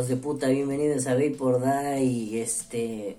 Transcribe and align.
Hijos 0.00 0.08
de 0.08 0.16
puta, 0.16 0.48
bienvenidos 0.48 1.06
a 1.08 1.16
por 1.36 1.62
y 2.00 2.38
este... 2.38 3.18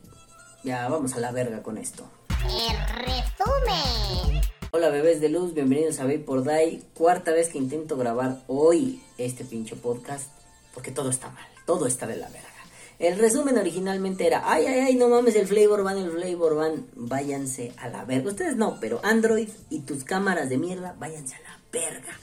Ya, 0.63 0.89
vamos 0.89 1.13
a 1.13 1.19
la 1.19 1.31
verga 1.31 1.61
con 1.61 1.77
esto. 1.77 2.09
El 2.43 3.05
resumen. 3.05 4.41
Hola 4.71 4.89
bebés 4.89 5.21
de 5.21 5.29
luz, 5.29 5.53
bienvenidos 5.53 5.99
a 5.99 6.07
por 6.25 6.43
Day. 6.43 6.83
Cuarta 6.95 7.33
vez 7.33 7.49
que 7.49 7.59
intento 7.59 7.97
grabar 7.97 8.41
hoy 8.47 8.99
este 9.19 9.45
pinche 9.45 9.75
podcast, 9.75 10.31
porque 10.73 10.89
todo 10.89 11.11
está 11.11 11.29
mal, 11.29 11.45
todo 11.67 11.85
está 11.85 12.07
de 12.07 12.17
la 12.17 12.29
verga. 12.29 12.49
El 12.97 13.19
resumen 13.19 13.59
originalmente 13.59 14.25
era, 14.25 14.51
ay, 14.51 14.65
ay, 14.65 14.79
ay, 14.79 14.95
no 14.95 15.07
mames, 15.07 15.35
el 15.35 15.45
flavor 15.45 15.83
van, 15.83 15.99
el 15.99 16.09
flavor 16.09 16.55
van, 16.55 16.87
váyanse 16.95 17.73
a 17.77 17.89
la 17.89 18.05
verga. 18.05 18.31
Ustedes 18.31 18.55
no, 18.55 18.79
pero 18.81 19.01
Android 19.03 19.49
y 19.69 19.81
tus 19.81 20.03
cámaras 20.03 20.49
de 20.49 20.57
mierda, 20.57 20.95
váyanse 20.97 21.35
a 21.35 21.41
la 21.41 21.59
verga. 21.71 22.17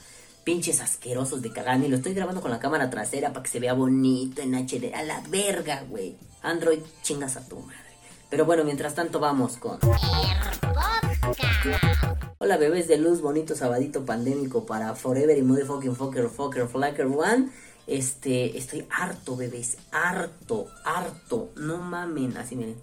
Pinches 0.49 0.81
asquerosos 0.81 1.43
de 1.43 1.51
cagán. 1.51 1.83
Y 1.85 1.89
lo 1.89 1.97
estoy 1.97 2.15
grabando 2.15 2.41
con 2.41 2.49
la 2.49 2.57
cámara 2.57 2.89
trasera 2.89 3.31
para 3.31 3.43
que 3.43 3.51
se 3.51 3.59
vea 3.59 3.73
bonito 3.73 4.41
en 4.41 4.55
HD. 4.55 4.95
A 4.95 5.03
la 5.03 5.21
verga, 5.29 5.83
güey. 5.87 6.17
Android, 6.41 6.79
chingas 7.03 7.37
a 7.37 7.47
tu 7.47 7.59
madre. 7.59 7.77
Pero 8.31 8.45
bueno, 8.45 8.63
mientras 8.63 8.95
tanto 8.95 9.19
vamos 9.19 9.57
con... 9.57 9.77
Hola 12.39 12.57
bebés 12.57 12.87
de 12.87 12.97
luz, 12.97 13.21
bonito 13.21 13.55
sabadito 13.55 14.05
pandémico 14.05 14.65
para 14.65 14.95
Forever 14.95 15.37
y 15.37 15.43
Motherfucking 15.43 15.95
Fucker 15.95 16.29
Fucker 16.29 16.67
Flacker 16.67 17.05
One. 17.05 17.51
Este, 17.85 18.57
estoy 18.57 18.87
harto, 18.89 19.35
bebés, 19.35 19.77
harto, 19.91 20.65
harto. 20.83 21.51
No 21.57 21.77
mamen, 21.77 22.35
así 22.37 22.55
miren. 22.55 22.77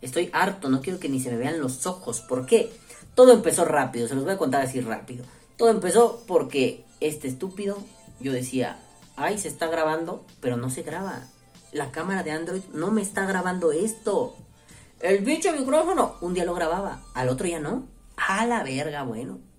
Estoy 0.00 0.30
harto, 0.32 0.68
no 0.68 0.80
quiero 0.80 1.00
que 1.00 1.08
ni 1.08 1.18
se 1.18 1.32
me 1.32 1.38
vean 1.38 1.58
los 1.58 1.88
ojos. 1.88 2.20
¿Por 2.20 2.46
qué? 2.46 2.70
Todo 3.16 3.32
empezó 3.32 3.64
rápido, 3.64 4.06
se 4.06 4.14
los 4.14 4.22
voy 4.22 4.34
a 4.34 4.38
contar 4.38 4.62
así 4.62 4.80
rápido. 4.80 5.24
Todo 5.56 5.70
empezó 5.70 6.22
porque 6.28 6.84
este 7.00 7.28
estúpido, 7.28 7.78
yo 8.20 8.32
decía, 8.32 8.78
ay, 9.16 9.38
se 9.38 9.48
está 9.48 9.68
grabando, 9.68 10.24
pero 10.40 10.56
no 10.56 10.70
se 10.70 10.82
graba. 10.82 11.26
La 11.72 11.92
cámara 11.92 12.22
de 12.22 12.32
Android 12.32 12.62
no 12.72 12.90
me 12.90 13.02
está 13.02 13.26
grabando 13.26 13.72
esto. 13.72 14.36
El 15.00 15.24
bicho 15.24 15.52
micrófono, 15.52 16.16
un 16.20 16.34
día 16.34 16.44
lo 16.44 16.54
grababa, 16.54 17.02
al 17.14 17.28
otro 17.28 17.46
ya 17.46 17.60
no. 17.60 17.86
A 18.16 18.44
la 18.46 18.62
verga, 18.62 19.02
bueno 19.04 19.50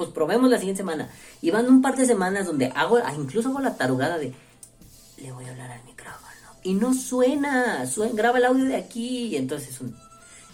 pues 0.00 0.12
probemos 0.12 0.48
la 0.48 0.56
siguiente 0.56 0.80
semana. 0.80 1.10
Y 1.42 1.50
van 1.50 1.68
un 1.68 1.82
par 1.82 1.94
de 1.94 2.06
semanas 2.06 2.46
donde 2.46 2.72
hago, 2.74 2.96
ah, 3.04 3.12
incluso 3.14 3.50
hago 3.50 3.60
la 3.60 3.76
tarugada 3.76 4.16
de, 4.16 4.32
le 5.18 5.30
voy 5.30 5.44
a 5.44 5.50
hablar 5.50 5.70
al 5.70 5.84
micrófono. 5.84 6.26
Y 6.62 6.72
no 6.72 6.94
suena, 6.94 7.84
suena 7.86 8.14
graba 8.14 8.38
el 8.38 8.46
audio 8.46 8.64
de 8.64 8.76
aquí. 8.76 9.26
Y 9.26 9.36
entonces 9.36 9.78
un... 9.82 9.94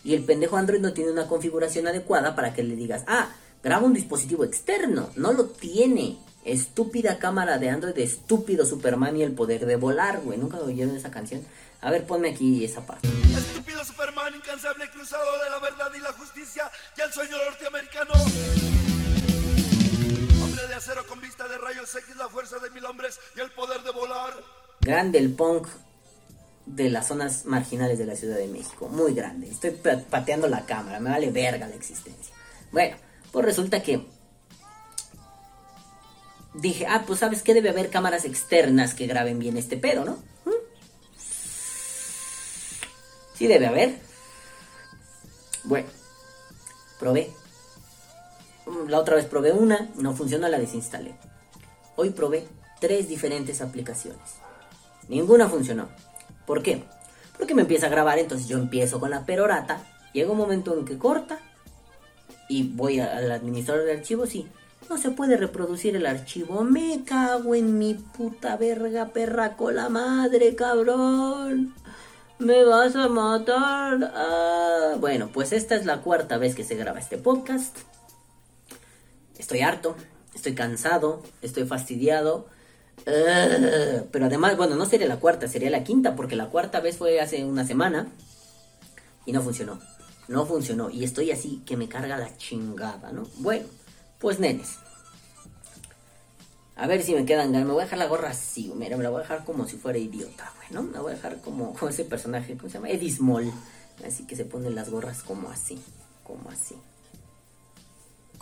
Y 0.03 0.15
el 0.15 0.25
pendejo 0.25 0.57
Android 0.57 0.81
no 0.81 0.93
tiene 0.93 1.13
una 1.13 1.29
configuración 1.29 1.87
adecuada 1.87 2.35
para 2.35 2.55
que 2.55 2.65
le 2.65 2.75
digas, 2.75 3.05
ah, 3.07 3.29
graba 3.63 3.87
un 3.87 3.95
dispositivo 3.95 4.43
externo. 4.43 5.11
No 5.15 5.33
lo 5.33 5.45
tiene. 5.45 6.19
Estúpida 6.47 7.19
cámara 7.19 7.59
de 7.59 7.71
Android, 7.71 7.99
estúpido 7.99 8.65
Superman 8.65 9.17
y 9.17 9.25
el 9.25 9.33
poder 9.33 9.67
de 9.67 9.77
volar, 9.77 10.21
güey. 10.21 10.39
Nunca 10.39 10.59
oyeron 10.59 10.97
esa 10.97 11.11
canción. 11.11 11.45
A 11.81 11.91
ver, 11.91 12.07
ponme 12.07 12.31
aquí 12.31 12.65
esa 12.65 12.87
parte. 12.87 13.09
Estúpido 13.37 13.85
Superman, 13.85 14.35
incansable 14.35 14.89
cruzado 14.91 15.25
de 15.43 15.51
la 15.51 15.59
verdad 15.59 15.91
y 15.95 16.01
la 16.01 16.13
justicia 16.13 16.71
y 16.97 17.01
el 17.01 17.13
sueño 17.13 17.37
norteamericano 17.45 18.15
de 20.69 20.75
acero 20.75 21.07
con 21.07 21.21
vista 21.21 21.47
de 21.47 21.59
rayos 21.59 21.95
X, 21.95 22.17
la 22.17 22.29
fuerza 22.29 22.59
de 22.59 22.71
mil 22.71 22.85
hombres 22.87 23.21
y 23.37 23.41
el 23.41 23.51
poder 23.51 23.83
de 23.83 23.93
volar. 23.93 24.33
Grande 24.81 25.19
el 25.19 25.33
punk 25.33 25.69
de 26.65 26.91
las 26.91 27.09
zonas 27.09 27.45
marginales 27.45 27.99
de 27.99 28.07
la 28.07 28.17
Ciudad 28.17 28.37
de 28.37 28.49
México. 28.49 28.89
Muy 28.89 29.15
grande. 29.15 29.49
Estoy 29.49 29.73
pateando 30.11 30.49
la 30.49 30.65
cámara. 30.65 30.99
Me 30.99 31.11
vale 31.11 31.31
verga 31.31 31.69
la 31.69 31.75
existencia. 31.75 32.35
Bueno, 32.73 32.97
pues 33.33 33.45
resulta 33.45 33.83
que 33.83 34.07
dije, 36.61 36.87
ah, 36.87 37.05
pues 37.07 37.21
sabes 37.21 37.43
que 37.43 37.55
debe 37.55 37.71
haber 37.71 37.91
cámaras 37.91 38.25
externas 38.25 38.95
que 38.95 39.07
graben 39.07 39.39
bien 39.39 39.57
este 39.57 39.77
pedo, 39.77 40.05
¿no? 40.05 40.13
¿Mm? 40.45 40.51
Sí 43.35 43.47
debe 43.47 43.67
haber. 43.67 43.99
Bueno, 45.65 45.89
probé 46.99 47.31
la 48.89 48.99
otra 48.99 49.17
vez 49.17 49.27
probé 49.27 49.53
una, 49.53 49.89
no 49.97 50.15
funcionó, 50.15 50.49
la 50.49 50.59
desinstalé. 50.59 51.15
Hoy 51.97 52.11
probé 52.11 52.47
tres 52.81 53.09
diferentes 53.09 53.61
aplicaciones. 53.61 54.37
Ninguna 55.09 55.49
funcionó. 55.49 55.89
¿Por 56.47 56.63
qué? 56.63 56.85
Porque 57.37 57.55
me 57.55 57.63
empieza 57.63 57.87
a 57.87 57.91
grabar, 57.91 58.19
entonces 58.19 58.49
yo 58.49 58.59
empiezo 58.59 58.99
con 58.99 59.11
la 59.11 59.25
perorata, 59.25 59.85
llega 60.13 60.33
un 60.33 60.39
momento 60.39 60.77
en 60.77 60.85
que 60.85 60.99
corta 60.99 61.39
y 62.49 62.69
voy 62.69 63.01
al 63.01 63.31
administrador 63.31 63.85
de 63.85 63.93
archivos 63.93 64.35
y 64.35 64.49
no 64.89 64.99
se 64.99 65.11
puede 65.11 65.37
reproducir 65.37 65.97
el 65.97 66.07
archivo. 66.07 66.63
Me 66.65 67.05
cago 67.05 67.55
en 67.55 67.79
mi 67.79 67.95
puta 67.95 68.57
verga 68.57 69.09
perra 69.09 69.57
con 69.57 69.75
la 69.77 69.89
madre, 69.89 70.55
cabrón. 70.55 71.75
Me 72.39 72.65
vas 72.65 72.95
a 72.97 73.09
matar. 73.09 74.13
Ah, 74.15 74.95
bueno, 75.01 75.31
pues 75.33 75.53
esta 75.53 75.75
es 75.75 75.87
la 75.87 76.03
cuarta 76.03 76.39
vez 76.39 76.55
que 76.55 76.65
se 76.65 76.77
graba 76.77 76.99
este 76.99 77.19
podcast. 77.19 77.77
Estoy 79.39 79.61
harto, 79.61 79.97
estoy 80.35 80.55
cansado, 80.55 81.23
estoy 81.43 81.65
fastidiado. 81.65 82.49
pero 83.05 84.27
además, 84.27 84.57
bueno, 84.57 84.77
no 84.77 84.87
sería 84.87 85.07
la 85.07 85.21
cuarta, 85.21 85.49
sería 85.49 85.71
la 85.71 85.85
quinta, 85.85 86.15
porque 86.15 86.37
la 86.37 86.47
cuarta 86.47 86.81
vez 86.81 86.97
fue 86.97 87.21
hace 87.21 87.45
una 87.45 87.67
semana 87.67 88.09
y 89.25 89.33
no 89.33 89.43
funcionó. 89.43 89.79
No 90.29 90.45
funcionó. 90.47 90.91
Y 90.91 91.05
estoy 91.05 91.31
así 91.31 91.63
que 91.65 91.77
me 91.77 91.89
carga 91.89 92.19
la 92.19 92.37
chingada, 92.37 93.13
¿no? 93.13 93.29
Bueno, 93.39 93.67
pues 94.19 94.39
nenes. 94.39 94.77
A 96.77 96.87
ver 96.87 97.03
si 97.03 97.15
me 97.15 97.25
quedan 97.25 97.53
ganas. 97.53 97.67
Me 97.67 97.73
voy 97.73 97.83
a 97.83 97.85
dejar 97.85 97.99
la 97.99 98.07
gorra 98.07 98.31
así, 98.31 98.73
mira, 98.77 98.97
me 98.97 99.03
la 99.03 99.11
voy 99.11 99.21
a 99.21 99.23
dejar 99.23 99.45
como 99.45 99.67
si 99.67 99.77
fuera 99.77 99.99
idiota, 99.99 100.53
güey, 100.57 100.69
¿no? 100.71 100.83
Me 100.83 100.99
voy 100.99 101.13
a 101.13 101.15
dejar 101.15 101.41
como, 101.41 101.73
como 101.79 101.89
ese 101.89 102.05
personaje, 102.05 102.57
¿cómo 102.57 102.69
se 102.69 102.75
llama? 102.75 102.91
Eddie 102.91 103.11
Small. 103.11 103.53
Así 104.07 104.27
que 104.27 104.37
se 104.37 104.45
ponen 104.45 104.75
las 104.75 104.91
gorras 104.91 105.23
como 105.23 105.51
así, 105.51 105.79
como 106.23 106.51
así 106.51 106.77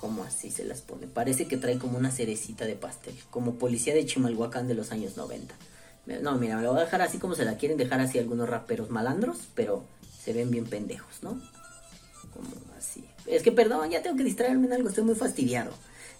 como 0.05 0.23
así 0.23 0.51
se 0.51 0.65
las 0.65 0.83
pone. 0.83 1.07
Parece 1.07 1.47
que 1.49 1.57
trae 1.57 1.79
como 1.79 1.97
una 1.97 2.11
cerecita 2.11 2.67
de 2.67 2.77
pastel, 2.77 3.19
como 3.31 3.55
policía 3.55 3.95
de 3.95 4.05
Chimalhuacán 4.05 4.69
de 4.69 4.75
los 4.75 4.93
años 4.93 5.17
90. 5.17 5.55
No, 6.21 6.37
mira, 6.37 6.57
me 6.57 6.63
lo 6.63 6.73
voy 6.73 6.81
a 6.83 6.85
dejar 6.85 7.01
así 7.01 7.17
como 7.17 7.35
se 7.35 7.47
la 7.47 7.57
quieren 7.57 7.79
dejar 7.79 8.01
así 8.03 8.19
algunos 8.19 8.47
raperos 8.47 8.91
malandros, 8.91 9.49
pero 9.55 9.83
se 10.23 10.35
ven 10.35 10.51
bien 10.51 10.67
pendejos, 10.67 11.23
¿no? 11.23 11.41
Como 12.35 12.51
así. 12.77 13.07
Es 13.27 13.43
que 13.43 13.53
perdón, 13.53 13.91
ya 13.91 14.03
tengo 14.03 14.17
que 14.17 14.25
distraerme 14.25 14.67
en 14.67 14.75
algo, 14.75 14.89
estoy 14.89 15.05
muy 15.05 15.15
fastidiado. 15.15 15.73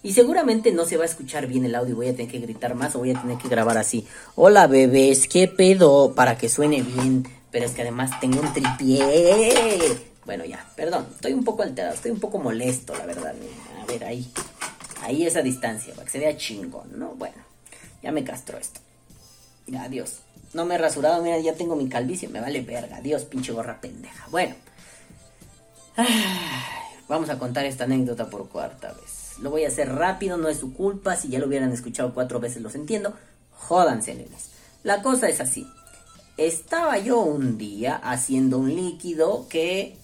Y 0.03 0.13
seguramente 0.13 0.71
no 0.71 0.85
se 0.85 0.97
va 0.97 1.03
a 1.03 1.07
escuchar 1.07 1.47
bien 1.47 1.65
el 1.65 1.73
audio, 1.73 1.95
voy 1.95 2.09
a 2.09 2.15
tener 2.15 2.31
que 2.31 2.39
gritar 2.39 2.75
más 2.75 2.95
o 2.95 2.99
voy 2.99 3.11
a 3.11 3.21
tener 3.21 3.37
que 3.37 3.47
grabar 3.47 3.77
así. 3.77 4.05
Hola 4.35 4.67
bebés, 4.67 5.27
¿qué 5.27 5.47
pedo? 5.47 6.13
Para 6.13 6.37
que 6.37 6.49
suene 6.49 6.81
bien. 6.81 7.25
Pero 7.51 7.65
es 7.65 7.71
que 7.71 7.81
además 7.81 8.19
tengo 8.19 8.41
un 8.41 8.53
tripié. 8.53 9.79
Bueno, 10.25 10.43
ya, 10.45 10.67
perdón, 10.75 11.07
estoy 11.15 11.33
un 11.33 11.43
poco 11.43 11.63
alterado, 11.63 11.95
estoy 11.95 12.11
un 12.11 12.19
poco 12.19 12.39
molesto, 12.39 12.95
la 12.95 13.05
verdad. 13.05 13.33
A 13.81 13.85
ver, 13.85 14.03
ahí, 14.03 14.29
ahí 15.01 15.25
esa 15.25 15.41
distancia, 15.41 15.93
para 15.93 16.05
que 16.05 16.11
se 16.11 16.19
vea 16.19 16.35
chingón, 16.35 16.99
¿no? 16.99 17.15
Bueno, 17.15 17.35
ya 18.03 18.11
me 18.11 18.23
castro 18.23 18.57
esto. 18.57 18.81
Ya, 19.67 19.83
adiós. 19.83 20.19
No 20.53 20.65
me 20.65 20.75
he 20.75 20.77
rasurado, 20.77 21.23
mira, 21.23 21.39
ya 21.39 21.53
tengo 21.53 21.75
mi 21.75 21.87
calvicie, 21.87 22.27
me 22.27 22.41
vale 22.41 22.61
verga. 22.61 22.97
Adiós, 22.97 23.23
pinche 23.23 23.51
gorra 23.51 23.79
pendeja. 23.79 24.27
Bueno, 24.29 24.55
vamos 27.07 27.29
a 27.29 27.39
contar 27.39 27.65
esta 27.65 27.85
anécdota 27.85 28.29
por 28.29 28.49
cuarta 28.49 28.93
vez. 28.93 29.37
Lo 29.41 29.49
voy 29.49 29.65
a 29.65 29.67
hacer 29.67 29.89
rápido, 29.89 30.37
no 30.37 30.47
es 30.47 30.59
su 30.59 30.73
culpa. 30.73 31.15
Si 31.15 31.27
ya 31.27 31.39
lo 31.39 31.47
hubieran 31.47 31.71
escuchado 31.71 32.13
cuatro 32.13 32.39
veces, 32.39 32.61
los 32.61 32.75
entiendo. 32.75 33.13
Jódanse, 33.51 34.15
nenes. 34.15 34.51
La 34.83 35.01
cosa 35.01 35.27
es 35.27 35.41
así. 35.41 35.67
Estaba 36.37 36.97
yo 36.99 37.21
un 37.21 37.57
día 37.57 37.95
haciendo 37.95 38.59
un 38.59 38.75
líquido 38.75 39.47
que 39.49 39.97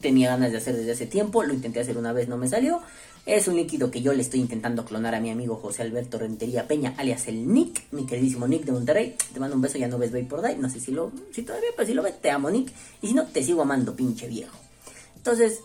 tenía 0.00 0.30
ganas 0.30 0.52
de 0.52 0.58
hacer 0.58 0.76
desde 0.76 0.92
hace 0.92 1.06
tiempo, 1.06 1.42
lo 1.42 1.54
intenté 1.54 1.80
hacer 1.80 1.96
una 1.96 2.12
vez, 2.12 2.28
no 2.28 2.36
me 2.36 2.48
salió. 2.48 2.80
Es 3.26 3.46
un 3.46 3.56
líquido 3.56 3.90
que 3.90 4.00
yo 4.00 4.12
le 4.14 4.22
estoy 4.22 4.40
intentando 4.40 4.84
clonar 4.84 5.14
a 5.14 5.20
mi 5.20 5.30
amigo 5.30 5.56
José 5.56 5.82
Alberto 5.82 6.18
Rentería 6.18 6.66
Peña, 6.66 6.94
alias 6.96 7.28
el 7.28 7.52
Nick, 7.52 7.84
mi 7.92 8.06
queridísimo 8.06 8.48
Nick 8.48 8.64
de 8.64 8.72
Monterrey. 8.72 9.16
Te 9.32 9.38
mando 9.38 9.54
un 9.54 9.62
beso, 9.62 9.76
ya 9.76 9.86
no 9.86 9.98
ves 9.98 10.12
por 10.26 10.40
Day, 10.40 10.56
no 10.56 10.70
sé 10.70 10.80
si 10.80 10.92
lo, 10.92 11.12
si 11.32 11.42
todavía, 11.42 11.68
pero 11.76 11.86
si 11.86 11.94
lo 11.94 12.02
ves, 12.02 12.20
te 12.20 12.30
amo 12.30 12.50
Nick. 12.50 12.72
Y 13.02 13.08
si 13.08 13.14
no, 13.14 13.26
te 13.26 13.42
sigo 13.42 13.62
amando, 13.62 13.94
pinche 13.94 14.26
viejo. 14.28 14.56
Entonces, 15.16 15.60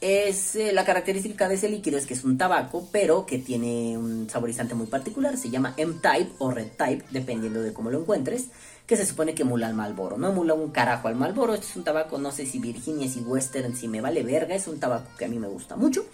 es 0.00 0.56
eh, 0.56 0.72
la 0.72 0.84
característica 0.84 1.48
de 1.48 1.56
ese 1.56 1.68
líquido 1.68 1.98
es 1.98 2.06
que 2.06 2.14
es 2.14 2.24
un 2.24 2.38
tabaco, 2.38 2.88
pero 2.90 3.26
que 3.26 3.38
tiene 3.38 3.98
un 3.98 4.28
saborizante 4.30 4.74
muy 4.74 4.86
particular. 4.86 5.36
Se 5.36 5.50
llama 5.50 5.74
M-Type 5.76 6.32
o 6.38 6.50
Red 6.50 6.70
Type, 6.76 7.04
dependiendo 7.10 7.60
de 7.62 7.72
cómo 7.72 7.90
lo 7.90 8.00
encuentres 8.00 8.46
que 8.86 8.96
se 8.96 9.06
supone 9.06 9.34
que 9.34 9.42
emula 9.42 9.68
al 9.68 9.74
Malboro. 9.74 10.18
No 10.18 10.30
emula 10.30 10.54
un 10.54 10.70
carajo 10.70 11.08
al 11.08 11.14
Malboro. 11.14 11.54
Este 11.54 11.66
es 11.66 11.76
un 11.76 11.84
tabaco, 11.84 12.18
no 12.18 12.32
sé 12.32 12.44
si 12.46 12.58
Virginia, 12.58 13.08
si 13.08 13.20
Western, 13.20 13.76
si 13.76 13.86
me 13.86 14.00
vale 14.00 14.22
verga. 14.22 14.54
Es 14.54 14.66
un 14.66 14.80
tabaco 14.80 15.10
que 15.16 15.26
a 15.26 15.28
mí 15.28 15.38
me 15.38 15.48
gusta 15.48 15.76
mucho. 15.76 16.04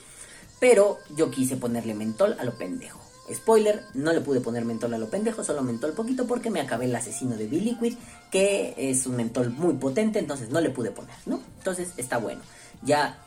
Pero 0.60 0.98
yo 1.16 1.30
quise 1.30 1.56
ponerle 1.56 1.94
mentol 1.94 2.36
a 2.38 2.44
lo 2.44 2.58
pendejo. 2.58 3.00
Spoiler, 3.32 3.82
no 3.94 4.12
le 4.12 4.20
pude 4.20 4.40
poner 4.40 4.64
mentol 4.64 4.92
a 4.94 4.98
lo 4.98 5.08
pendejo, 5.08 5.42
solo 5.42 5.62
mentol 5.62 5.92
poquito 5.92 6.26
porque 6.26 6.50
me 6.50 6.60
acabé 6.60 6.84
el 6.84 6.94
asesino 6.94 7.36
de 7.36 7.48
Liquid, 7.48 7.94
que 8.30 8.74
es 8.76 9.06
un 9.06 9.16
mentol 9.16 9.50
muy 9.50 9.74
potente, 9.74 10.18
entonces 10.18 10.50
no 10.50 10.60
le 10.60 10.70
pude 10.70 10.90
poner, 10.90 11.16
¿no? 11.26 11.40
Entonces 11.58 11.92
está 11.96 12.18
bueno. 12.18 12.42
Ya 12.82 13.18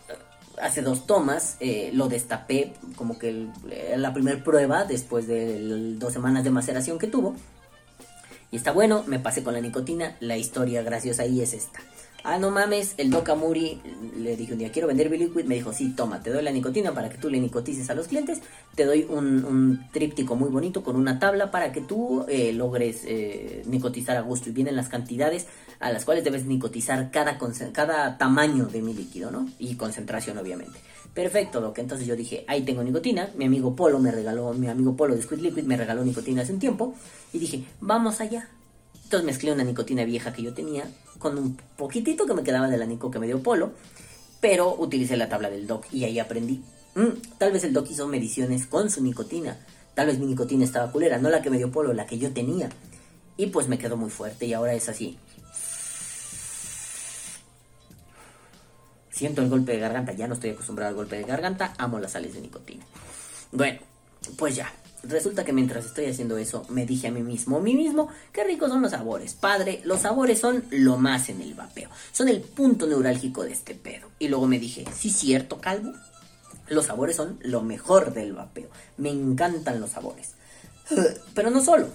hace 0.62 0.82
dos 0.82 1.06
tomas 1.06 1.58
eh, 1.60 1.92
lo 1.94 2.08
destapé 2.08 2.74
como 2.96 3.18
que 3.18 3.48
la 3.96 4.14
primera 4.14 4.44
prueba 4.44 4.86
después 4.86 5.28
de 5.28 5.96
dos 5.98 6.14
semanas 6.14 6.44
de 6.44 6.50
maceración 6.50 7.00
que 7.00 7.08
tuvo 7.08 7.36
y 8.52 8.56
está 8.56 8.72
bueno, 8.72 9.04
me 9.06 9.20
pasé 9.20 9.44
con 9.44 9.54
la 9.54 9.62
nicotina, 9.62 10.16
la 10.20 10.38
historia 10.38 10.82
graciosa 10.82 11.24
ahí 11.24 11.42
es 11.42 11.54
esta. 11.54 11.80
Ah, 12.24 12.38
no 12.38 12.52
mames, 12.52 12.96
el 12.98 13.12
Doc 13.12 13.30
Amuri 13.30 13.80
le 14.18 14.36
dije 14.36 14.52
un 14.52 14.60
día, 14.60 14.72
quiero 14.72 14.90
vender 14.90 15.08
Biliquid, 15.08 15.46
me 15.46 15.56
dijo, 15.56 15.72
sí, 15.72 15.94
toma, 15.96 16.22
te 16.22 16.32
doy 16.32 16.44
la 16.44 16.52
nicotina 16.52 16.94
para 16.94 17.10
que 17.10 17.18
tú 17.18 17.30
le 17.30 17.40
nicotices 17.40 17.90
a 17.90 17.96
los 17.96 18.08
clientes, 18.08 18.42
te 18.76 18.86
doy 18.86 19.06
un, 19.10 19.88
tríptico 19.94 20.36
muy 20.36 20.50
bonito 20.50 20.84
con 20.84 20.98
una 20.98 21.18
tabla 21.18 21.50
para 21.50 21.72
que 21.72 21.80
tú 21.80 22.26
eh, 22.28 22.52
logres 22.52 23.04
eh, 23.06 23.64
nicotizar 23.68 24.18
a 24.18 24.22
gusto 24.22 24.50
y 24.50 24.52
vienen 24.52 24.76
las 24.76 24.90
cantidades 24.90 25.48
a 25.80 25.92
las 25.92 26.06
cuales 26.06 26.24
debes 26.24 26.46
nicotizar 26.46 27.10
cada, 27.10 27.38
cada 27.72 28.18
tamaño 28.18 28.66
de 28.66 28.82
mi 28.82 28.94
líquido, 28.94 29.32
¿no? 29.32 29.50
Y 29.60 29.76
concentración, 29.76 30.38
obviamente. 30.38 30.80
Perfecto, 31.14 31.62
Doc. 31.62 31.78
Entonces 31.80 32.06
yo 32.06 32.16
dije, 32.16 32.44
ahí 32.48 32.64
tengo 32.64 32.84
nicotina. 32.84 33.30
Mi 33.36 33.46
amigo 33.46 33.76
Polo 33.76 34.00
me 34.00 34.12
regaló, 34.12 34.54
mi 34.54 34.68
amigo 34.68 34.96
Polo 34.96 35.16
de 35.16 35.22
Squid 35.22 35.40
Liquid 35.40 35.64
me 35.64 35.78
regaló 35.78 36.04
nicotina 36.04 36.42
hace 36.42 36.54
un 36.54 36.60
tiempo. 36.60 36.94
Y 37.34 37.40
dije, 37.40 37.64
vamos 37.80 38.20
allá. 38.22 38.50
Entonces 39.04 39.26
mezclé 39.26 39.52
una 39.52 39.64
nicotina 39.64 40.04
vieja 40.04 40.34
que 40.34 40.44
yo 40.44 40.54
tenía 40.54 40.84
con 41.18 41.38
un 41.38 41.58
poquitito 41.78 42.26
que 42.26 42.34
me 42.34 42.44
quedaba 42.44 42.70
de 42.70 42.78
la 42.78 42.86
nico 42.86 43.10
que 43.10 43.20
me 43.20 43.28
dio 43.28 43.42
Polo. 43.42 43.72
Pero 44.42 44.76
utilicé 44.76 45.18
la 45.18 45.30
tabla 45.30 45.50
del 45.50 45.66
Doc 45.66 45.86
y 45.92 46.04
ahí 46.04 46.20
aprendí. 46.20 46.62
Mm, 46.96 47.38
tal 47.38 47.52
vez 47.52 47.64
el 47.64 47.74
Doc 47.74 47.90
hizo 47.90 48.08
mediciones 48.08 48.66
con 48.66 48.90
su 48.90 49.02
nicotina. 49.02 49.58
Tal 49.96 50.08
vez 50.08 50.20
mi 50.20 50.28
nicotina 50.28 50.64
estaba 50.64 50.92
culera, 50.92 51.18
no 51.18 51.30
la 51.30 51.42
que 51.42 51.50
me 51.50 51.58
dio 51.58 51.72
Polo, 51.72 51.94
la 51.94 52.06
que 52.06 52.18
yo 52.18 52.32
tenía. 52.32 52.70
Y 53.36 53.48
pues 53.48 53.68
me 53.68 53.78
quedó 53.78 53.98
muy 53.98 54.10
fuerte 54.10 54.46
y 54.46 54.54
ahora 54.54 54.74
es 54.74 54.90
así. 54.90 55.18
Siento 59.20 59.42
el 59.42 59.50
golpe 59.50 59.74
de 59.74 59.80
garganta, 59.80 60.14
ya 60.14 60.30
no 60.30 60.36
estoy 60.36 60.52
acostumbrado 60.52 60.92
al 60.92 60.96
golpe 60.96 61.18
de 61.18 61.24
garganta, 61.24 61.74
amo 61.78 62.00
las 62.00 62.14
sales 62.14 62.36
de 62.36 62.40
nicotina. 62.40 62.86
Bueno, 63.52 63.82
pues 64.38 64.56
ya. 64.56 64.72
Resulta 65.04 65.44
que 65.44 65.52
mientras 65.52 65.84
estoy 65.84 66.06
haciendo 66.06 66.38
eso, 66.38 66.66
me 66.70 66.86
dije 66.86 67.10
a 67.10 67.12
mí 67.12 67.22
mismo, 67.22 67.58
a 67.58 67.60
mí 67.60 67.76
mismo, 67.76 68.08
qué 68.32 68.46
ricos 68.46 68.70
son 68.70 68.82
los 68.82 68.92
sabores. 68.92 69.34
Padre, 69.34 69.82
los 69.84 70.00
sabores 70.00 70.40
son 70.40 70.64
lo 70.70 70.96
más 70.96 71.28
en 71.28 71.42
el 71.42 71.54
vapeo. 71.54 71.90
Son 72.14 72.30
el 72.30 72.40
punto 72.40 72.88
neurálgico 72.88 73.44
de 73.44 73.52
este 73.52 73.76
pedo. 73.76 74.08
Y 74.20 74.30
luego 74.30 74.48
me 74.48 74.58
dije, 74.58 74.86
sí, 74.98 75.10
cierto, 75.10 75.60
calvo. 75.60 75.92
Los 76.70 76.86
sabores 76.86 77.18
son 77.18 77.40
lo 77.42 77.62
mejor 77.62 78.14
del 78.14 78.32
vapeo. 78.32 78.70
Me 78.96 79.10
encantan 79.10 79.82
los 79.82 79.90
sabores. 79.90 80.36
Pero 81.34 81.50
no 81.50 81.62
solo. 81.62 81.90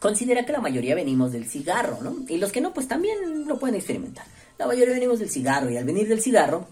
Considera 0.00 0.44
que 0.44 0.50
la 0.50 0.60
mayoría 0.60 0.96
venimos 0.96 1.30
del 1.30 1.48
cigarro, 1.48 1.98
¿no? 2.02 2.16
Y 2.26 2.38
los 2.38 2.50
que 2.50 2.60
no, 2.60 2.74
pues 2.74 2.88
también 2.88 3.46
lo 3.46 3.60
pueden 3.60 3.76
experimentar. 3.76 4.26
La 4.60 4.66
mayoría 4.66 4.92
venimos 4.92 5.18
del 5.18 5.30
cigarro 5.30 5.70
y 5.70 5.78
al 5.78 5.84
venir 5.84 6.06
del 6.06 6.20
cigarro 6.20 6.66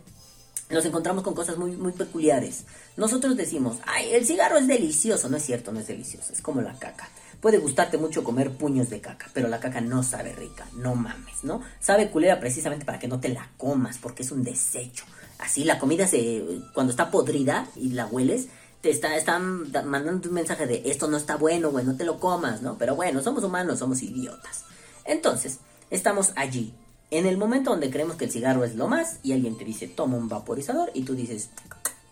nos 0.69 0.85
encontramos 0.85 1.25
con 1.25 1.33
cosas 1.33 1.57
muy, 1.57 1.71
muy 1.71 1.93
peculiares. 1.93 2.65
Nosotros 2.99 3.35
decimos, 3.35 3.79
ay, 3.87 4.11
el 4.13 4.27
cigarro 4.27 4.59
es 4.59 4.67
delicioso. 4.67 5.31
No 5.31 5.39
es 5.39 5.43
cierto, 5.47 5.73
no 5.73 5.81
es 5.81 5.87
delicioso. 5.87 6.31
Es 6.35 6.43
como 6.43 6.61
la 6.61 6.79
caca. 6.79 7.09
Puede 7.41 7.57
gustarte 7.57 7.97
mucho 7.97 8.23
comer 8.23 8.51
puños 8.51 8.91
de 8.91 9.01
caca, 9.01 9.31
pero 9.33 9.49
la 9.49 9.59
caca 9.59 9.81
no 9.81 10.03
sabe 10.03 10.35
rica. 10.35 10.67
No 10.75 10.95
mames, 10.97 11.45
¿no? 11.45 11.63
Sabe 11.81 12.11
culera 12.11 12.39
precisamente 12.41 12.85
para 12.85 12.99
que 12.99 13.09
no 13.09 13.21
te 13.21 13.31
la 13.31 13.49
comas, 13.57 13.97
porque 13.97 14.23
es 14.23 14.33
un 14.33 14.43
desecho. 14.45 15.07
Así 15.39 15.65
la 15.65 15.79
comida 15.79 16.07
se, 16.07 16.45
cuando 16.75 16.91
está 16.91 17.11
podrida 17.11 17.69
y 17.75 17.93
la 17.93 18.05
hueles, 18.05 18.49
te 18.83 18.91
está, 18.91 19.17
están 19.17 19.73
da- 19.73 19.83
mandando 19.83 20.29
un 20.29 20.35
mensaje 20.35 20.67
de 20.67 20.83
esto 20.85 21.09
no 21.09 21.17
está 21.17 21.37
bueno, 21.37 21.71
güey, 21.71 21.87
no 21.87 21.97
te 21.97 22.05
lo 22.05 22.21
comas, 22.21 22.61
¿no? 22.61 22.77
Pero 22.77 22.97
bueno, 22.97 23.23
somos 23.23 23.43
humanos, 23.45 23.79
somos 23.79 24.03
idiotas. 24.03 24.65
Entonces, 25.07 25.61
estamos 25.91 26.33
allí, 26.37 26.75
en 27.11 27.27
el 27.27 27.39
momento 27.39 27.71
donde 27.71 27.91
creemos 27.91 28.17
que 28.17 28.27
el 28.27 28.31
cigarro 28.31 28.65
es 28.65 28.75
lo 28.75 28.89
más, 28.89 29.19
y 29.23 29.33
alguien 29.33 29.57
te 29.57 29.65
dice, 29.65 29.89
toma 29.89 30.17
un 30.17 30.29
vaporizador, 30.29 30.91
y 30.95 31.03
tú 31.03 31.15
dices, 31.15 31.51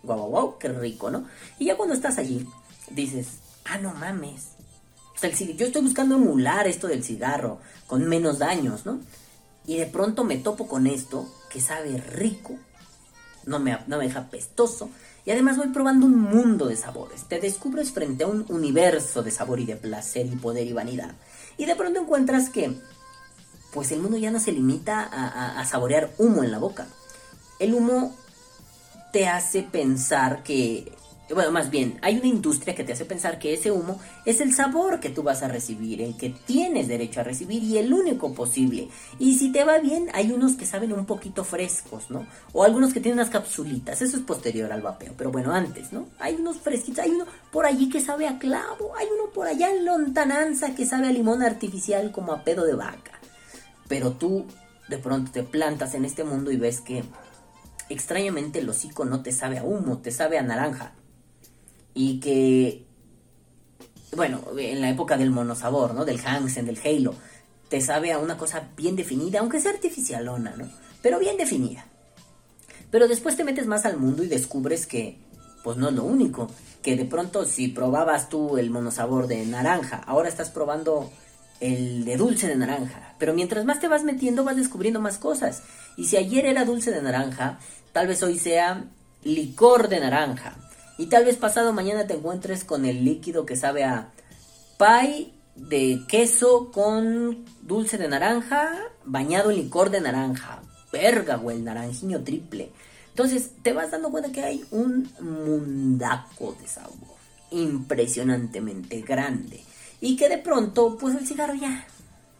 guau, 0.03 0.17
guau, 0.17 0.29
guau, 0.29 0.57
qué 0.57 0.69
rico, 0.69 1.11
¿no? 1.11 1.25
Y 1.59 1.65
ya 1.65 1.77
cuando 1.77 1.93
estás 1.93 2.17
allí, 2.17 2.47
dices, 2.89 3.39
ah, 3.65 3.77
no 3.77 3.93
mames. 3.93 4.49
O 5.15 5.19
sea, 5.19 5.31
yo 5.31 5.65
estoy 5.65 5.81
buscando 5.81 6.15
emular 6.15 6.67
esto 6.67 6.87
del 6.87 7.03
cigarro, 7.03 7.59
con 7.87 8.05
menos 8.05 8.39
daños, 8.39 8.85
¿no? 8.85 8.99
Y 9.65 9.77
de 9.77 9.85
pronto 9.85 10.23
me 10.23 10.37
topo 10.37 10.67
con 10.67 10.87
esto, 10.87 11.27
que 11.49 11.59
sabe 11.59 11.97
rico, 11.97 12.55
no 13.45 13.59
me, 13.59 13.77
no 13.87 13.97
me 13.97 14.05
deja 14.05 14.29
pestoso. 14.29 14.89
Y 15.25 15.31
además 15.31 15.57
voy 15.57 15.67
probando 15.69 16.05
un 16.05 16.21
mundo 16.21 16.67
de 16.67 16.77
sabores. 16.77 17.23
Te 17.23 17.39
descubres 17.39 17.91
frente 17.91 18.23
a 18.23 18.27
un 18.27 18.45
universo 18.47 19.23
de 19.23 19.31
sabor 19.31 19.59
y 19.59 19.65
de 19.65 19.75
placer 19.75 20.25
y 20.25 20.35
poder 20.35 20.67
y 20.67 20.73
vanidad. 20.73 21.15
Y 21.57 21.65
de 21.65 21.75
pronto 21.75 21.99
encuentras 21.99 22.49
que, 22.49 22.77
pues 23.77 23.91
el 23.91 23.99
mundo 23.99 24.17
ya 24.17 24.31
no 24.31 24.39
se 24.39 24.51
limita 24.51 25.03
a, 25.03 25.63
saborear 25.65 26.09
humo 26.17 26.43
en 26.43 26.49
la 26.49 26.57
boca. 26.57 26.87
El 27.59 27.75
humo 27.75 28.15
te 29.13 29.27
hace 29.27 29.61
pensar 29.61 30.41
que, 30.41 30.91
bueno, 31.29 31.51
más 31.51 31.69
bien, 31.69 31.99
hay 32.01 32.17
una 32.17 32.25
industria 32.25 32.73
que 32.73 32.83
te 32.83 32.93
hace 32.93 33.05
pensar 33.05 33.37
que 33.37 33.53
ese 33.53 33.69
humo 33.69 33.99
es 34.25 34.41
el 34.41 34.51
sabor 34.51 34.99
que 34.99 35.11
tú 35.11 35.21
vas 35.21 35.43
a 35.43 35.47
recibir, 35.47 36.01
el 36.01 36.17
que 36.17 36.31
tienes 36.31 36.87
derecho 36.87 37.19
a 37.19 37.23
recibir 37.23 37.61
y 37.61 37.77
el 37.77 37.93
único 37.93 38.33
posible. 38.33 38.87
Y 39.19 39.37
si 39.37 39.51
te 39.51 39.63
va 39.63 39.77
bien, 39.77 40.09
hay 40.15 40.31
unos 40.31 40.55
que 40.55 40.65
saben 40.65 40.91
un 40.91 41.05
poquito 41.05 41.43
frescos, 41.43 42.09
¿no? 42.09 42.25
O 42.53 42.63
algunos 42.63 42.95
que 42.95 42.99
tienen 42.99 43.19
unas 43.19 43.29
capsulitas, 43.29 44.01
eso 44.01 44.17
es 44.17 44.23
posterior 44.23 44.71
al 44.73 44.81
vapeo, 44.81 45.13
pero 45.15 45.31
bueno, 45.31 45.53
antes, 45.53 45.93
¿no? 45.93 46.07
Hay 46.17 46.33
unos 46.33 46.57
fresquitos, 46.57 47.05
hay 47.05 47.11
uno 47.11 47.27
por 47.51 47.67
allí 47.67 47.89
que 47.89 48.01
sabe 48.01 48.27
a 48.27 48.39
clavo, 48.39 48.95
hay 48.97 49.05
uno 49.13 49.31
por 49.31 49.45
allá 49.45 49.69
en 49.69 49.85
lontananza 49.85 50.73
que 50.73 50.87
sabe 50.87 51.09
a 51.09 51.11
limón 51.11 51.43
artificial 51.43 52.11
como 52.11 52.33
a 52.33 52.43
pedo 52.43 52.65
de 52.65 52.73
vaca. 52.73 53.16
Pero 53.87 54.13
tú 54.13 54.45
de 54.87 54.97
pronto 54.97 55.31
te 55.31 55.43
plantas 55.43 55.93
en 55.93 56.05
este 56.05 56.23
mundo 56.23 56.51
y 56.51 56.57
ves 56.57 56.81
que 56.81 57.03
extrañamente 57.89 58.59
el 58.59 58.69
hocico 58.69 59.05
no 59.05 59.21
te 59.21 59.31
sabe 59.31 59.59
a 59.59 59.63
humo, 59.63 59.99
te 59.99 60.11
sabe 60.11 60.37
a 60.37 60.43
naranja. 60.43 60.93
Y 61.93 62.19
que, 62.19 62.85
bueno, 64.15 64.41
en 64.57 64.81
la 64.81 64.89
época 64.89 65.17
del 65.17 65.31
monosabor, 65.31 65.93
¿no? 65.93 66.05
Del 66.05 66.21
Hansen, 66.25 66.65
del 66.65 66.79
Halo, 66.83 67.15
te 67.69 67.81
sabe 67.81 68.11
a 68.11 68.19
una 68.19 68.37
cosa 68.37 68.69
bien 68.75 68.95
definida, 68.95 69.39
aunque 69.39 69.59
sea 69.59 69.71
artificialona, 69.71 70.55
¿no? 70.57 70.69
Pero 71.01 71.19
bien 71.19 71.37
definida. 71.37 71.85
Pero 72.91 73.07
después 73.07 73.35
te 73.35 73.43
metes 73.43 73.67
más 73.67 73.85
al 73.85 73.97
mundo 73.97 74.23
y 74.23 74.27
descubres 74.27 74.87
que, 74.87 75.19
pues 75.63 75.77
no 75.77 75.89
es 75.89 75.95
lo 75.95 76.03
único. 76.03 76.49
Que 76.81 76.95
de 76.95 77.05
pronto 77.05 77.45
si 77.45 77.67
probabas 77.67 78.29
tú 78.29 78.57
el 78.57 78.69
monosabor 78.69 79.27
de 79.27 79.45
naranja, 79.45 79.97
ahora 80.05 80.29
estás 80.29 80.49
probando 80.49 81.11
el 81.59 82.05
de 82.05 82.17
dulce 82.17 82.47
de 82.47 82.55
naranja. 82.55 83.15
Pero 83.17 83.33
mientras 83.33 83.65
más 83.65 83.79
te 83.79 83.87
vas 83.87 84.03
metiendo 84.03 84.43
vas 84.43 84.55
descubriendo 84.55 85.01
más 85.01 85.17
cosas. 85.17 85.63
Y 85.95 86.05
si 86.05 86.17
ayer 86.17 86.45
era 86.45 86.65
dulce 86.65 86.91
de 86.91 87.01
naranja, 87.01 87.59
tal 87.93 88.07
vez 88.07 88.21
hoy 88.23 88.37
sea 88.37 88.85
licor 89.23 89.87
de 89.87 89.99
naranja. 89.99 90.55
Y 90.97 91.07
tal 91.07 91.25
vez 91.25 91.37
pasado 91.37 91.73
mañana 91.73 92.07
te 92.07 92.15
encuentres 92.15 92.63
con 92.63 92.85
el 92.85 93.03
líquido 93.05 93.45
que 93.45 93.55
sabe 93.55 93.83
a 93.83 94.09
pie 94.77 95.31
de 95.55 96.03
queso 96.07 96.71
con 96.71 97.45
dulce 97.61 97.97
de 97.97 98.07
naranja 98.07 98.71
bañado 99.05 99.51
en 99.51 99.57
licor 99.57 99.89
de 99.89 100.01
naranja. 100.01 100.61
Verga, 100.91 101.35
güey, 101.35 101.57
el 101.57 101.65
naranjiño 101.65 102.23
triple. 102.23 102.71
Entonces 103.09 103.51
te 103.63 103.73
vas 103.73 103.91
dando 103.91 104.11
cuenta 104.11 104.31
que 104.31 104.43
hay 104.43 104.63
un 104.71 105.09
mundaco 105.19 106.55
de 106.61 106.67
sabor 106.67 107.17
impresionantemente 107.51 109.01
grande. 109.01 109.61
Y 109.99 110.15
que 110.15 110.29
de 110.29 110.37
pronto, 110.37 110.97
pues 110.97 111.15
el 111.15 111.25
cigarro 111.25 111.55
ya. 111.55 111.85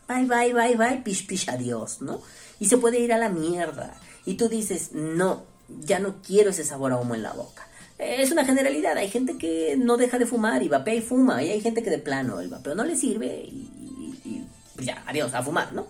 Bye, 0.08 0.26
bye, 0.26 0.54
bye, 0.54 0.76
bye, 0.76 1.02
pish, 1.04 1.28
pish, 1.28 1.50
adiós, 1.50 2.02
¿no? 2.02 2.22
Y 2.60 2.68
se 2.68 2.78
puede 2.78 3.00
ir 3.00 3.12
a 3.14 3.18
la 3.18 3.30
mierda. 3.30 3.96
Y 4.26 4.36
tú 4.36 4.48
dices, 4.48 4.92
no, 4.94 5.44
ya 5.68 6.00
no 6.00 6.22
quiero 6.22 6.52
ese 6.52 6.64
sabor 6.64 6.92
a 6.92 6.98
humo 6.98 7.16
en 7.16 7.24
la 7.24 7.34
boca. 7.34 7.68
Es 7.98 8.32
una 8.32 8.46
generalidad, 8.46 8.96
hay 8.96 9.10
gente 9.10 9.38
que 9.38 9.76
no 9.76 9.98
deja 9.98 10.20
de 10.20 10.28
fumar 10.28 10.62
y 10.62 10.70
vapea 10.70 10.94
y 10.94 11.02
fuma, 11.02 11.42
y 11.42 11.50
hay 11.50 11.62
gente 11.62 11.82
que 11.82 11.90
de 11.90 11.98
plano 11.98 12.40
el 12.40 12.48
vapeo 12.48 12.76
no 12.76 12.84
le 12.84 12.96
sirve 12.96 13.44
y, 13.44 14.46
pues 14.76 14.86
ya, 14.86 15.04
adiós, 15.08 15.34
a 15.34 15.42
fumar, 15.42 15.74
¿no? 15.74 15.88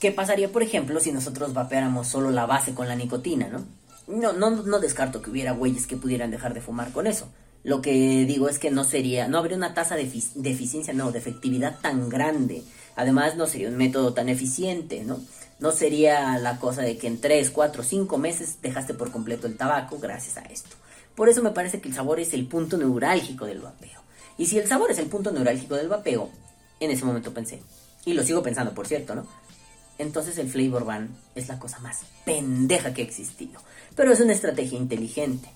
¿Qué 0.00 0.10
pasaría, 0.10 0.50
por 0.50 0.62
ejemplo, 0.62 0.98
si 0.98 1.12
nosotros 1.12 1.52
vapeáramos 1.52 2.08
solo 2.08 2.30
la 2.30 2.46
base 2.46 2.74
con 2.74 2.88
la 2.88 2.96
nicotina, 2.96 3.48
no? 3.48 3.64
No, 4.08 4.32
no, 4.32 4.50
no 4.50 4.80
descarto 4.80 5.22
que 5.22 5.30
hubiera 5.30 5.52
güeyes 5.52 5.86
que 5.86 5.96
pudieran 5.96 6.32
dejar 6.32 6.52
de 6.52 6.60
fumar 6.60 6.90
con 6.90 7.06
eso. 7.06 7.28
Lo 7.62 7.82
que 7.82 8.24
digo 8.26 8.48
es 8.48 8.58
que 8.58 8.70
no 8.70 8.84
sería, 8.84 9.28
no 9.28 9.38
habría 9.38 9.56
una 9.56 9.74
tasa 9.74 9.94
de, 9.96 10.10
efic- 10.10 10.32
de 10.34 10.50
eficiencia, 10.50 10.94
no, 10.94 11.12
de 11.12 11.18
efectividad 11.18 11.78
tan 11.80 12.08
grande. 12.08 12.62
Además, 12.96 13.36
no 13.36 13.46
sería 13.46 13.68
un 13.68 13.76
método 13.76 14.14
tan 14.14 14.28
eficiente, 14.28 15.04
¿no? 15.04 15.20
No 15.58 15.72
sería 15.72 16.38
la 16.38 16.58
cosa 16.58 16.80
de 16.82 16.96
que 16.96 17.06
en 17.06 17.20
3, 17.20 17.50
4, 17.50 17.82
5 17.82 18.16
meses 18.18 18.62
dejaste 18.62 18.94
por 18.94 19.10
completo 19.12 19.46
el 19.46 19.56
tabaco 19.58 19.98
gracias 19.98 20.38
a 20.38 20.42
esto. 20.42 20.74
Por 21.14 21.28
eso 21.28 21.42
me 21.42 21.50
parece 21.50 21.80
que 21.82 21.88
el 21.88 21.94
sabor 21.94 22.18
es 22.18 22.32
el 22.32 22.46
punto 22.46 22.78
neurálgico 22.78 23.44
del 23.44 23.60
vapeo. 23.60 24.00
Y 24.38 24.46
si 24.46 24.58
el 24.58 24.66
sabor 24.66 24.90
es 24.90 24.98
el 24.98 25.06
punto 25.06 25.30
neurálgico 25.32 25.74
del 25.76 25.88
vapeo, 25.88 26.30
en 26.80 26.90
ese 26.90 27.04
momento 27.04 27.34
pensé, 27.34 27.62
y 28.06 28.14
lo 28.14 28.22
sigo 28.24 28.42
pensando, 28.42 28.72
por 28.72 28.86
cierto, 28.86 29.14
¿no? 29.14 29.26
entonces 29.98 30.38
el 30.38 30.48
flavor 30.48 30.86
ban 30.86 31.14
es 31.34 31.48
la 31.48 31.58
cosa 31.58 31.78
más 31.80 31.98
pendeja 32.24 32.94
que 32.94 33.02
ha 33.02 33.04
existido. 33.04 33.60
Pero 33.94 34.12
es 34.12 34.20
una 34.20 34.32
estrategia 34.32 34.78
inteligente. 34.78 35.50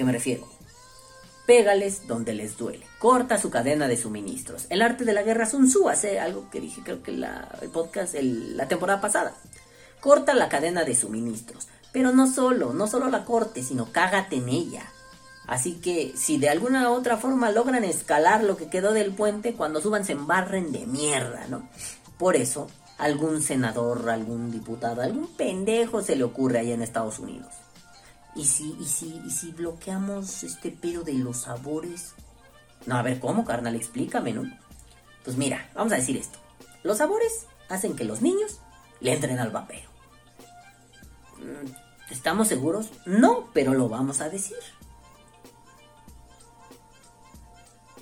¿A 0.00 0.02
qué 0.02 0.06
me 0.06 0.12
refiero? 0.12 0.48
Pégales 1.44 2.06
donde 2.06 2.32
les 2.32 2.56
duele. 2.56 2.86
Corta 2.98 3.38
su 3.38 3.50
cadena 3.50 3.86
de 3.86 3.98
suministros. 3.98 4.64
El 4.70 4.80
arte 4.80 5.04
de 5.04 5.12
la 5.12 5.22
guerra 5.22 5.44
Sun 5.44 5.68
Tzu 5.68 5.90
hace 5.90 6.18
algo 6.18 6.48
que 6.48 6.58
dije 6.58 6.80
creo 6.82 7.02
que 7.02 7.10
el 7.10 7.26
podcast 7.70 8.14
la 8.14 8.66
temporada 8.66 9.02
pasada. 9.02 9.34
Corta 10.00 10.32
la 10.32 10.48
cadena 10.48 10.84
de 10.84 10.94
suministros. 10.94 11.68
Pero 11.92 12.12
no 12.12 12.32
solo, 12.32 12.72
no 12.72 12.86
solo 12.86 13.10
la 13.10 13.26
corte, 13.26 13.62
sino 13.62 13.92
cágate 13.92 14.36
en 14.36 14.48
ella. 14.48 14.90
Así 15.46 15.74
que 15.82 16.14
si 16.16 16.38
de 16.38 16.48
alguna 16.48 16.88
u 16.88 16.94
otra 16.94 17.18
forma 17.18 17.50
logran 17.50 17.84
escalar 17.84 18.42
lo 18.42 18.56
que 18.56 18.70
quedó 18.70 18.94
del 18.94 19.12
puente, 19.12 19.52
cuando 19.52 19.82
suban 19.82 20.06
se 20.06 20.12
embarren 20.12 20.72
de 20.72 20.86
mierda, 20.86 21.46
¿no? 21.48 21.68
Por 22.16 22.36
eso, 22.36 22.68
algún 22.96 23.42
senador, 23.42 24.08
algún 24.08 24.50
diputado, 24.50 25.02
algún 25.02 25.26
pendejo 25.36 26.00
se 26.00 26.16
le 26.16 26.24
ocurre 26.24 26.60
allá 26.60 26.72
en 26.72 26.80
Estados 26.80 27.18
Unidos. 27.18 27.52
¿Y 28.34 28.44
si, 28.44 28.76
y 28.80 28.84
si, 28.84 29.20
y 29.26 29.30
si 29.30 29.50
bloqueamos 29.52 30.44
este 30.44 30.70
pedo 30.70 31.02
de 31.02 31.14
los 31.14 31.42
sabores? 31.42 32.14
No, 32.86 32.96
a 32.96 33.02
ver, 33.02 33.20
¿cómo, 33.20 33.44
carnal? 33.44 33.74
Explícame, 33.74 34.32
¿no? 34.32 34.50
Pues 35.24 35.36
mira, 35.36 35.70
vamos 35.74 35.92
a 35.92 35.96
decir 35.96 36.16
esto. 36.16 36.38
Los 36.82 36.98
sabores 36.98 37.46
hacen 37.68 37.96
que 37.96 38.04
los 38.04 38.22
niños 38.22 38.60
le 39.00 39.12
entren 39.12 39.38
al 39.38 39.50
vapeo. 39.50 39.88
Mm, 41.38 41.70
¿Estamos 42.10 42.48
seguros? 42.48 42.90
No, 43.06 43.50
pero 43.52 43.74
lo 43.74 43.88
vamos 43.88 44.20
a 44.20 44.28
decir. 44.28 44.56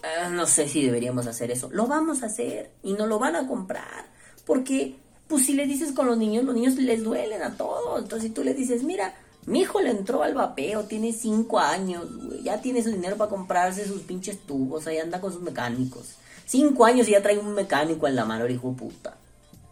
Ah, 0.02 0.28
no 0.28 0.46
sé 0.46 0.68
si 0.68 0.84
deberíamos 0.84 1.26
hacer 1.26 1.50
eso. 1.50 1.68
Lo 1.72 1.86
vamos 1.86 2.22
a 2.22 2.26
hacer 2.26 2.72
y 2.82 2.92
no 2.94 3.06
lo 3.06 3.18
van 3.18 3.36
a 3.36 3.46
comprar. 3.46 4.06
Porque, 4.46 4.98
pues 5.26 5.44
si 5.44 5.54
le 5.54 5.66
dices 5.66 5.92
con 5.92 6.06
los 6.06 6.16
niños, 6.16 6.44
los 6.44 6.54
niños 6.54 6.76
les 6.76 7.02
duelen 7.02 7.42
a 7.42 7.56
todos. 7.56 8.00
Entonces, 8.00 8.28
si 8.28 8.34
tú 8.34 8.44
le 8.44 8.54
dices, 8.54 8.82
mira, 8.84 9.14
mi 9.48 9.60
hijo 9.60 9.80
le 9.80 9.90
entró 9.90 10.22
al 10.22 10.34
vapeo, 10.34 10.84
tiene 10.84 11.12
cinco 11.12 11.58
años, 11.58 12.06
güey, 12.22 12.42
ya 12.42 12.60
tiene 12.60 12.82
su 12.82 12.90
dinero 12.90 13.16
para 13.16 13.30
comprarse 13.30 13.86
sus 13.86 14.02
pinches 14.02 14.38
tubos, 14.40 14.86
ahí 14.86 14.98
anda 14.98 15.20
con 15.20 15.32
sus 15.32 15.42
mecánicos. 15.42 16.14
Cinco 16.46 16.84
años 16.84 17.08
y 17.08 17.12
ya 17.12 17.22
trae 17.22 17.38
un 17.38 17.54
mecánico 17.54 18.06
en 18.06 18.16
la 18.16 18.24
mano, 18.24 18.44
el 18.44 18.52
hijo 18.52 18.72
puta. 18.72 19.16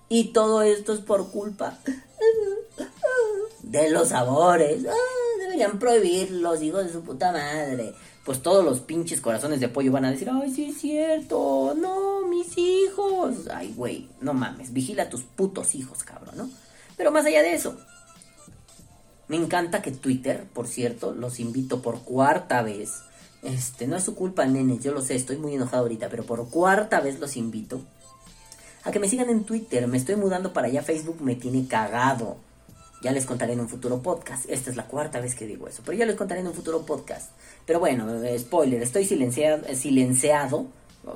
Y 0.09 0.33
todo 0.33 0.63
esto 0.63 0.93
es 0.93 1.01
por 1.01 1.31
culpa 1.31 1.79
de 3.63 3.91
los 3.91 4.09
sabores. 4.09 4.85
Ah, 4.87 5.39
deberían 5.39 5.79
prohibirlos, 5.79 6.63
hijos 6.63 6.85
de 6.87 6.93
su 6.93 7.03
puta 7.03 7.33
madre 7.33 7.95
pues 8.27 8.43
todos 8.43 8.65
los 8.65 8.81
pinches 8.81 9.21
corazones 9.21 9.61
de 9.61 9.69
pollo 9.69 9.93
van 9.93 10.05
a 10.05 10.11
decir, 10.11 10.29
ay, 10.29 10.53
sí 10.53 10.65
es 10.65 10.79
cierto, 10.79 11.75
no, 11.79 12.27
mis 12.27 12.59
hijos. 12.59 13.47
Ay, 13.55 13.73
güey, 13.77 14.09
no 14.21 14.35
mames, 14.35 14.73
vigila 14.73 15.05
a 15.05 15.09
tus 15.09 15.23
putos 15.23 15.77
hijos, 15.77 16.03
cabrón, 16.03 16.37
¿no? 16.37 16.51
Pero 16.97 17.13
más 17.13 17.25
allá 17.25 17.41
de 17.43 17.55
eso, 17.55 17.77
me 19.29 19.37
encanta 19.37 19.83
que 19.83 19.91
Twitter, 19.91 20.45
por 20.53 20.69
cierto, 20.69 21.13
los 21.13 21.41
invito 21.41 21.83
por 21.83 22.03
cuarta 22.03 22.63
vez. 22.63 23.03
Este, 23.43 23.87
no 23.87 23.97
es 23.97 24.05
su 24.05 24.15
culpa, 24.15 24.47
nene, 24.47 24.79
yo 24.79 24.93
lo 24.93 25.03
sé, 25.03 25.15
estoy 25.15 25.37
muy 25.37 25.55
enojado 25.55 25.83
ahorita, 25.83 26.09
pero 26.09 26.25
por 26.25 26.49
cuarta 26.49 27.01
vez 27.01 27.19
los 27.19 27.37
invito 27.37 27.81
a 28.85 28.93
que 28.93 28.99
me 28.99 29.09
sigan 29.09 29.29
en 29.31 29.45
Twitter. 29.45 29.87
Me 29.89 29.99
estoy 29.99 30.17
mudando 30.17 30.53
para 30.53 30.69
allá, 30.69 30.83
Facebook 30.83 31.21
me 31.21 31.35
tiene 31.35 31.67
cagado. 31.67 32.37
Ya 33.03 33.13
les 33.13 33.27
contaré 33.27 33.53
en 33.53 33.61
un 33.61 33.69
futuro 33.69 34.01
podcast. 34.01 34.47
Esta 34.49 34.71
es 34.71 34.77
la 34.77 34.87
cuarta 34.87 35.21
vez 35.21 35.35
que 35.35 35.47
digo 35.47 35.69
eso, 35.69 35.83
pero 35.85 35.99
ya 35.99 36.07
les 36.07 36.17
contaré 36.17 36.41
en 36.41 36.47
un 36.47 36.55
futuro 36.55 36.87
podcast. 36.87 37.31
Pero 37.67 37.81
bueno, 37.81 38.23
eh, 38.23 38.39
spoiler, 38.39 38.83
estoy 38.83 39.05
silenciado, 39.05 39.67
eh, 39.67 39.77
silenciado 39.77 40.67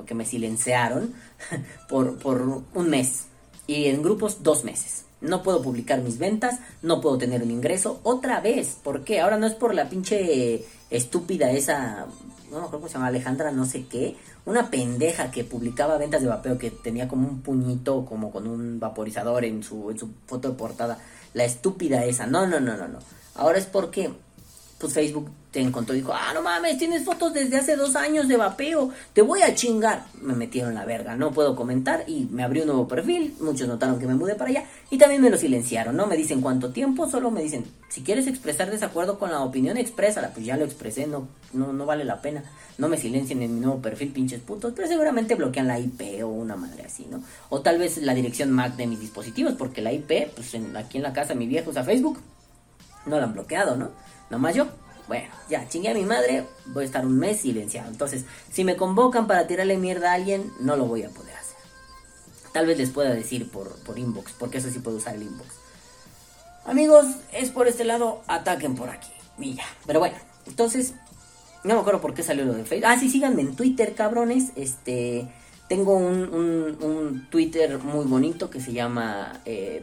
que 0.05 0.13
me 0.13 0.25
silenciaron 0.25 1.13
por, 1.89 2.17
por 2.17 2.63
un 2.73 2.89
mes 2.89 3.23
y 3.67 3.85
en 3.85 4.01
grupos 4.01 4.43
dos 4.43 4.63
meses. 4.63 5.05
No 5.21 5.43
puedo 5.43 5.61
publicar 5.61 6.01
mis 6.01 6.17
ventas, 6.17 6.59
no 6.81 6.99
puedo 6.99 7.17
tener 7.17 7.43
un 7.43 7.51
ingreso. 7.51 7.99
Otra 8.03 8.41
vez, 8.41 8.77
¿por 8.83 9.03
qué? 9.03 9.21
Ahora 9.21 9.37
no 9.37 9.45
es 9.45 9.53
por 9.53 9.73
la 9.73 9.87
pinche 9.87 10.65
estúpida 10.89 11.51
esa, 11.51 12.07
no 12.49 12.51
me 12.51 12.57
acuerdo 12.57 12.71
cómo 12.71 12.87
se 12.87 12.93
llama, 12.95 13.07
Alejandra 13.07 13.51
no 13.51 13.65
sé 13.65 13.85
qué, 13.85 14.17
una 14.45 14.69
pendeja 14.69 15.31
que 15.31 15.43
publicaba 15.43 15.97
ventas 15.97 16.21
de 16.21 16.27
vapeo 16.27 16.57
que 16.57 16.71
tenía 16.71 17.07
como 17.07 17.27
un 17.27 17.41
puñito 17.41 18.05
como 18.05 18.31
con 18.31 18.47
un 18.47 18.79
vaporizador 18.79 19.45
en 19.45 19.63
su, 19.63 19.91
en 19.91 19.99
su 19.99 20.09
foto 20.25 20.49
de 20.49 20.55
portada 20.55 20.99
la 21.33 21.45
estúpida 21.45 22.03
esa. 22.05 22.27
No, 22.27 22.45
no, 22.47 22.59
no, 22.59 22.75
no, 22.75 22.87
no. 22.87 22.99
Ahora 23.35 23.57
es 23.57 23.65
porque, 23.65 24.11
pues 24.79 24.93
Facebook 24.93 25.29
te 25.51 25.59
encontró 25.59 25.93
y 25.93 25.99
dijo, 25.99 26.13
ah, 26.13 26.33
no 26.33 26.41
mames, 26.41 26.77
tienes 26.77 27.03
fotos 27.03 27.33
desde 27.33 27.57
hace 27.57 27.75
dos 27.75 27.97
años 27.97 28.29
de 28.29 28.37
vapeo, 28.37 28.89
te 29.13 29.21
voy 29.21 29.41
a 29.41 29.53
chingar. 29.53 30.05
Me 30.21 30.33
metieron 30.33 30.73
la 30.73 30.85
verga, 30.85 31.15
no 31.15 31.31
puedo 31.31 31.55
comentar 31.57 32.05
y 32.07 32.27
me 32.31 32.43
abrió 32.43 32.63
un 32.63 32.67
nuevo 32.67 32.87
perfil, 32.87 33.35
muchos 33.41 33.67
notaron 33.67 33.99
que 33.99 34.07
me 34.07 34.15
mudé 34.15 34.35
para 34.35 34.49
allá 34.49 34.63
y 34.89 34.97
también 34.97 35.21
me 35.21 35.29
lo 35.29 35.37
silenciaron, 35.37 35.95
no 35.95 36.07
me 36.07 36.15
dicen 36.15 36.39
cuánto 36.39 36.71
tiempo, 36.71 37.09
solo 37.09 37.31
me 37.31 37.43
dicen, 37.43 37.65
si 37.89 38.01
quieres 38.01 38.27
expresar 38.27 38.71
desacuerdo 38.71 39.19
con 39.19 39.29
la 39.29 39.41
opinión, 39.41 39.75
exprésala, 39.75 40.29
pues 40.29 40.45
ya 40.45 40.55
lo 40.55 40.63
expresé, 40.63 41.05
no, 41.05 41.27
no, 41.51 41.73
no 41.73 41.85
vale 41.85 42.05
la 42.05 42.21
pena, 42.21 42.43
no 42.77 42.87
me 42.87 42.95
silencien 42.95 43.41
en 43.41 43.55
mi 43.55 43.59
nuevo 43.59 43.81
perfil, 43.81 44.13
pinches 44.13 44.39
putos, 44.39 44.71
pero 44.73 44.87
seguramente 44.87 45.35
bloquean 45.35 45.67
la 45.67 45.79
IP 45.79 46.23
o 46.23 46.27
una 46.27 46.55
madre 46.55 46.83
así, 46.85 47.05
¿no? 47.11 47.21
O 47.49 47.59
tal 47.59 47.77
vez 47.77 47.97
la 47.97 48.13
dirección 48.13 48.51
MAC 48.51 48.77
de 48.77 48.87
mis 48.87 49.01
dispositivos, 49.01 49.53
porque 49.53 49.81
la 49.81 49.91
IP, 49.91 50.33
pues 50.33 50.55
aquí 50.75 50.97
en 50.97 51.03
la 51.03 51.11
casa 51.11 51.35
mi 51.35 51.47
viejo 51.47 51.71
usa 51.71 51.83
Facebook, 51.83 52.19
no 53.05 53.17
la 53.17 53.25
han 53.25 53.33
bloqueado, 53.33 53.75
¿no? 53.75 53.91
Nomás 54.29 54.55
yo. 54.55 54.67
Bueno, 55.11 55.27
ya, 55.49 55.67
chingué 55.67 55.89
a 55.89 55.93
mi 55.93 56.05
madre, 56.05 56.45
voy 56.67 56.83
a 56.83 56.85
estar 56.85 57.05
un 57.05 57.19
mes 57.19 57.41
silenciado. 57.41 57.89
Entonces, 57.89 58.23
si 58.49 58.63
me 58.63 58.77
convocan 58.77 59.27
para 59.27 59.45
tirarle 59.45 59.75
mierda 59.75 60.11
a 60.11 60.13
alguien, 60.13 60.53
no 60.61 60.77
lo 60.77 60.85
voy 60.85 61.03
a 61.03 61.09
poder 61.09 61.35
hacer. 61.35 61.57
Tal 62.53 62.65
vez 62.65 62.77
les 62.77 62.91
pueda 62.91 63.13
decir 63.13 63.51
por, 63.51 63.75
por 63.79 63.99
inbox, 63.99 64.31
porque 64.39 64.59
eso 64.59 64.69
sí 64.69 64.79
puedo 64.79 64.95
usar 64.95 65.15
el 65.15 65.23
inbox. 65.23 65.49
Amigos, 66.63 67.07
es 67.33 67.49
por 67.49 67.67
este 67.67 67.83
lado, 67.83 68.21
ataquen 68.27 68.75
por 68.75 68.89
aquí. 68.89 69.11
Ya. 69.37 69.65
Pero 69.85 69.99
bueno, 69.99 70.15
entonces, 70.47 70.93
no 71.65 71.73
me 71.73 71.81
acuerdo 71.81 71.99
por 71.99 72.13
qué 72.13 72.23
salió 72.23 72.45
lo 72.45 72.53
de 72.53 72.63
Facebook. 72.63 72.89
Ah, 72.89 72.97
sí, 72.97 73.09
síganme 73.09 73.41
en 73.41 73.57
Twitter, 73.57 73.93
cabrones. 73.93 74.51
Este, 74.55 75.27
tengo 75.71 75.95
un, 75.95 77.27
Twitter 77.29 77.79
muy 77.79 78.03
bonito 78.03 78.49
que 78.49 78.59
se 78.59 78.73
llama 78.73 79.39
eh, 79.45 79.81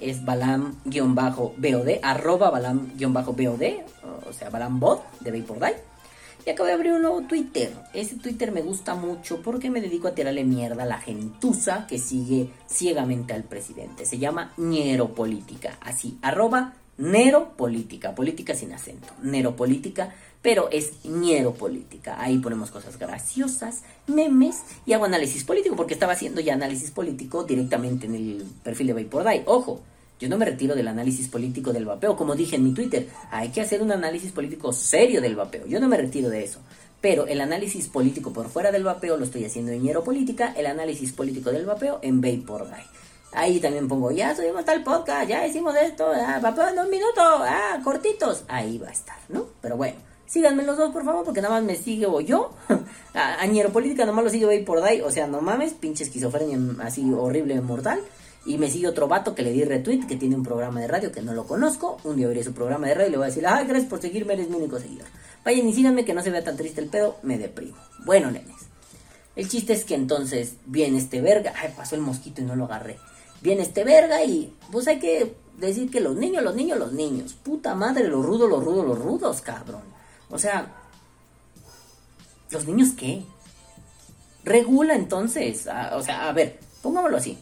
es 0.00 0.24
balam-bod, 0.24 2.00
arroba 2.02 2.50
balam-bod, 2.50 3.74
o 4.26 4.32
sea, 4.32 4.48
balambot 4.48 5.02
de 5.20 5.30
Die. 5.32 5.42
Y 6.46 6.48
acabo 6.48 6.68
de 6.68 6.72
abrir 6.72 6.92
un 6.94 7.02
nuevo 7.02 7.20
Twitter. 7.28 7.70
Ese 7.92 8.16
Twitter 8.16 8.50
me 8.50 8.62
gusta 8.62 8.94
mucho 8.94 9.42
porque 9.42 9.68
me 9.68 9.82
dedico 9.82 10.08
a 10.08 10.14
tirarle 10.14 10.42
mierda 10.42 10.84
a 10.84 10.86
la 10.86 10.98
gentuza 10.98 11.86
que 11.86 11.98
sigue 11.98 12.48
ciegamente 12.66 13.34
al 13.34 13.44
presidente. 13.44 14.06
Se 14.06 14.18
llama 14.18 14.54
Política, 15.14 15.76
así, 15.82 16.16
arroba 16.22 16.72
Política, 17.56 18.14
política 18.14 18.54
sin 18.54 18.72
acento, 18.72 19.08
Política 19.56 20.14
pero 20.42 20.68
es 20.70 21.04
ñero 21.04 21.54
política. 21.54 22.16
Ahí 22.20 22.38
ponemos 22.38 22.70
cosas 22.70 22.98
graciosas, 22.98 23.82
memes 24.06 24.62
y 24.86 24.92
hago 24.92 25.04
análisis 25.04 25.44
político, 25.44 25.76
porque 25.76 25.94
estaba 25.94 26.14
haciendo 26.14 26.40
ya 26.40 26.54
análisis 26.54 26.90
político 26.90 27.44
directamente 27.44 28.06
en 28.06 28.14
el 28.14 28.44
perfil 28.62 28.88
de 28.88 29.04
Vapor 29.04 29.26
Ojo, 29.46 29.82
yo 30.20 30.28
no 30.28 30.36
me 30.36 30.44
retiro 30.44 30.74
del 30.74 30.86
análisis 30.86 31.28
político 31.28 31.72
del 31.72 31.86
vapeo, 31.86 32.14
como 32.14 32.36
dije 32.36 32.56
en 32.56 32.64
mi 32.64 32.74
Twitter. 32.74 33.08
Hay 33.30 33.48
que 33.48 33.62
hacer 33.62 33.80
un 33.80 33.90
análisis 33.90 34.32
político 34.32 34.70
serio 34.70 35.22
del 35.22 35.34
vapeo. 35.34 35.66
Yo 35.66 35.80
no 35.80 35.88
me 35.88 35.96
retiro 35.96 36.28
de 36.28 36.44
eso. 36.44 36.60
Pero 37.00 37.26
el 37.26 37.40
análisis 37.40 37.88
político 37.88 38.30
por 38.30 38.50
fuera 38.50 38.70
del 38.70 38.84
vapeo 38.84 39.16
lo 39.16 39.24
estoy 39.24 39.46
haciendo 39.46 39.72
en 39.72 39.82
Ñero 39.82 40.04
Política, 40.04 40.52
el 40.54 40.66
análisis 40.66 41.12
político 41.12 41.50
del 41.50 41.64
vapeo 41.64 42.00
en 42.02 42.20
Vapor 42.20 42.68
Ahí 43.32 43.60
también 43.60 43.88
pongo, 43.88 44.10
ya 44.10 44.36
subimos 44.36 44.66
tal 44.66 44.82
podcast, 44.84 45.26
ya 45.26 45.46
hicimos 45.46 45.74
esto, 45.76 46.06
ah, 46.12 46.38
vapeo 46.42 46.68
en 46.68 46.76
dos 46.76 46.88
minutos, 46.90 47.16
ah, 47.16 47.80
cortitos. 47.82 48.44
Ahí 48.48 48.76
va 48.76 48.88
a 48.88 48.92
estar, 48.92 49.16
¿no? 49.30 49.46
Pero 49.62 49.78
bueno, 49.78 49.96
Síganme 50.30 50.62
los 50.62 50.76
dos, 50.76 50.92
por 50.92 51.04
favor, 51.04 51.24
porque 51.24 51.42
nada 51.42 51.54
más 51.54 51.64
me 51.64 51.74
sigue 51.74 52.06
o 52.06 52.20
yo. 52.20 52.52
Añero 53.14 53.70
Política 53.70 54.06
nomás 54.06 54.22
lo 54.22 54.30
sigue 54.30 54.48
ahí 54.48 54.62
por 54.62 54.80
Dai. 54.80 55.00
O 55.00 55.10
sea, 55.10 55.26
no 55.26 55.40
mames, 55.40 55.72
pinche 55.72 56.04
esquizofrenia 56.04 56.56
así 56.84 57.04
horrible, 57.12 57.60
mortal. 57.60 58.00
Y 58.46 58.56
me 58.56 58.70
sigue 58.70 58.86
otro 58.86 59.08
vato 59.08 59.34
que 59.34 59.42
le 59.42 59.50
di 59.50 59.64
retweet, 59.64 60.06
que 60.06 60.14
tiene 60.14 60.36
un 60.36 60.44
programa 60.44 60.80
de 60.80 60.86
radio 60.86 61.10
que 61.10 61.20
no 61.20 61.34
lo 61.34 61.48
conozco. 61.48 61.96
Un 62.04 62.16
día 62.16 62.26
abriré 62.26 62.44
su 62.44 62.52
programa 62.52 62.86
de 62.86 62.94
radio 62.94 63.08
y 63.08 63.10
le 63.10 63.16
voy 63.16 63.24
a 63.24 63.26
decir, 63.26 63.44
ay, 63.44 63.66
gracias 63.66 63.90
por 63.90 64.00
seguirme, 64.00 64.34
eres 64.34 64.48
mi 64.48 64.54
único 64.54 64.78
seguidor. 64.78 65.08
Vayan 65.44 65.66
y 65.66 65.72
síganme, 65.72 66.04
que 66.04 66.14
no 66.14 66.22
se 66.22 66.30
vea 66.30 66.44
tan 66.44 66.56
triste 66.56 66.80
el 66.80 66.86
pedo, 66.86 67.16
me 67.24 67.36
deprimo. 67.36 67.76
Bueno, 68.04 68.30
nenes. 68.30 68.54
El 69.34 69.48
chiste 69.48 69.72
es 69.72 69.84
que 69.84 69.96
entonces 69.96 70.54
viene 70.64 70.98
este 70.98 71.20
verga. 71.20 71.54
Ay, 71.60 71.74
pasó 71.76 71.96
el 71.96 72.02
mosquito 72.02 72.40
y 72.40 72.44
no 72.44 72.54
lo 72.54 72.66
agarré. 72.66 72.98
Viene 73.42 73.62
este 73.62 73.82
verga 73.82 74.22
y 74.22 74.54
pues 74.70 74.86
hay 74.86 75.00
que 75.00 75.34
decir 75.58 75.90
que 75.90 76.00
los 76.00 76.14
niños, 76.14 76.44
los 76.44 76.54
niños, 76.54 76.78
los 76.78 76.92
niños. 76.92 77.32
Puta 77.32 77.74
madre, 77.74 78.06
los 78.06 78.24
rudos, 78.24 78.48
los 78.48 78.64
rudos, 78.64 78.86
los 78.86 78.98
rudos, 78.98 79.40
cabrón. 79.40 79.98
O 80.30 80.38
sea, 80.38 80.72
¿los 82.50 82.66
niños 82.66 82.90
qué? 82.96 83.24
Regula 84.44 84.94
entonces. 84.94 85.68
o 85.92 86.02
sea, 86.02 86.28
a 86.28 86.32
ver, 86.32 86.60
pongámoslo 86.82 87.16
así. 87.16 87.38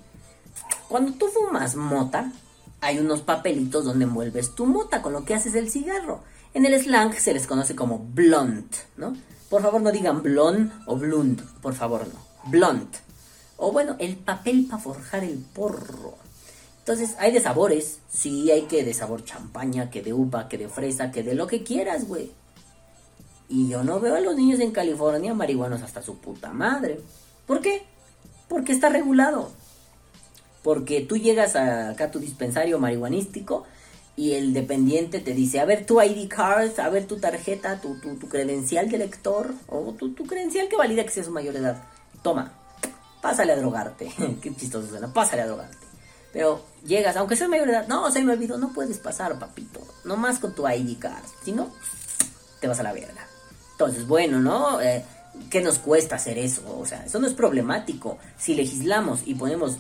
Cuando 0.89 1.13
tú 1.13 1.27
fumas 1.29 1.77
mota, 1.77 2.33
hay 2.81 2.99
unos 2.99 3.23
papelitos 3.23 3.85
donde 3.85 4.05
envuelves 4.05 4.55
tu 4.55 4.67
mota 4.67 5.03
con 5.03 5.13
lo 5.13 5.25
que 5.25 5.35
haces 5.35 5.55
el 5.55 5.71
cigarro. 5.71 6.23
En 6.55 6.65
el 6.65 6.81
slang 6.81 7.13
se 7.15 7.35
les 7.35 7.47
conoce 7.47 7.77
como 7.77 7.99
blunt, 7.99 8.75
¿no? 8.97 9.15
Por 9.51 9.63
favor 9.63 9.81
no 9.81 9.93
digan 9.93 10.23
blond 10.23 10.73
o 10.87 10.97
blunt, 10.97 11.41
por 11.61 11.75
favor 11.75 12.07
no. 12.07 12.51
Blunt. 12.51 12.97
O 13.57 13.73
bueno, 13.73 13.97
el 13.99 14.17
papel 14.17 14.67
para 14.67 14.83
forjar 14.83 15.25
el 15.25 15.39
porro. 15.39 16.17
Entonces 16.79 17.17
hay 17.19 17.33
de 17.33 17.41
sabores, 17.41 17.99
sí, 18.09 18.51
hay 18.51 18.63
que 18.63 18.85
de 18.85 18.95
sabor 18.95 19.25
champaña, 19.25 19.91
que 19.91 20.03
de 20.03 20.13
uva, 20.13 20.49
que 20.49 20.57
de 20.57 20.69
fresa, 20.69 21.11
que 21.11 21.23
de 21.23 21.35
lo 21.35 21.47
que 21.47 21.63
quieras, 21.63 22.09
güey. 22.09 22.33
Y 23.49 23.69
yo 23.69 23.83
no 23.83 23.99
veo 24.01 24.17
a 24.17 24.21
los 24.21 24.37
niños 24.37 24.61
en 24.61 24.73
California 24.73 25.33
marihuanos 25.35 25.83
hasta 25.83 26.03
su 26.03 26.19
puta 26.19 26.53
madre. 26.53 27.01
¿Por 27.47 27.61
qué? 27.61 27.83
Porque 28.49 28.73
está 28.73 28.89
regulado. 28.89 29.51
Porque 30.63 31.01
tú 31.01 31.17
llegas 31.17 31.57
acá 31.57 32.05
a 32.05 32.11
tu 32.11 32.19
dispensario 32.19 32.79
marihuanístico 32.79 33.65
y 34.17 34.33
el 34.33 34.53
dependiente 34.53 35.21
te 35.21 35.33
dice, 35.33 35.61
a 35.61 35.65
ver 35.65 35.87
tu 35.87 36.03
ID 36.03 36.29
card, 36.29 36.79
a 36.81 36.89
ver 36.89 37.07
tu 37.07 37.19
tarjeta, 37.19 37.81
tu, 37.81 38.01
tu, 38.01 38.29
credencial 38.29 38.91
de 38.91 38.99
lector, 38.99 39.55
o 39.69 39.93
tu, 39.93 40.13
tu 40.13 40.27
credencial 40.27 40.69
que 40.69 40.77
valida 40.77 41.05
que 41.05 41.11
seas 41.11 41.29
mayor 41.29 41.55
de 41.55 41.61
edad. 41.61 41.85
Toma, 42.23 42.53
pásale 43.23 43.53
a 43.53 43.57
drogarte. 43.57 44.13
Qué 44.43 44.55
chistoso 44.57 44.89
suena, 44.89 45.13
pásale 45.13 45.43
a 45.43 45.47
drogarte. 45.47 45.87
Pero 46.33 46.65
llegas, 46.85 47.17
aunque 47.17 47.37
seas 47.37 47.49
mayor 47.49 47.71
edad, 47.71 47.87
no, 47.87 48.11
se 48.11 48.23
me 48.25 48.33
olvidó, 48.33 48.59
no 48.59 48.73
puedes 48.73 48.99
pasar, 48.99 49.39
papito. 49.39 49.81
No 50.05 50.17
más 50.17 50.41
con 50.41 50.53
tu 50.53 50.69
ID 50.69 50.99
card, 50.99 51.25
si 51.45 51.53
no, 51.53 51.71
te 52.61 52.67
vas 52.67 52.81
a 52.81 52.83
la 52.83 52.93
verga. 52.93 53.28
Entonces, 53.79 54.09
bueno, 54.09 54.41
¿no? 54.41 54.81
Eh, 54.81 55.05
¿Qué 55.51 55.61
nos 55.61 55.79
cuesta 55.79 56.17
hacer 56.17 56.37
eso? 56.37 56.81
O 56.81 56.85
sea, 56.85 57.05
eso 57.05 57.21
no 57.21 57.29
es 57.29 57.33
problemático. 57.33 58.19
Si 58.37 58.55
legislamos 58.55 59.21
y 59.25 59.37
ponemos 59.37 59.77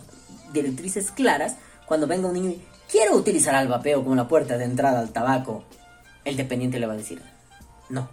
directrices 0.52 1.10
claras, 1.10 1.56
cuando 1.84 2.06
venga 2.06 2.28
un 2.28 2.34
niño 2.34 2.50
y 2.50 2.62
quiero 2.88 3.16
utilizar 3.16 3.56
al 3.56 3.66
vapeo 3.66 4.04
como 4.04 4.14
la 4.14 4.28
puerta 4.28 4.56
de 4.56 4.66
entrada 4.66 5.00
al 5.00 5.10
tabaco, 5.10 5.64
el 6.24 6.36
dependiente 6.36 6.78
le 6.78 6.86
va 6.86 6.92
a 6.92 6.96
decir, 6.96 7.20
no, 7.88 8.08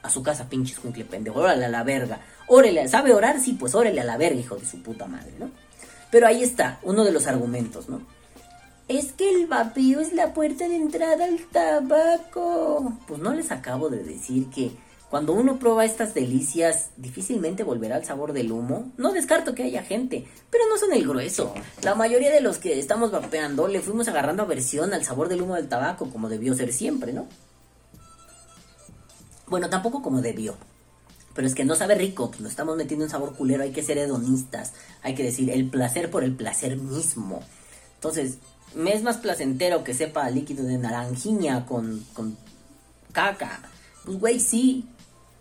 a 0.00 0.10
su 0.10 0.22
casa 0.22 0.48
pinche 0.48 0.74
escuincle 0.74 1.04
pendejo, 1.04 1.40
órale 1.40 1.64
a 1.64 1.70
la 1.70 1.82
verga, 1.82 2.20
órale, 2.46 2.86
¿sabe 2.86 3.12
orar? 3.12 3.40
Sí, 3.40 3.54
pues 3.54 3.74
órale 3.74 4.00
a 4.00 4.04
la 4.04 4.16
verga, 4.16 4.38
hijo 4.38 4.54
de 4.54 4.64
su 4.64 4.80
puta 4.80 5.06
madre, 5.06 5.32
¿no? 5.40 5.50
Pero 6.12 6.28
ahí 6.28 6.44
está, 6.44 6.78
uno 6.84 7.04
de 7.04 7.10
los 7.10 7.26
argumentos, 7.26 7.88
¿no? 7.88 8.00
Es 8.86 9.10
que 9.10 9.28
el 9.28 9.48
vapeo 9.48 9.98
es 9.98 10.12
la 10.12 10.32
puerta 10.32 10.68
de 10.68 10.76
entrada 10.76 11.24
al 11.24 11.40
tabaco. 11.50 12.96
Pues 13.08 13.20
no 13.20 13.34
les 13.34 13.50
acabo 13.50 13.88
de 13.88 14.04
decir 14.04 14.48
que 14.50 14.85
cuando 15.10 15.32
uno 15.34 15.58
prueba 15.58 15.84
estas 15.84 16.14
delicias, 16.14 16.90
difícilmente 16.96 17.62
volverá 17.62 17.96
al 17.96 18.04
sabor 18.04 18.32
del 18.32 18.50
humo. 18.50 18.90
No 18.96 19.12
descarto 19.12 19.54
que 19.54 19.62
haya 19.62 19.82
gente, 19.82 20.26
pero 20.50 20.64
no 20.68 20.76
son 20.78 20.92
el 20.92 21.06
grueso. 21.06 21.54
La 21.82 21.94
mayoría 21.94 22.32
de 22.32 22.40
los 22.40 22.58
que 22.58 22.78
estamos 22.78 23.12
vapeando 23.12 23.68
le 23.68 23.80
fuimos 23.80 24.08
agarrando 24.08 24.42
aversión 24.42 24.92
al 24.92 25.04
sabor 25.04 25.28
del 25.28 25.42
humo 25.42 25.54
del 25.54 25.68
tabaco, 25.68 26.10
como 26.10 26.28
debió 26.28 26.54
ser 26.54 26.72
siempre, 26.72 27.12
¿no? 27.12 27.28
Bueno, 29.46 29.70
tampoco 29.70 30.02
como 30.02 30.22
debió. 30.22 30.56
Pero 31.34 31.46
es 31.46 31.54
que 31.54 31.64
no 31.64 31.76
sabe 31.76 31.94
rico, 31.94 32.30
pues 32.30 32.40
lo 32.40 32.48
estamos 32.48 32.76
metiendo 32.76 33.04
en 33.04 33.10
sabor 33.10 33.36
culero, 33.36 33.62
hay 33.62 33.70
que 33.70 33.84
ser 33.84 33.98
hedonistas, 33.98 34.72
hay 35.02 35.14
que 35.14 35.22
decir 35.22 35.50
el 35.50 35.70
placer 35.70 36.10
por 36.10 36.24
el 36.24 36.34
placer 36.34 36.76
mismo. 36.78 37.42
Entonces, 37.94 38.38
me 38.74 38.92
es 38.92 39.02
más 39.02 39.18
placentero 39.18 39.84
que 39.84 39.94
sepa 39.94 40.28
líquido 40.30 40.64
de 40.64 40.78
naranjiña 40.78 41.64
con, 41.64 42.04
con 42.12 42.36
caca. 43.12 43.60
Pues 44.04 44.18
güey, 44.18 44.40
sí. 44.40 44.88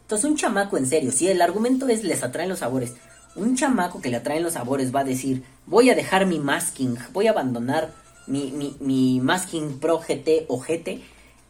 Entonces 0.06 0.30
un 0.30 0.38
chamaco 0.38 0.78
en 0.78 0.86
serio, 0.86 1.12
si 1.12 1.28
el 1.30 1.42
argumento 1.42 1.88
es 1.88 2.04
les 2.04 2.22
atraen 2.22 2.48
los 2.48 2.60
sabores, 2.60 2.94
un 3.36 3.56
chamaco 3.56 4.02
que 4.02 4.10
le 4.10 4.18
atraen 4.18 4.44
los 4.44 4.54
sabores 4.54 4.94
va 4.94 5.00
a 5.00 5.04
decir, 5.04 5.44
voy 5.66 5.90
a 5.90 5.96
dejar 5.96 6.28
mi 6.28 6.38
masking, 6.38 6.96
voy 7.12 7.26
a 7.26 7.32
abandonar 7.32 7.92
mi, 8.28 9.20
masking 9.20 9.80
pro 9.80 10.00
GT 10.00 10.46
o 10.48 10.60
GT 10.60 11.02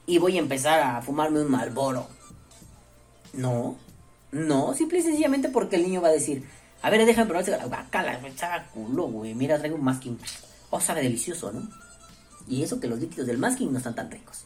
y 0.07 0.19
voy 0.19 0.37
a 0.37 0.39
empezar 0.39 0.79
a 0.79 1.01
fumarme 1.01 1.41
un 1.41 1.51
Malboro. 1.51 2.07
No, 3.33 3.75
no, 4.31 4.73
simple 4.73 4.99
y 4.99 5.01
sencillamente 5.01 5.49
porque 5.49 5.75
el 5.75 5.83
niño 5.83 6.01
va 6.01 6.07
a 6.07 6.13
decir, 6.13 6.47
a 6.81 6.89
ver, 6.89 7.05
déjame 7.05 7.27
probar 7.27 7.43
ese 7.43 7.57
bacala, 7.67 8.21
saca 8.37 8.69
culo, 8.73 9.07
güey, 9.07 9.35
mira, 9.35 9.57
traigo 9.57 9.75
un 9.75 9.83
masking. 9.83 10.17
Oh, 10.69 10.79
sabe 10.79 11.01
delicioso, 11.01 11.51
¿no? 11.51 11.67
Y 12.47 12.63
eso 12.63 12.79
que 12.79 12.87
los 12.87 12.99
líquidos 12.99 13.27
del 13.27 13.37
masking 13.37 13.73
no 13.73 13.79
están 13.79 13.95
tan 13.95 14.09
ricos. 14.09 14.45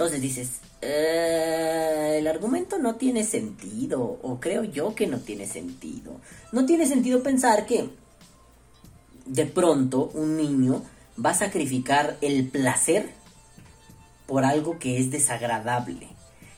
Entonces 0.00 0.22
dices, 0.22 0.60
eh, 0.80 2.16
el 2.20 2.26
argumento 2.26 2.78
no 2.78 2.94
tiene 2.94 3.22
sentido, 3.22 4.00
o 4.00 4.40
creo 4.40 4.64
yo 4.64 4.94
que 4.94 5.06
no 5.06 5.18
tiene 5.18 5.46
sentido. 5.46 6.22
No 6.52 6.64
tiene 6.64 6.86
sentido 6.86 7.22
pensar 7.22 7.66
que 7.66 7.90
de 9.26 9.44
pronto 9.44 10.10
un 10.14 10.38
niño 10.38 10.82
va 11.22 11.32
a 11.32 11.34
sacrificar 11.34 12.16
el 12.22 12.48
placer 12.48 13.10
por 14.26 14.46
algo 14.46 14.78
que 14.78 14.96
es 14.96 15.10
desagradable. 15.10 16.08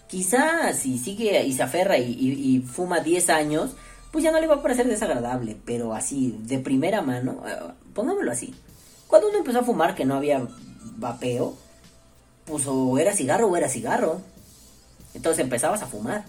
Quizá 0.06 0.72
si 0.72 0.96
sigue 1.00 1.44
y 1.44 1.52
se 1.52 1.64
aferra 1.64 1.98
y 1.98 2.64
fuma 2.64 3.00
10 3.00 3.28
años, 3.30 3.72
pues 4.12 4.22
ya 4.22 4.30
no 4.30 4.38
le 4.38 4.46
va 4.46 4.54
a 4.54 4.62
parecer 4.62 4.86
desagradable, 4.86 5.56
pero 5.64 5.94
así, 5.94 6.38
de 6.44 6.60
primera 6.60 7.02
mano, 7.02 7.42
eh, 7.48 7.72
pongámoslo 7.92 8.30
así. 8.30 8.54
Cuando 9.08 9.30
uno 9.30 9.38
empezó 9.38 9.58
a 9.58 9.64
fumar 9.64 9.96
que 9.96 10.04
no 10.04 10.14
había 10.14 10.46
vapeo, 10.96 11.56
pues 12.44 12.66
o 12.66 12.98
era 12.98 13.12
cigarro 13.12 13.48
o 13.48 13.56
era 13.56 13.68
cigarro. 13.68 14.20
Entonces 15.14 15.42
empezabas 15.44 15.82
a 15.82 15.86
fumar. 15.86 16.24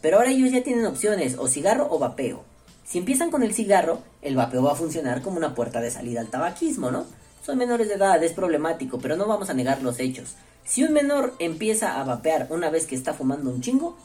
Pero 0.00 0.18
ahora 0.18 0.30
ellos 0.30 0.52
ya 0.52 0.62
tienen 0.62 0.86
opciones, 0.86 1.36
o 1.38 1.48
cigarro 1.48 1.88
o 1.90 1.98
vapeo. 1.98 2.44
Si 2.84 2.98
empiezan 2.98 3.30
con 3.30 3.42
el 3.42 3.52
cigarro, 3.52 4.00
el 4.22 4.36
vapeo 4.36 4.62
va 4.62 4.72
a 4.72 4.76
funcionar 4.76 5.22
como 5.22 5.36
una 5.36 5.54
puerta 5.54 5.80
de 5.80 5.90
salida 5.90 6.20
al 6.20 6.28
tabaquismo, 6.28 6.90
¿no? 6.90 7.04
Son 7.44 7.58
menores 7.58 7.88
de 7.88 7.94
edad, 7.94 8.22
es 8.22 8.32
problemático, 8.32 8.98
pero 8.98 9.16
no 9.16 9.26
vamos 9.26 9.50
a 9.50 9.54
negar 9.54 9.82
los 9.82 9.98
hechos. 9.98 10.36
Si 10.64 10.84
un 10.84 10.92
menor 10.92 11.34
empieza 11.38 12.00
a 12.00 12.04
vapear 12.04 12.46
una 12.50 12.70
vez 12.70 12.86
que 12.86 12.94
está 12.94 13.14
fumando 13.14 13.50
un 13.50 13.60
chingo, 13.60 13.96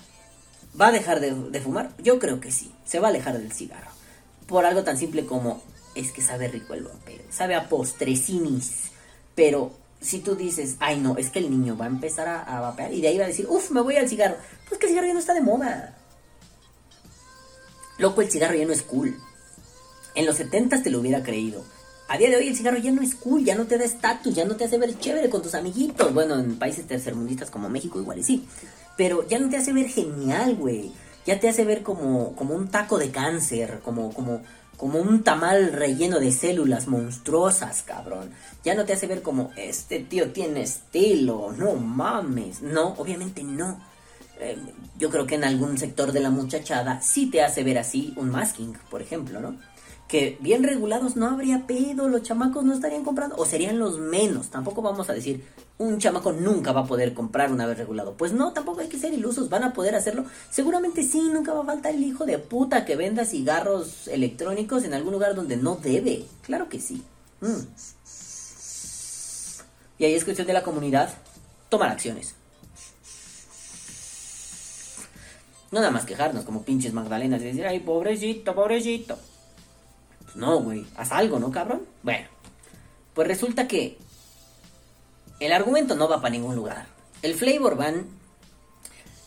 ¿va 0.80 0.88
a 0.88 0.91
dejar 0.91 1.19
de, 1.19 1.62
fumar? 1.62 1.91
Yo 2.02 2.19
creo 2.19 2.39
que 2.39 2.52
sí, 2.52 2.73
se 2.86 2.99
va 2.99 3.08
a 3.08 3.10
alejar 3.12 3.38
del 3.38 3.52
cigarro. 3.52 3.91
Por 4.47 4.65
algo 4.65 4.84
tan 4.84 4.97
simple 4.97 5.26
como 5.26 5.62
es 5.95 6.12
que 6.12 6.21
sabe 6.21 6.47
rico 6.47 6.73
el 6.73 6.84
vapeo, 6.84 7.21
sabe 7.30 7.56
a 7.56 7.69
postrecinis. 7.69 8.91
Pero 9.36 9.71
si 10.04 10.20
tú 10.20 10.36
dices, 10.36 10.76
ay 10.80 11.00
no, 11.00 11.18
es 11.18 11.30
que 11.30 11.39
el 11.39 11.50
niño 11.50 11.78
va 11.78 11.86
a 11.86 11.89
empezar 11.89 12.28
a, 12.28 12.60
vapear 12.60 12.94
y 12.94 13.02
de 13.02 13.08
ahí 13.08 13.18
va 13.18 13.24
a 13.24 13.28
decir, 13.28 13.48
uff, 13.50 13.72
me 13.72 13.82
voy 13.82 13.96
al 13.96 14.10
cigarro. 14.10 14.36
Pues 14.68 14.80
que 14.80 14.86
el 14.86 14.92
cigarro 14.92 15.08
ya 15.08 15.13
no 15.13 15.20
está 15.20 15.34
de 15.34 15.42
moda. 15.42 15.98
Loco, 17.98 18.22
el 18.22 18.30
cigarro 18.30 18.56
ya 18.56 18.66
no 18.66 18.74
es 18.74 18.82
cool. 18.84 19.18
En 20.16 20.26
los 20.26 20.38
70 20.38 20.84
te 20.84 20.89
lo 20.89 21.00
hubiera 21.00 21.24
creído. 21.24 21.63
A 22.08 22.18
día 22.18 22.30
de 22.30 22.36
hoy 22.36 22.48
el 22.48 22.56
cigarro 22.56 22.78
ya 22.78 22.92
no 22.92 23.02
es 23.02 23.16
cool, 23.16 23.44
ya 23.44 23.56
no 23.56 23.66
te 23.66 23.78
da 23.78 23.86
estatus, 23.86 24.36
ya 24.36 24.46
no 24.46 24.56
te 24.56 24.66
hace 24.66 24.78
ver 24.78 24.98
chévere 25.00 25.30
con 25.30 25.42
tus 25.42 25.56
amiguitos. 25.56 26.13
Bueno, 26.13 26.38
en 26.38 26.58
países 26.60 26.86
tercermundistas 26.86 27.50
como 27.50 27.70
México 27.70 28.00
igual 28.00 28.20
y 28.20 28.24
sí. 28.24 28.48
Pero 28.98 29.28
ya 29.28 29.39
no 29.39 29.50
te 29.50 29.58
hace 29.58 29.74
ver 29.74 29.88
genial, 29.88 30.56
güey. 30.56 30.92
Ya 31.26 31.39
te 31.39 31.48
hace 31.48 31.63
ver 31.63 31.82
como, 31.82 32.36
como 32.36 32.54
un 32.56 32.68
taco 32.68 32.98
de 32.98 33.10
cáncer, 33.10 33.80
como, 33.84 34.13
como, 34.13 34.42
como 34.84 35.00
un 35.00 35.24
tamal 35.24 35.72
relleno 35.72 36.19
de 36.19 36.30
células 36.34 36.89
monstruosas, 36.89 37.84
cabrón. 37.84 38.32
Ya 38.65 38.76
no 38.76 38.84
te 38.84 38.91
hace 38.91 39.08
ver 39.08 39.22
como, 39.22 39.54
este 39.56 40.00
tío 40.00 40.34
tiene 40.34 40.63
estilo, 40.63 41.54
no 41.58 41.76
mames. 41.76 42.62
No, 42.62 42.89
obviamente 42.98 43.46
no. 43.46 43.80
Eh, 44.41 44.58
yo 45.00 45.10
creo 45.10 45.26
que 45.26 45.36
en 45.36 45.46
algún 45.46 45.78
sector 45.78 46.12
de 46.12 46.19
la 46.19 46.32
muchachada 46.32 47.00
sí 47.00 47.28
te 47.28 47.41
hace 47.41 47.63
ver 47.63 47.78
así 47.78 48.13
un 48.17 48.30
masking, 48.30 48.74
por 48.89 49.02
ejemplo, 49.02 49.39
¿no? 49.39 49.56
Que 50.13 50.38
bien 50.39 50.62
regulados 50.62 51.15
no 51.15 51.26
habría 51.26 51.65
pedo, 51.65 52.08
los 52.08 52.21
chamacos 52.21 52.63
no 52.63 52.76
estarían 52.76 53.04
comprando, 53.04 53.36
o 53.36 53.47
serían 53.47 53.80
los 53.80 53.97
menos. 53.97 54.52
Tampoco 54.52 54.84
vamos 54.84 55.10
a 55.10 55.13
decir, 55.13 55.43
un 55.80 55.97
chamaco 55.97 56.32
nunca 56.32 56.71
va 56.71 56.82
a 56.82 56.86
poder 56.86 57.15
comprar 57.15 57.52
una 57.52 57.65
vez 57.65 57.80
regulado. 57.80 58.13
Pues 58.13 58.32
no, 58.32 58.54
tampoco 58.54 58.82
hay 58.82 58.89
que 58.89 58.99
ser 58.99 59.12
ilusos, 59.12 59.49
van 59.49 59.63
a 59.63 59.73
poder 59.73 59.95
hacerlo. 59.95 60.26
Seguramente 60.52 61.02
sí, 61.02 61.32
nunca 61.34 61.52
va 61.52 61.63
a 61.63 61.65
faltar 61.65 61.95
el 61.95 62.04
hijo 62.04 62.28
de 62.28 62.38
puta 62.38 62.86
que 62.86 62.95
venda 62.95 63.26
cigarros 63.26 64.08
electrónicos 64.08 64.84
en 64.84 64.93
algún 64.93 65.13
lugar 65.13 65.34
donde 65.34 65.58
no 65.58 65.78
debe. 65.78 66.26
Claro 66.43 66.69
que 66.69 66.80
sí. 66.80 67.02
Mm. 67.41 67.62
Y 69.97 70.06
ahí 70.06 70.13
es 70.13 70.23
cuestión 70.26 70.45
de 70.45 70.54
la 70.54 70.62
comunidad 70.62 71.12
tomar 71.69 71.89
acciones. 71.89 72.36
No 75.71 75.80
nada 75.80 75.89
más 75.89 76.06
quejarnos 76.06 76.45
como 76.45 76.62
pinches 76.62 76.93
magdalenas 76.93 77.41
y 77.41 77.45
decir, 77.45 77.65
ay, 77.65 77.80
pobrecito, 77.80 78.54
pobrecito. 78.54 79.17
Pues 80.34 80.43
no, 80.43 80.60
güey, 80.62 80.86
haz 80.96 81.12
algo, 81.12 81.38
¿no, 81.38 81.52
cabrón? 81.52 81.84
Bueno, 82.02 82.28
pues 83.13 83.28
resulta 83.28 83.67
que 83.67 83.98
el 85.39 85.52
argumento 85.52 85.96
no 85.96 86.10
va 86.10 86.22
para 86.22 86.32
ningún 86.32 86.56
lugar. 86.56 86.88
El 87.22 87.36
flavor 87.36 87.78
ban 87.78 88.08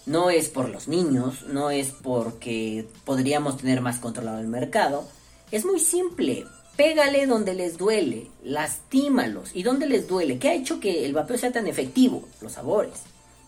no 0.05 0.31
es 0.31 0.49
por 0.49 0.69
los 0.69 0.89
niños, 0.89 1.45
no 1.45 1.71
es 1.71 1.93
porque 1.93 2.89
podríamos 3.05 3.57
tener 3.59 3.81
más 3.81 3.99
controlado 3.99 4.41
el 4.41 4.49
mercado. 4.49 5.07
Es 5.53 5.65
muy 5.65 5.79
simple. 5.79 6.47
Pégale 6.77 7.27
donde 7.27 7.55
les 7.55 7.79
duele, 7.79 8.29
lastímalos. 8.43 9.55
¿Y 9.55 9.63
dónde 9.63 9.87
les 9.87 10.09
duele? 10.09 10.39
¿Qué 10.39 10.49
ha 10.49 10.55
hecho 10.55 10.81
que 10.81 11.07
el 11.07 11.15
vapeo 11.15 11.39
sea 11.39 11.53
tan 11.53 11.69
efectivo? 11.69 12.29
Los 12.41 12.53
sabores. 12.53 13.03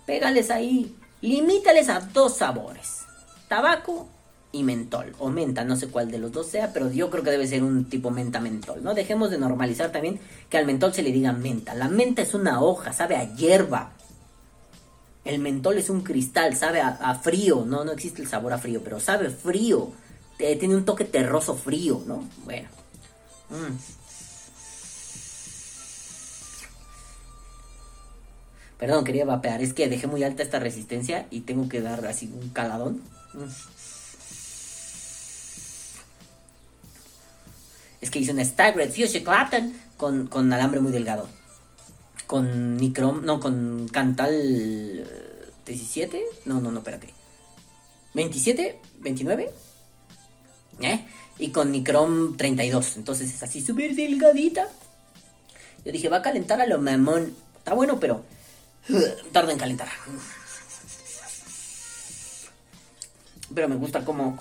Pégales 0.06 0.50
ahí. 0.50 0.96
Limítales 1.20 1.88
a 1.88 2.00
dos 2.00 2.36
sabores. 2.36 3.00
Tabaco 3.48 4.08
y 4.52 4.62
mentol. 4.62 5.14
O 5.18 5.30
menta, 5.30 5.64
no 5.64 5.76
sé 5.76 5.88
cuál 5.88 6.10
de 6.10 6.18
los 6.18 6.32
dos 6.32 6.46
sea, 6.46 6.72
pero 6.72 6.90
yo 6.90 7.10
creo 7.10 7.22
que 7.22 7.30
debe 7.30 7.46
ser 7.46 7.62
un 7.62 7.84
tipo 7.84 8.10
menta-mentol. 8.10 8.82
No 8.82 8.94
dejemos 8.94 9.30
de 9.30 9.38
normalizar 9.38 9.92
también 9.92 10.20
que 10.48 10.58
al 10.58 10.66
mentol 10.66 10.94
se 10.94 11.02
le 11.02 11.12
diga 11.12 11.32
menta. 11.32 11.74
La 11.74 11.88
menta 11.88 12.22
es 12.22 12.34
una 12.34 12.62
hoja, 12.62 12.92
sabe 12.92 13.16
a 13.16 13.34
hierba. 13.34 13.92
El 15.24 15.40
mentol 15.40 15.76
es 15.76 15.90
un 15.90 16.02
cristal, 16.02 16.56
sabe 16.56 16.80
a, 16.80 17.14
frío. 17.16 17.64
No, 17.66 17.84
no 17.84 17.92
existe 17.92 18.22
el 18.22 18.28
sabor 18.28 18.52
a 18.54 18.58
frío, 18.58 18.80
pero 18.82 18.98
sabe 19.00 19.28
frío. 19.30 19.92
Tiene 20.38 20.76
un 20.76 20.84
toque 20.84 21.04
terroso 21.04 21.54
frío, 21.54 22.02
¿no? 22.06 22.24
Bueno. 22.44 22.68
Mm. 23.50 23.76
Perdón, 28.78 29.04
quería 29.04 29.24
vapear. 29.24 29.60
Es 29.60 29.74
que 29.74 29.88
dejé 29.88 30.06
muy 30.06 30.22
alta 30.22 30.42
esta 30.42 30.60
resistencia 30.60 31.26
y 31.30 31.40
tengo 31.40 31.68
que 31.68 31.82
dar 31.82 32.06
así 32.06 32.32
un 32.32 32.48
caladón. 32.50 33.02
Mm. 33.34 33.77
Es 38.00 38.10
que 38.10 38.18
hice 38.18 38.32
una 38.32 38.44
Staggered 38.44 38.90
Fusion 38.90 39.24
Clapton 39.24 39.72
con, 39.96 40.26
con 40.28 40.52
alambre 40.52 40.80
muy 40.80 40.92
delgado. 40.92 41.28
con 42.26 42.76
Nicrom, 42.76 43.24
no, 43.24 43.40
con 43.40 43.88
Cantal 43.88 44.30
eh, 44.32 45.50
17, 45.66 46.22
no, 46.44 46.60
no, 46.60 46.70
no, 46.70 46.78
espérate. 46.78 47.08
27, 48.14 48.80
29, 49.00 49.50
¿eh? 50.80 51.04
Y 51.38 51.50
con 51.50 51.70
Nicrom 51.70 52.36
32, 52.36 52.96
entonces 52.96 53.32
es 53.32 53.42
así 53.42 53.60
súper 53.60 53.94
delgadita. 53.94 54.68
Yo 55.84 55.92
dije, 55.92 56.08
va 56.08 56.18
a 56.18 56.22
calentar 56.22 56.60
a 56.60 56.66
lo 56.66 56.80
mamón. 56.80 57.34
Está 57.58 57.74
bueno, 57.74 58.00
pero 58.00 58.24
tarda 59.32 59.52
en 59.52 59.58
calentar. 59.58 59.88
Pero 63.54 63.68
me 63.68 63.76
gusta 63.76 64.04
como 64.04 64.38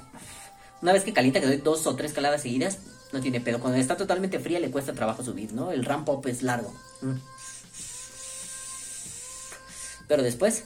una 0.81 0.93
vez 0.93 1.03
que 1.03 1.13
calienta, 1.13 1.39
que 1.39 1.47
doy 1.47 1.57
dos 1.57 1.85
o 1.87 1.95
tres 1.95 2.13
caladas 2.13 2.41
seguidas, 2.41 2.79
no 3.11 3.21
tiene 3.21 3.41
pedo. 3.41 3.59
Cuando 3.59 3.79
está 3.79 3.95
totalmente 3.95 4.39
fría 4.39 4.59
le 4.59 4.71
cuesta 4.71 4.93
trabajo 4.93 5.23
subir, 5.23 5.53
¿no? 5.53 5.71
El 5.71 5.85
ramp 5.85 6.09
up 6.09 6.27
es 6.27 6.43
largo. 6.43 6.73
Mm. 7.01 7.13
Pero 10.07 10.23
después, 10.23 10.63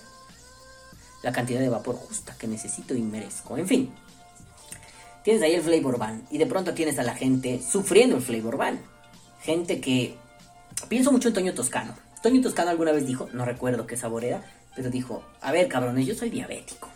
la 1.23 1.31
cantidad 1.31 1.59
de 1.59 1.69
vapor 1.69 1.95
justa 1.95 2.35
que 2.37 2.47
necesito 2.47 2.95
y 2.95 3.01
merezco. 3.01 3.57
En 3.57 3.67
fin, 3.67 3.91
tienes 5.23 5.41
ahí 5.43 5.53
el 5.53 5.61
flavor 5.61 5.97
ban 5.97 6.25
y 6.29 6.37
de 6.37 6.45
pronto 6.45 6.73
tienes 6.73 6.99
a 6.99 7.03
la 7.03 7.15
gente 7.15 7.61
sufriendo 7.61 8.15
el 8.15 8.21
flavor 8.21 8.57
ban. 8.57 8.79
Gente 9.41 9.81
que... 9.81 10.17
Pienso 10.87 11.11
mucho 11.11 11.27
en 11.27 11.33
Toño 11.33 11.53
Toscano. 11.53 11.95
Toño 12.23 12.41
Toscano 12.41 12.69
alguna 12.69 12.91
vez 12.91 13.05
dijo, 13.05 13.27
no 13.33 13.45
recuerdo 13.45 13.87
qué 13.87 13.97
sabor 13.97 14.23
era, 14.23 14.43
pero 14.75 14.89
dijo, 14.89 15.23
a 15.41 15.51
ver 15.51 15.67
cabrones, 15.67 16.05
yo 16.07 16.15
soy 16.15 16.29
diabético. 16.29 16.89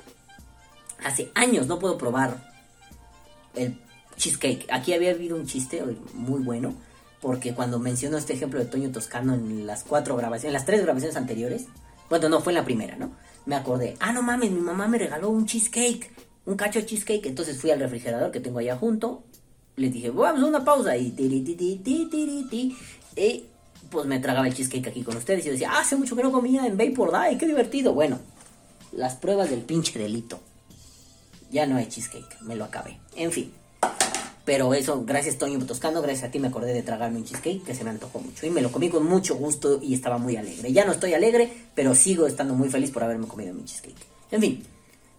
Hace 1.04 1.32
años 1.36 1.68
no 1.68 1.78
puedo 1.78 1.98
probar 1.98 2.52
el 3.56 3.80
cheesecake. 4.18 4.68
Aquí 4.72 4.94
había 4.94 5.12
habido 5.12 5.36
un 5.36 5.46
chiste 5.46 5.84
muy 6.14 6.42
bueno, 6.42 6.74
porque 7.22 7.54
cuando 7.54 7.80
mencionó 7.80 8.18
este 8.18 8.34
ejemplo 8.34 8.60
de 8.60 8.66
Toño 8.66 8.92
Toscano 8.92 9.34
en 9.34 9.66
las 9.66 9.84
cuatro 9.84 10.16
grabaciones, 10.16 10.48
en 10.48 10.54
las 10.54 10.66
tres 10.66 10.84
grabaciones 10.84 11.18
anteriores, 11.18 11.66
bueno, 12.10 12.30
no, 12.30 12.42
fue 12.42 12.54
en 12.54 12.58
la 12.58 12.66
primera, 12.66 12.96
¿no? 12.98 13.12
Me 13.46 13.56
acordé, 13.56 13.96
ah, 14.00 14.14
no 14.14 14.22
mames, 14.22 14.52
mi 14.52 14.60
mamá 14.60 14.88
me 14.88 14.98
regaló 14.98 15.30
un 15.30 15.46
cheesecake, 15.46 16.12
un 16.46 16.56
cacho 16.56 16.80
de 16.80 16.86
cheesecake. 16.86 17.26
Entonces 17.26 17.60
fui 17.60 17.72
al 17.72 17.80
refrigerador 17.80 18.32
que 18.32 18.40
tengo 18.40 18.60
allá 18.60 18.76
junto, 18.78 19.24
le 19.76 19.90
dije, 19.90 20.10
vamos 20.10 20.44
a 20.44 20.46
una 20.46 20.64
pausa 20.64 20.96
y 20.98 21.12
tiri, 21.12 21.42
tiri, 21.42 21.78
tiri, 21.78 22.76
y 23.16 23.46
pues 23.90 24.06
me 24.06 24.20
tragaba 24.20 24.48
el 24.48 24.54
cheesecake 24.54 24.88
aquí 24.88 25.04
con 25.04 25.16
ustedes 25.18 25.44
y 25.44 25.48
yo 25.48 25.52
decía, 25.54 25.72
ah, 25.72 25.80
hace 25.82 25.96
mucho 25.96 26.16
que 26.16 26.24
no 26.24 26.32
comía 26.32 26.66
en 26.66 26.78
Vapor 26.78 27.12
Day, 27.12 27.38
qué 27.38 27.48
divertido. 27.48 27.94
Bueno, 27.94 28.20
las 28.92 29.16
pruebas 29.16 29.50
del 29.50 29.62
pinche 29.62 29.98
delito. 29.98 30.40
Ya 31.52 31.66
no 31.66 31.78
hay 31.78 31.88
cheesecake, 31.88 32.42
me 32.42 32.56
lo 32.56 32.66
acabé. 32.66 33.00
En 33.16 33.32
fin. 33.32 33.52
Pero 34.46 34.76
eso, 34.76 35.04
gracias 35.06 35.40
Toño 35.40 35.64
Toscano, 35.66 36.04
gracias 36.04 36.30
a 36.30 36.32
ti 36.32 36.38
me 36.38 36.50
acordé 36.50 36.72
de 36.72 36.84
tragarme 36.84 37.18
un 37.18 37.26
cheesecake 37.26 37.64
que 37.64 37.74
se 37.74 37.84
me 37.84 37.90
antojó 37.90 38.20
mucho. 38.20 38.46
Y 38.46 38.52
me 38.52 38.62
lo 38.62 38.72
comí 38.72 38.90
con 38.90 39.06
mucho 39.06 39.36
gusto 39.36 39.80
y 39.82 39.96
estaba 39.96 40.20
muy 40.20 40.38
alegre. 40.38 40.72
Ya 40.72 40.86
no 40.86 40.92
estoy 40.92 41.16
alegre, 41.16 41.52
pero 41.74 41.96
sigo 41.96 42.28
estando 42.28 42.54
muy 42.54 42.70
feliz 42.70 42.92
por 42.92 43.04
haberme 43.04 43.28
comido 43.28 43.56
mi 43.56 43.66
cheesecake. 43.66 44.06
En 44.32 44.42
fin, 44.42 44.64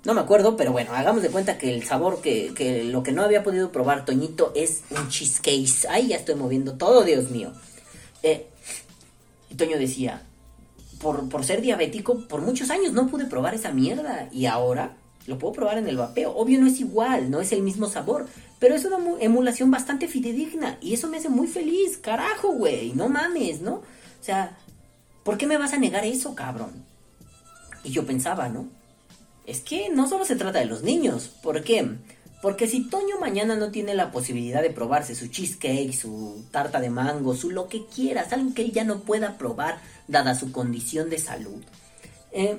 no 0.04 0.14
me 0.14 0.20
acuerdo, 0.20 0.56
pero 0.56 0.70
bueno, 0.70 0.92
hagamos 0.94 1.22
de 1.22 1.30
cuenta 1.30 1.58
que 1.58 1.74
el 1.74 1.82
sabor 1.82 2.20
que, 2.20 2.54
que 2.54 2.84
lo 2.84 3.02
que 3.02 3.10
no 3.10 3.22
había 3.22 3.42
podido 3.42 3.72
probar 3.72 4.04
Toñito 4.04 4.52
es 4.54 4.82
un 4.90 5.08
cheesecake. 5.08 5.88
Ay, 5.88 6.06
ya 6.06 6.16
estoy 6.16 6.36
moviendo 6.36 6.74
todo, 6.74 7.02
Dios 7.02 7.28
mío. 7.28 7.50
Eh, 8.22 8.46
y 9.50 9.56
Toño 9.56 9.76
decía, 9.76 10.22
por, 11.00 11.28
por 11.28 11.44
ser 11.44 11.60
diabético, 11.60 12.28
por 12.28 12.42
muchos 12.42 12.70
años 12.70 12.92
no 12.92 13.08
pude 13.08 13.24
probar 13.24 13.54
esa 13.54 13.72
mierda. 13.72 14.28
Y 14.30 14.46
ahora 14.46 14.96
lo 15.26 15.38
puedo 15.38 15.54
probar 15.54 15.78
en 15.78 15.88
el 15.88 15.96
vapeo. 15.96 16.34
Obvio 16.36 16.60
no 16.60 16.66
es 16.66 16.80
igual, 16.80 17.30
no 17.30 17.40
es 17.40 17.52
el 17.52 17.62
mismo 17.62 17.88
sabor, 17.88 18.26
pero 18.58 18.74
es 18.74 18.84
una 18.84 18.98
emulación 19.20 19.70
bastante 19.70 20.08
fidedigna 20.08 20.78
y 20.80 20.94
eso 20.94 21.08
me 21.08 21.18
hace 21.18 21.28
muy 21.28 21.46
feliz, 21.46 21.98
carajo, 21.98 22.52
güey, 22.52 22.92
no 22.92 23.08
mames, 23.08 23.60
¿no? 23.60 23.74
O 23.74 24.24
sea, 24.24 24.56
¿por 25.24 25.36
qué 25.36 25.46
me 25.46 25.58
vas 25.58 25.72
a 25.72 25.78
negar 25.78 26.04
eso, 26.04 26.34
cabrón? 26.34 26.72
Y 27.84 27.90
yo 27.90 28.06
pensaba, 28.06 28.48
¿no? 28.48 28.68
Es 29.46 29.60
que 29.60 29.90
no 29.90 30.08
solo 30.08 30.24
se 30.24 30.36
trata 30.36 30.58
de 30.58 30.66
los 30.66 30.82
niños, 30.82 31.30
¿por 31.42 31.62
qué? 31.62 31.88
Porque 32.42 32.68
si 32.68 32.88
Toño 32.88 33.18
mañana 33.20 33.56
no 33.56 33.70
tiene 33.70 33.94
la 33.94 34.10
posibilidad 34.10 34.62
de 34.62 34.70
probarse 34.70 35.14
su 35.14 35.28
cheesecake, 35.28 35.92
su 35.92 36.44
tarta 36.50 36.80
de 36.80 36.90
mango, 36.90 37.34
su 37.34 37.50
lo 37.50 37.68
que 37.68 37.86
quieras, 37.86 38.32
algo 38.32 38.54
que 38.54 38.62
él 38.62 38.72
ya 38.72 38.84
no 38.84 39.00
pueda 39.00 39.38
probar 39.38 39.80
dada 40.06 40.34
su 40.34 40.52
condición 40.52 41.10
de 41.10 41.18
salud, 41.18 41.62
eh, 42.32 42.58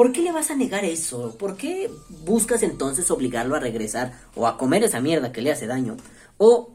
¿Por 0.00 0.12
qué 0.12 0.22
le 0.22 0.32
vas 0.32 0.50
a 0.50 0.54
negar 0.54 0.86
eso? 0.86 1.36
¿Por 1.36 1.58
qué 1.58 1.90
buscas 2.08 2.62
entonces 2.62 3.10
obligarlo 3.10 3.54
a 3.54 3.60
regresar 3.60 4.18
o 4.34 4.46
a 4.46 4.56
comer 4.56 4.82
esa 4.82 5.02
mierda 5.02 5.30
que 5.30 5.42
le 5.42 5.52
hace 5.52 5.66
daño 5.66 5.98
o 6.38 6.70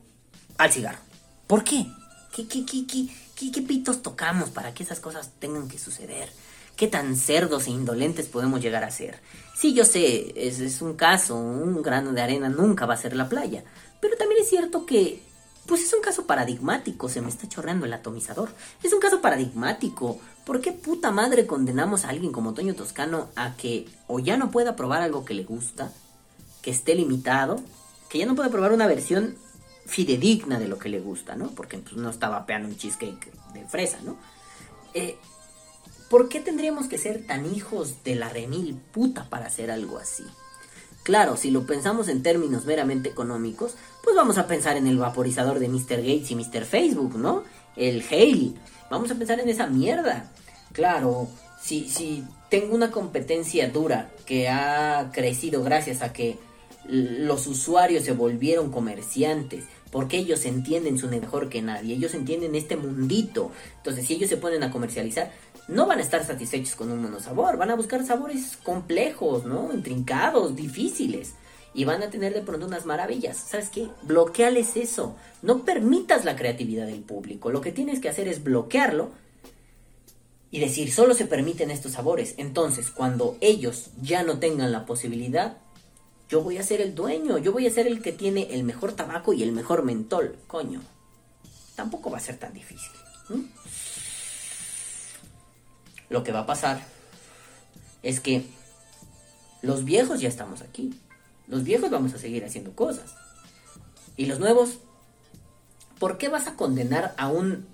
al 0.60 0.72
cigarro? 0.72 1.00
¿Por 1.48 1.64
qué? 1.64 1.88
¿Qué, 2.32 2.48
qué, 2.48 2.64
qué, 2.64 2.86
qué, 2.86 3.52
qué, 3.52 3.62
pitos 3.64 4.04
tocamos 4.04 4.52
para 4.52 4.76
que 4.76 4.84
esas 4.84 5.00
cosas 5.00 5.32
tengan 5.40 5.68
que 5.68 5.80
suceder? 5.80 6.30
¿Qué 6.76 6.88
tan 6.88 7.16
cerdos 7.16 7.66
e 7.66 7.72
indolentes 7.72 8.28
podemos 8.28 8.62
llegar 8.62 8.84
a 8.84 8.92
ser? 8.92 9.20
Sí, 9.56 9.74
yo 9.74 9.86
sé, 9.86 10.32
es, 10.48 10.60
es 10.60 10.84
un 10.84 10.94
caso, 10.94 11.36
un 11.36 11.82
grano 11.82 12.14
de 12.14 12.22
arena 12.22 12.50
nunca 12.50 12.86
va 12.86 12.94
a 12.94 12.98
ser 12.98 13.16
la 13.16 13.28
playa, 13.28 13.64
pero 14.02 14.16
también 14.18 14.44
es 14.44 14.50
cierto 14.50 14.86
que 14.86 15.20
pues 15.68 15.82
es 15.82 15.94
un 15.94 16.02
caso 16.02 16.28
paradigmático, 16.28 17.10
se 17.10 17.22
me 17.22 17.30
está 17.30 17.48
chorreando 17.50 17.86
el 17.86 17.94
atomizador. 17.94 18.50
Es 18.84 18.94
un 18.94 19.00
caso 19.00 19.22
paradigmático. 19.22 20.20
¿Por 20.46 20.62
qué 20.62 20.72
puta 20.72 21.12
madre 21.12 21.48
condenamos 21.48 22.06
a 22.06 22.10
alguien 22.10 22.32
como 22.32 22.54
Toño 22.54 22.76
Toscano 22.76 23.30
a 23.36 23.56
que 23.56 23.88
o 24.08 24.20
ya 24.20 24.38
no 24.38 24.52
pueda 24.52 24.76
probar 24.76 25.02
algo 25.02 25.26
que 25.26 25.34
le 25.34 25.44
gusta, 25.44 25.92
que 26.62 26.72
esté 26.72 26.94
limitado, 26.94 27.62
que 28.10 28.20
ya 28.20 28.26
no 28.26 28.36
pueda 28.36 28.50
probar 28.50 28.74
una 28.74 28.86
versión 28.86 29.38
fidedigna 29.86 30.60
de 30.60 30.68
lo 30.68 30.78
que 30.78 30.90
le 30.90 31.00
gusta, 31.00 31.36
¿no? 31.36 31.50
Porque 31.52 31.78
pues, 31.80 31.96
no 31.96 32.10
estaba 32.10 32.46
peando 32.46 32.70
un 32.70 32.78
cheesecake 32.78 33.32
de 33.54 33.66
fresa, 33.66 33.98
¿no? 34.04 34.18
Eh, 34.94 35.18
¿Por 36.10 36.30
qué 36.30 36.40
tendríamos 36.40 36.88
que 36.88 37.00
ser 37.00 37.26
tan 37.26 37.46
hijos 37.56 38.04
de 38.04 38.16
la 38.16 38.30
remil 38.30 38.76
puta 38.76 39.30
para 39.30 39.48
hacer 39.48 39.72
algo 39.72 39.98
así? 39.98 40.24
Claro, 41.06 41.38
si 41.38 41.52
lo 41.52 41.68
pensamos 41.68 42.08
en 42.08 42.24
términos 42.24 42.66
meramente 42.66 43.10
económicos, 43.10 43.76
pues 44.04 44.16
vamos 44.16 44.40
a 44.40 44.48
pensar 44.48 44.76
en 44.76 44.88
el 44.88 44.98
vaporizador 44.98 45.60
de 45.60 45.70
Mr. 45.70 45.98
Gates 45.98 46.32
y 46.32 46.36
Mr. 46.36 46.66
Facebook, 46.66 47.16
¿no? 47.16 47.44
El 47.76 48.02
Haley. 48.02 48.56
Vamos 48.90 49.12
a 49.12 49.16
pensar 49.16 49.40
en 49.40 49.48
esa 49.48 49.68
mierda. 49.68 50.32
Claro, 50.72 51.28
si, 51.62 51.88
si 51.90 52.24
tengo 52.50 52.74
una 52.74 52.90
competencia 52.90 53.70
dura 53.70 54.10
que 54.26 54.50
ha 54.50 55.12
crecido 55.14 55.62
gracias 55.62 56.02
a 56.02 56.12
que 56.12 56.40
los 56.88 57.46
usuarios 57.46 58.04
se 58.04 58.14
volvieron 58.14 58.72
comerciantes, 58.72 59.66
porque 59.92 60.18
ellos 60.18 60.44
entienden 60.46 60.98
su 60.98 61.08
mejor 61.08 61.50
que 61.50 61.62
nadie, 61.62 61.94
ellos 61.94 62.16
entienden 62.16 62.56
este 62.56 62.78
mundito. 62.78 63.52
Entonces, 63.78 64.08
si 64.08 64.16
ellos 64.16 64.30
se 64.30 64.38
ponen 64.38 64.64
a 64.64 64.72
comercializar, 64.72 65.32
no 65.68 65.88
van 65.88 66.00
a 66.00 66.02
estar 66.04 66.26
satisfechos 66.26 66.76
con 66.76 66.92
un 66.92 67.02
monosabor, 67.02 67.58
van 67.58 67.72
a 67.72 67.76
buscar 67.76 68.06
sabores 68.06 68.58
complejos, 68.64 69.46
¿no? 69.46 69.74
Intrincados, 69.74 70.56
difíciles. 70.56 71.34
Y 71.74 71.84
van 71.84 72.04
a 72.04 72.10
tener 72.10 72.34
de 72.34 72.42
pronto 72.42 72.68
unas 72.68 72.86
maravillas. 72.86 73.36
¿Sabes 73.36 73.70
qué? 73.70 73.90
Bloqueales 74.04 74.78
eso. 74.78 75.16
No 75.42 75.66
permitas 75.66 76.24
la 76.24 76.36
creatividad 76.36 76.86
del 76.86 77.02
público. 77.02 77.50
Lo 77.50 77.60
que 77.60 77.74
tienes 77.74 78.00
que 78.00 78.08
hacer 78.08 78.30
es 78.30 78.44
bloquearlo 78.44 79.10
y 80.52 80.60
decir, 80.60 80.94
solo 80.94 81.16
se 81.16 81.26
permiten 81.26 81.72
estos 81.72 81.94
sabores. 81.94 82.36
Entonces, 82.38 82.92
cuando 82.92 83.36
ellos 83.42 83.90
ya 84.02 84.24
no 84.24 84.40
tengan 84.40 84.72
la 84.72 84.86
posibilidad, 84.86 85.58
yo 86.30 86.42
voy 86.42 86.58
a 86.58 86.64
ser 86.64 86.80
el 86.80 86.96
dueño. 86.96 87.40
Yo 87.40 87.52
voy 87.52 87.68
a 87.68 87.72
ser 87.72 87.88
el 87.88 88.02
que 88.02 88.14
tiene 88.14 88.54
el 88.54 88.64
mejor 88.64 88.94
tabaco 88.94 89.34
y 89.34 89.44
el 89.44 89.52
mejor 89.52 89.84
mentol. 89.84 90.38
Coño. 90.48 90.82
Tampoco 91.76 92.10
va 92.10 92.20
a 92.20 92.22
ser 92.22 92.38
tan 92.38 92.54
difícil. 92.54 92.92
Lo 96.10 96.24
que 96.24 96.32
va 96.32 96.42
a 96.42 96.46
pasar 96.46 96.82
es 98.04 98.20
que 98.20 98.46
los 99.62 99.84
viejos 99.84 100.22
ya 100.22 100.30
estamos 100.30 100.62
aquí. 100.62 101.00
Los 101.48 101.64
viejos 101.64 101.90
vamos 101.90 102.14
a 102.14 102.20
seguir 102.20 102.46
haciendo 102.46 102.76
cosas. 102.76 103.16
Y 104.18 104.28
los 104.28 104.40
nuevos, 104.40 104.78
¿por 106.00 106.18
qué 106.18 106.30
vas 106.30 106.48
a 106.48 106.56
condenar 106.56 107.14
a 107.18 107.28
un 107.28 107.68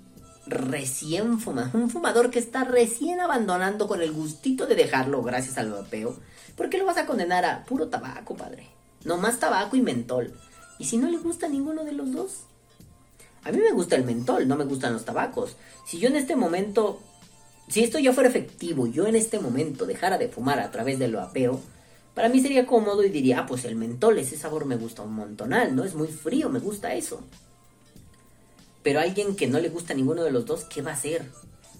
recién 0.46 1.38
fumador, 1.38 1.76
un 1.76 1.90
fumador 1.90 2.30
que 2.30 2.38
está 2.38 2.64
recién 2.64 3.20
abandonando 3.20 3.86
con 3.86 4.02
el 4.02 4.12
gustito 4.12 4.66
de 4.66 4.74
dejarlo 4.74 5.22
gracias 5.22 5.58
al 5.58 5.70
vapeo? 5.70 6.16
¿Por 6.56 6.68
qué 6.68 6.78
lo 6.78 6.86
vas 6.86 6.96
a 6.96 7.06
condenar 7.06 7.44
a 7.44 7.64
puro 7.64 7.88
tabaco, 7.88 8.36
padre? 8.36 8.66
No 9.04 9.18
más 9.18 9.38
tabaco 9.38 9.76
y 9.76 9.82
mentol. 9.82 10.32
¿Y 10.78 10.86
si 10.86 10.96
no 10.96 11.08
le 11.08 11.18
gusta 11.18 11.48
ninguno 11.48 11.84
de 11.84 11.92
los 11.92 12.12
dos? 12.12 12.40
A 13.44 13.52
mí 13.52 13.58
me 13.58 13.72
gusta 13.72 13.96
el 13.96 14.04
mentol, 14.04 14.46
no 14.46 14.56
me 14.56 14.64
gustan 14.64 14.92
los 14.92 15.04
tabacos. 15.04 15.56
Si 15.86 15.98
yo 15.98 16.08
en 16.08 16.16
este 16.16 16.36
momento 16.36 17.00
si 17.68 17.82
esto 17.82 17.98
ya 17.98 18.12
fuera 18.12 18.28
efectivo, 18.28 18.86
yo 18.86 19.06
en 19.06 19.16
este 19.16 19.38
momento 19.38 19.86
dejara 19.86 20.18
de 20.18 20.28
fumar 20.28 20.60
a 20.60 20.70
través 20.70 20.98
del 20.98 21.16
vapeo, 21.16 21.60
para 22.14 22.28
mí 22.28 22.40
sería 22.40 22.66
cómodo 22.66 23.02
y 23.04 23.08
diría, 23.08 23.40
ah, 23.40 23.46
pues 23.46 23.64
el 23.64 23.76
mentol, 23.76 24.18
ese 24.18 24.36
sabor 24.36 24.66
me 24.66 24.76
gusta 24.76 25.02
un 25.02 25.14
montonal, 25.14 25.74
¿no? 25.74 25.84
Es 25.84 25.94
muy 25.94 26.08
frío, 26.08 26.50
me 26.50 26.58
gusta 26.58 26.94
eso. 26.94 27.22
Pero 28.82 29.00
alguien 29.00 29.36
que 29.36 29.46
no 29.46 29.58
le 29.60 29.70
gusta 29.70 29.94
ninguno 29.94 30.22
de 30.22 30.32
los 30.32 30.44
dos, 30.44 30.64
¿qué 30.64 30.82
va 30.82 30.90
a 30.90 30.94
hacer? 30.94 31.24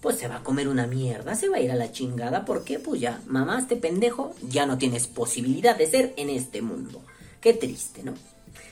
Pues 0.01 0.16
se 0.16 0.29
va 0.29 0.37
a 0.37 0.42
comer 0.42 0.68
una 0.68 0.87
mierda, 0.87 1.35
se 1.35 1.49
va 1.49 1.59
a 1.59 1.61
ir 1.61 1.71
a 1.71 1.77
la 1.77 1.92
chingada, 1.92 2.45
porque 2.45 2.79
pues 2.79 3.01
ya, 3.01 3.21
mamá, 3.27 3.59
este 3.59 3.77
pendejo, 3.77 4.35
ya 4.49 4.64
no 4.64 4.79
tienes 4.79 5.07
posibilidad 5.07 5.77
de 5.77 5.87
ser 5.87 6.14
en 6.16 6.31
este 6.31 6.62
mundo. 6.62 7.03
Qué 7.40 7.53
triste, 7.53 8.03
¿no? 8.03 8.14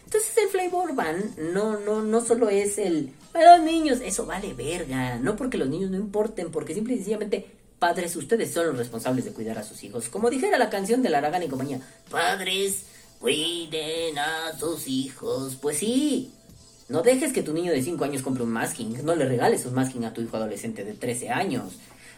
Entonces 0.05 0.33
el 0.43 0.49
flavor 0.49 0.95
van 0.95 1.35
no, 1.53 1.79
no, 1.79 2.03
no 2.03 2.21
solo 2.21 2.49
es 2.49 2.79
el 2.79 3.13
para 3.33 3.57
los 3.57 3.65
niños, 3.65 3.99
eso 4.03 4.27
vale 4.27 4.55
verga. 4.55 5.19
No 5.19 5.37
porque 5.37 5.59
los 5.59 5.69
niños 5.69 5.91
no 5.91 5.97
importen, 5.97 6.51
porque 6.51 6.75
simple 6.75 6.95
y 6.95 6.97
sencillamente, 6.97 7.47
padres, 7.79 8.17
ustedes 8.17 8.53
son 8.53 8.67
los 8.67 8.77
responsables 8.77 9.25
de 9.25 9.33
cuidar 9.33 9.59
a 9.59 9.63
sus 9.63 9.83
hijos. 9.85 10.09
Como 10.09 10.31
dijera 10.31 10.59
la 10.59 10.71
canción 10.71 11.03
de 11.03 11.11
la 11.11 11.19
Aragán 11.19 11.43
y 11.43 11.49
compañía, 11.49 11.81
padres, 12.11 12.85
cuiden 13.21 14.19
a 14.19 14.59
sus 14.59 14.89
hijos. 14.89 15.57
Pues 15.57 15.79
sí, 15.79 16.33
no 16.89 17.03
dejes 17.03 17.33
que 17.33 17.43
tu 17.43 17.53
niño 17.53 17.73
de 17.73 17.83
5 17.83 18.05
años 18.05 18.23
compre 18.23 18.43
un 18.43 18.51
masking. 18.51 19.05
No 19.05 19.15
le 19.15 19.27
regales 19.27 19.65
un 19.65 19.75
masking 19.75 20.05
a 20.05 20.13
tu 20.13 20.21
hijo 20.23 20.37
adolescente 20.37 20.85
de 20.85 20.95
13 20.95 21.31
años. 21.31 21.75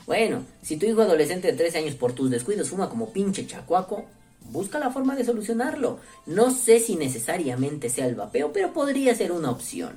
Bueno, 0.07 0.45
si 0.63 0.79
tu 0.79 0.87
hijo 0.87 1.03
adolescente 1.03 1.49
de 1.49 1.59
13 1.59 1.79
años 1.79 1.95
por 1.95 2.15
tus 2.15 2.31
descuidos 2.31 2.71
fuma 2.71 2.89
como 2.89 3.13
pinche 3.13 3.47
chacuaco, 3.47 4.07
busca 4.51 4.79
la 4.79 4.91
forma 4.91 5.17
de 5.17 5.25
solucionarlo. 5.25 5.99
No 6.27 6.51
sé 6.51 6.81
si 6.81 6.97
necesariamente 6.97 7.89
sea 7.89 8.07
el 8.07 8.15
vapeo, 8.15 8.53
pero 8.53 8.73
podría 8.73 9.15
ser 9.15 9.33
una 9.33 9.51
opción. 9.51 9.93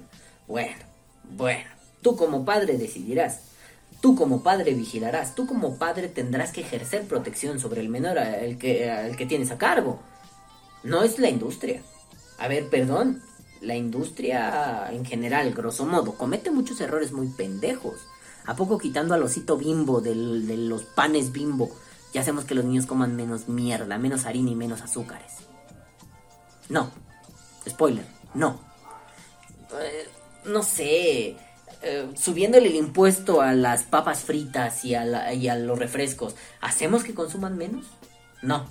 Bueno, 0.47 0.83
bueno, 1.31 1.69
tú 2.01 2.15
como 2.15 2.45
padre 2.45 2.77
decidirás. 2.77 3.39
Tú 4.01 4.15
como 4.15 4.43
padre 4.43 4.73
vigilarás. 4.73 5.35
Tú 5.35 5.47
como 5.47 5.77
padre 5.77 6.07
tendrás 6.07 6.51
que 6.51 6.61
ejercer 6.61 7.07
protección 7.07 7.59
sobre 7.59 7.81
el 7.81 7.89
menor 7.89 8.19
al 8.19 8.57
que, 8.57 8.89
al 8.89 9.15
que 9.17 9.25
tienes 9.25 9.51
a 9.51 9.57
cargo. 9.57 9.99
No 10.83 11.03
es 11.03 11.17
la 11.19 11.29
industria. 11.29 11.81
A 12.37 12.47
ver, 12.47 12.69
perdón. 12.69 13.21
La 13.61 13.75
industria 13.75 14.89
en 14.91 15.05
general, 15.05 15.53
grosso 15.53 15.85
modo, 15.85 16.13
comete 16.13 16.51
muchos 16.51 16.81
errores 16.81 17.11
muy 17.11 17.27
pendejos. 17.29 17.95
¿A 18.45 18.55
poco 18.55 18.77
quitando 18.77 19.15
al 19.15 19.23
osito 19.23 19.57
bimbo 19.57 20.01
de 20.01 20.13
los 20.13 20.83
panes 20.83 21.31
bimbo? 21.31 21.71
Ya 22.15 22.21
hacemos 22.21 22.45
que 22.45 22.55
los 22.55 22.63
niños 22.63 22.85
coman 22.85 23.17
menos 23.17 23.49
mierda, 23.49 23.97
menos 23.97 24.25
harina 24.25 24.49
y 24.49 24.55
menos 24.55 24.81
azúcares. 24.81 25.33
No. 26.69 26.89
Spoiler, 27.67 28.05
no. 28.33 28.57
Eh, 29.81 30.07
no 30.45 30.63
sé. 30.63 31.35
Eh, 31.81 32.09
subiéndole 32.15 32.69
el 32.69 32.75
impuesto 32.75 33.41
a 33.41 33.51
las 33.51 33.83
papas 33.83 34.21
fritas 34.21 34.85
y 34.85 34.95
a, 34.95 35.33
y 35.33 35.49
a 35.49 35.57
los 35.57 35.77
refrescos, 35.77 36.37
¿hacemos 36.61 37.03
que 37.03 37.13
consuman 37.13 37.57
menos? 37.57 37.85
No. 38.41 38.65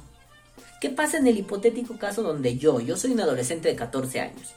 ¿Qué 0.81 0.89
pasa 0.89 1.19
en 1.19 1.27
el 1.27 1.37
hipotético 1.37 1.99
caso 1.99 2.23
donde 2.23 2.57
yo, 2.57 2.81
yo 2.81 2.97
soy 2.97 3.13
un 3.13 3.21
adolescente 3.21 3.69
de 3.69 3.77
14 3.77 4.21
años, 4.21 4.55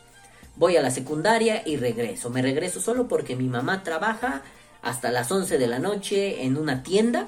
voy 0.55 0.77
a 0.77 0.81
la 0.81 0.91
secundaria 0.91 1.61
y 1.65 1.75
regreso? 1.75 2.29
Me 2.29 2.41
regreso 2.41 2.79
solo 2.79 3.09
porque 3.09 3.35
mi 3.35 3.49
mamá 3.49 3.83
trabaja 3.83 4.43
hasta 4.81 5.11
las 5.11 5.29
11 5.29 5.57
de 5.57 5.67
la 5.67 5.79
noche 5.79 6.45
en 6.45 6.55
una 6.55 6.83
tienda. 6.83 7.27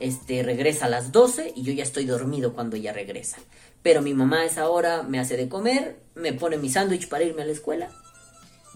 Este 0.00 0.42
regresa 0.42 0.86
a 0.86 0.88
las 0.88 1.10
12 1.12 1.52
y 1.56 1.62
yo 1.62 1.72
ya 1.72 1.82
estoy 1.82 2.04
dormido 2.04 2.54
cuando 2.54 2.76
ella 2.76 2.92
regresa. 2.92 3.38
Pero 3.82 4.02
mi 4.02 4.14
mamá 4.14 4.40
a 4.40 4.44
esa 4.44 4.68
hora 4.68 5.02
me 5.02 5.18
hace 5.18 5.36
de 5.36 5.48
comer, 5.48 5.98
me 6.14 6.32
pone 6.32 6.56
mi 6.56 6.68
sándwich 6.68 7.08
para 7.08 7.24
irme 7.24 7.42
a 7.42 7.46
la 7.46 7.52
escuela. 7.52 7.90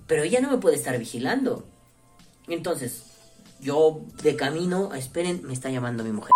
Pero 0.07 0.23
ella 0.23 0.41
no 0.41 0.51
me 0.51 0.59
puede 0.59 0.77
estar 0.77 0.99
vigilando. 0.99 1.65
Entonces, 2.49 3.05
yo 3.61 4.01
de 4.23 4.37
camino, 4.37 4.95
esperen, 4.95 5.43
me 5.45 5.53
está 5.53 5.71
llamando 5.71 6.03
mi 6.03 6.13
mujer. 6.13 6.33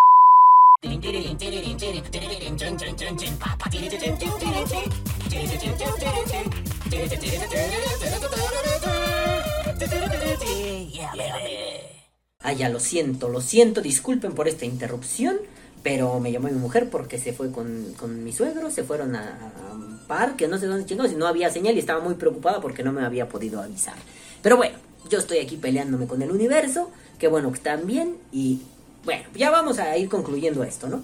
Ah, 12.42 12.52
ya 12.52 12.68
lo 12.68 12.78
siento, 12.78 13.28
lo 13.28 13.40
siento, 13.40 13.80
disculpen 13.80 14.32
por 14.32 14.46
esta 14.46 14.66
interrupción, 14.66 15.36
pero 15.82 16.20
me 16.20 16.30
llamó 16.30 16.48
mi 16.48 16.54
mujer 16.54 16.88
porque 16.90 17.18
se 17.18 17.32
fue 17.32 17.50
con, 17.50 17.94
con 17.98 18.22
mi 18.22 18.32
suegro, 18.32 18.70
se 18.70 18.84
fueron 18.84 19.16
a, 19.16 19.52
a 19.70 19.74
un 19.74 19.98
parque, 20.06 20.46
no 20.46 20.58
sé 20.58 20.66
dónde 20.66 20.86
chingados, 20.86 21.12
y 21.12 21.16
no 21.16 21.26
había 21.26 21.50
señal 21.50 21.74
y 21.74 21.80
estaba 21.80 22.00
muy 22.00 22.14
preocupada 22.14 22.60
porque 22.60 22.84
no 22.84 22.92
me 22.92 23.04
había 23.04 23.28
podido 23.28 23.60
avisar. 23.60 23.96
Pero 24.42 24.56
bueno, 24.56 24.76
yo 25.10 25.18
estoy 25.18 25.38
aquí 25.38 25.56
peleándome 25.56 26.06
con 26.06 26.22
el 26.22 26.30
universo, 26.30 26.90
que 27.18 27.26
bueno 27.26 27.50
que 27.50 27.56
están 27.56 27.86
bien, 27.86 28.16
y 28.30 28.60
bueno, 29.04 29.24
ya 29.34 29.50
vamos 29.50 29.78
a 29.78 29.96
ir 29.96 30.08
concluyendo 30.08 30.62
esto, 30.62 30.88
¿no? 30.88 31.02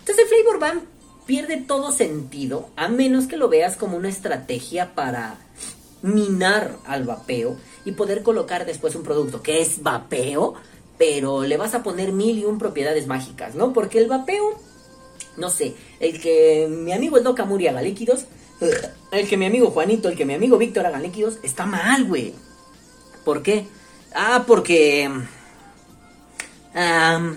Entonces 0.00 0.24
el 0.24 0.28
Flavor 0.28 0.58
Band 0.58 0.82
pierde 1.26 1.58
todo 1.58 1.92
sentido, 1.92 2.70
a 2.74 2.88
menos 2.88 3.26
que 3.26 3.36
lo 3.36 3.48
veas 3.48 3.76
como 3.76 3.96
una 3.96 4.08
estrategia 4.08 4.94
para 4.94 5.38
minar 6.02 6.78
al 6.86 7.04
vapeo 7.04 7.56
y 7.84 7.92
poder 7.92 8.22
colocar 8.22 8.66
después 8.66 8.94
un 8.94 9.02
producto 9.02 9.42
que 9.42 9.60
es 9.60 9.82
vapeo, 9.82 10.54
pero 11.00 11.44
le 11.44 11.56
vas 11.56 11.72
a 11.72 11.82
poner 11.82 12.12
mil 12.12 12.38
y 12.38 12.44
un 12.44 12.58
propiedades 12.58 13.06
mágicas, 13.06 13.54
¿no? 13.54 13.72
Porque 13.72 13.96
el 13.96 14.06
vapeo, 14.06 14.60
no 15.38 15.48
sé, 15.48 15.74
el 15.98 16.20
que 16.20 16.68
mi 16.70 16.92
amigo 16.92 17.16
el 17.16 17.24
Doc 17.24 17.40
Amuri 17.40 17.68
haga 17.68 17.80
líquidos, 17.80 18.26
el 19.10 19.26
que 19.26 19.38
mi 19.38 19.46
amigo 19.46 19.70
Juanito, 19.70 20.10
el 20.10 20.16
que 20.16 20.26
mi 20.26 20.34
amigo 20.34 20.58
Víctor 20.58 20.84
hagan 20.84 21.02
líquidos, 21.02 21.38
está 21.42 21.64
mal, 21.64 22.04
güey. 22.04 22.34
¿Por 23.24 23.42
qué? 23.42 23.66
Ah, 24.14 24.44
porque... 24.46 25.10
Um, 26.74 27.36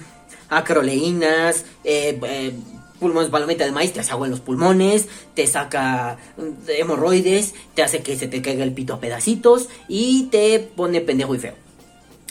acroleínas, 0.49 1.63
eh, 1.86 2.19
eh, 2.21 2.54
pulmones 2.99 3.30
palomita 3.30 3.63
de 3.63 3.71
maíz, 3.71 3.93
te 3.93 4.02
hace 4.02 4.12
agua 4.12 4.28
en 4.28 4.32
los 4.32 4.41
pulmones, 4.41 5.08
te 5.36 5.47
saca 5.47 6.17
hemorroides, 6.67 7.54
te 7.76 7.82
hace 7.82 8.04
que 8.04 8.17
se 8.17 8.28
te 8.28 8.41
caiga 8.41 8.65
el 8.65 8.73
pito 8.73 8.93
a 8.93 8.99
pedacitos 8.99 9.69
y 9.88 10.23
te 10.23 10.60
pone 10.60 10.99
pendejo 10.99 11.34
y 11.34 11.39
feo. 11.39 11.62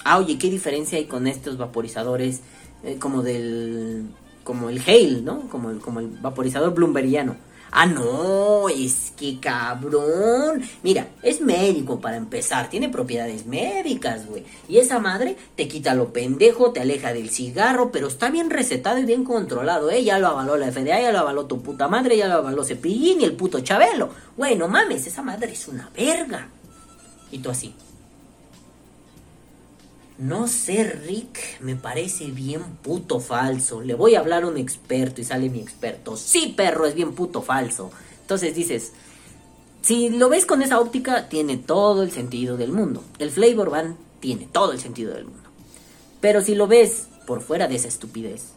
Ah, 0.04 0.18
oye, 0.18 0.38
¿qué 0.38 0.50
diferencia 0.50 0.98
hay 0.98 1.06
con 1.06 1.26
estos 1.26 1.58
vaporizadores 1.58 2.40
eh, 2.84 2.96
como 2.98 3.22
del... 3.22 4.06
como 4.44 4.68
el 4.68 4.80
Hale, 4.80 5.22
¿no? 5.22 5.48
Como 5.48 5.70
el, 5.70 5.78
como 5.78 6.00
el 6.00 6.08
vaporizador 6.08 6.74
bloombergiano. 6.74 7.36
Ah, 7.74 7.86
no, 7.86 8.68
es 8.68 9.14
que 9.16 9.40
cabrón. 9.40 10.62
Mira, 10.82 11.08
es 11.22 11.40
médico 11.40 12.02
para 12.02 12.18
empezar, 12.18 12.68
tiene 12.68 12.90
propiedades 12.90 13.46
médicas, 13.46 14.26
güey. 14.26 14.44
Y 14.68 14.76
esa 14.76 14.98
madre 14.98 15.38
te 15.56 15.68
quita 15.68 15.94
lo 15.94 16.12
pendejo, 16.12 16.72
te 16.72 16.80
aleja 16.80 17.14
del 17.14 17.30
cigarro, 17.30 17.90
pero 17.90 18.08
está 18.08 18.28
bien 18.28 18.50
recetado 18.50 18.98
y 18.98 19.06
bien 19.06 19.24
controlado, 19.24 19.90
¿eh? 19.90 20.04
Ya 20.04 20.18
lo 20.18 20.28
avaló 20.28 20.58
la 20.58 20.70
FDA, 20.70 21.00
ya 21.00 21.12
lo 21.12 21.20
avaló 21.20 21.46
tu 21.46 21.62
puta 21.62 21.88
madre, 21.88 22.18
ya 22.18 22.28
lo 22.28 22.34
avaló 22.34 22.62
Cepillín 22.62 23.22
y 23.22 23.24
el 23.24 23.36
puto 23.36 23.60
Chabelo. 23.60 24.10
Güey, 24.36 24.54
no 24.54 24.68
mames, 24.68 25.06
esa 25.06 25.22
madre 25.22 25.52
es 25.52 25.66
una 25.66 25.88
verga. 25.96 26.48
Y 27.30 27.38
tú 27.38 27.48
así. 27.48 27.74
No 30.18 30.46
sé, 30.46 30.84
Rick, 30.84 31.60
me 31.60 31.74
parece 31.74 32.26
bien 32.26 32.62
puto 32.82 33.18
falso. 33.18 33.80
Le 33.80 33.94
voy 33.94 34.14
a 34.14 34.20
hablar 34.20 34.44
a 34.44 34.48
un 34.48 34.58
experto 34.58 35.20
y 35.20 35.24
sale 35.24 35.48
mi 35.48 35.60
experto. 35.60 36.16
Sí, 36.16 36.54
perro, 36.56 36.86
es 36.86 36.94
bien 36.94 37.14
puto 37.14 37.42
falso. 37.42 37.90
Entonces 38.20 38.54
dices, 38.54 38.92
si 39.80 40.10
lo 40.10 40.28
ves 40.28 40.46
con 40.46 40.62
esa 40.62 40.78
óptica, 40.80 41.28
tiene 41.28 41.56
todo 41.56 42.02
el 42.02 42.12
sentido 42.12 42.56
del 42.56 42.72
mundo. 42.72 43.02
El 43.18 43.30
Flavor 43.30 43.70
Van 43.70 43.96
tiene 44.20 44.46
todo 44.50 44.72
el 44.72 44.80
sentido 44.80 45.14
del 45.14 45.24
mundo. 45.24 45.50
Pero 46.20 46.40
si 46.40 46.54
lo 46.54 46.68
ves 46.68 47.08
por 47.26 47.40
fuera 47.40 47.66
de 47.66 47.76
esa 47.76 47.88
estupidez, 47.88 48.52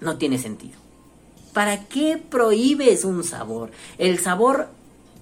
no 0.00 0.16
tiene 0.16 0.38
sentido. 0.38 0.78
¿Para 1.52 1.84
qué 1.86 2.18
prohíbes 2.18 3.04
un 3.04 3.24
sabor? 3.24 3.70
El 3.98 4.18
sabor 4.18 4.68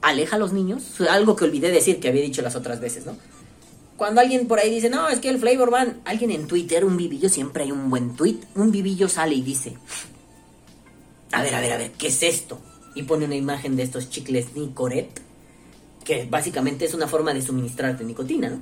aleja 0.03 0.37
a 0.37 0.39
los 0.39 0.53
niños. 0.53 1.01
Algo 1.09 1.37
que 1.37 1.45
olvidé 1.45 1.71
decir 1.71 2.01
que 2.01 2.09
había 2.09 2.23
dicho 2.23 2.43
las 2.43 2.57
otras 2.57 2.81
veces, 2.81 3.07
¿no? 3.07 3.17
Cuando 4.03 4.21
alguien 4.21 4.49
por 4.49 4.59
ahí 4.59 4.69
dice, 4.69 4.91
no, 4.91 5.09
es 5.09 5.21
que 5.21 5.29
el 5.29 5.39
Flavor 5.39 5.71
Van, 5.71 6.01
alguien 6.05 6.33
en 6.33 6.49
Twitter, 6.49 6.85
un 6.85 6.97
vivillo, 6.97 7.29
siempre 7.29 7.63
hay 7.63 7.71
un 7.71 7.89
buen 7.89 8.17
tweet, 8.17 8.35
un 8.57 8.73
vivillo 8.73 9.09
sale 9.09 9.37
y 9.37 9.43
dice, 9.43 9.77
a 11.31 11.41
ver, 11.41 11.55
a 11.55 11.61
ver, 11.61 11.73
a 11.73 11.77
ver, 11.77 11.93
¿qué 11.93 12.09
es 12.09 12.21
esto? 12.25 12.59
Y 12.97 13.05
pone 13.05 13.27
una 13.27 13.37
imagen 13.37 13.77
de 13.77 13.85
estos 13.85 14.11
chicles 14.11 14.57
Nicoret, 14.57 15.21
que 16.03 16.27
básicamente 16.29 16.85
es 16.85 16.95
una 16.95 17.07
forma 17.07 17.33
de 17.33 17.43
suministrarte 17.43 18.03
nicotina, 18.03 18.51
¿no? 18.51 18.61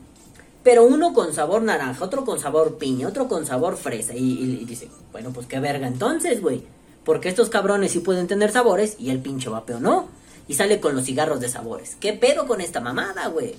Pero 0.62 0.85
uno 0.85 1.14
con 1.14 1.33
sabor 1.33 1.62
naranja, 1.62 2.05
otro 2.05 2.26
con 2.26 2.38
sabor 2.38 2.76
piña, 2.76 3.09
otro 3.09 3.26
con 3.26 3.46
sabor 3.46 3.79
fresa. 3.79 4.12
Y, 4.14 4.66
dice, 4.66 4.90
bueno, 5.11 5.33
pues 5.33 5.46
qué 5.46 5.59
verga 5.59 5.87
entonces, 5.87 6.42
güey. 6.42 6.64
Porque 7.03 7.31
estos 7.31 7.48
cabrones 7.48 7.92
sí 7.92 8.00
pueden 8.00 8.26
tener 8.26 8.53
sabores 8.53 8.96
y 8.98 9.09
el 9.09 9.20
pinche 9.20 9.48
vapeo 9.48 9.81
no. 9.81 10.11
Y 10.48 10.53
sale 10.53 10.81
con 10.81 10.94
los 10.94 11.07
cigarros 11.07 11.40
de 11.40 11.48
sabores. 11.48 11.96
¿Qué 11.98 12.12
pedo 12.12 12.46
con 12.46 12.61
esta 12.61 12.83
mamada, 12.83 13.29
güey? 13.29 13.55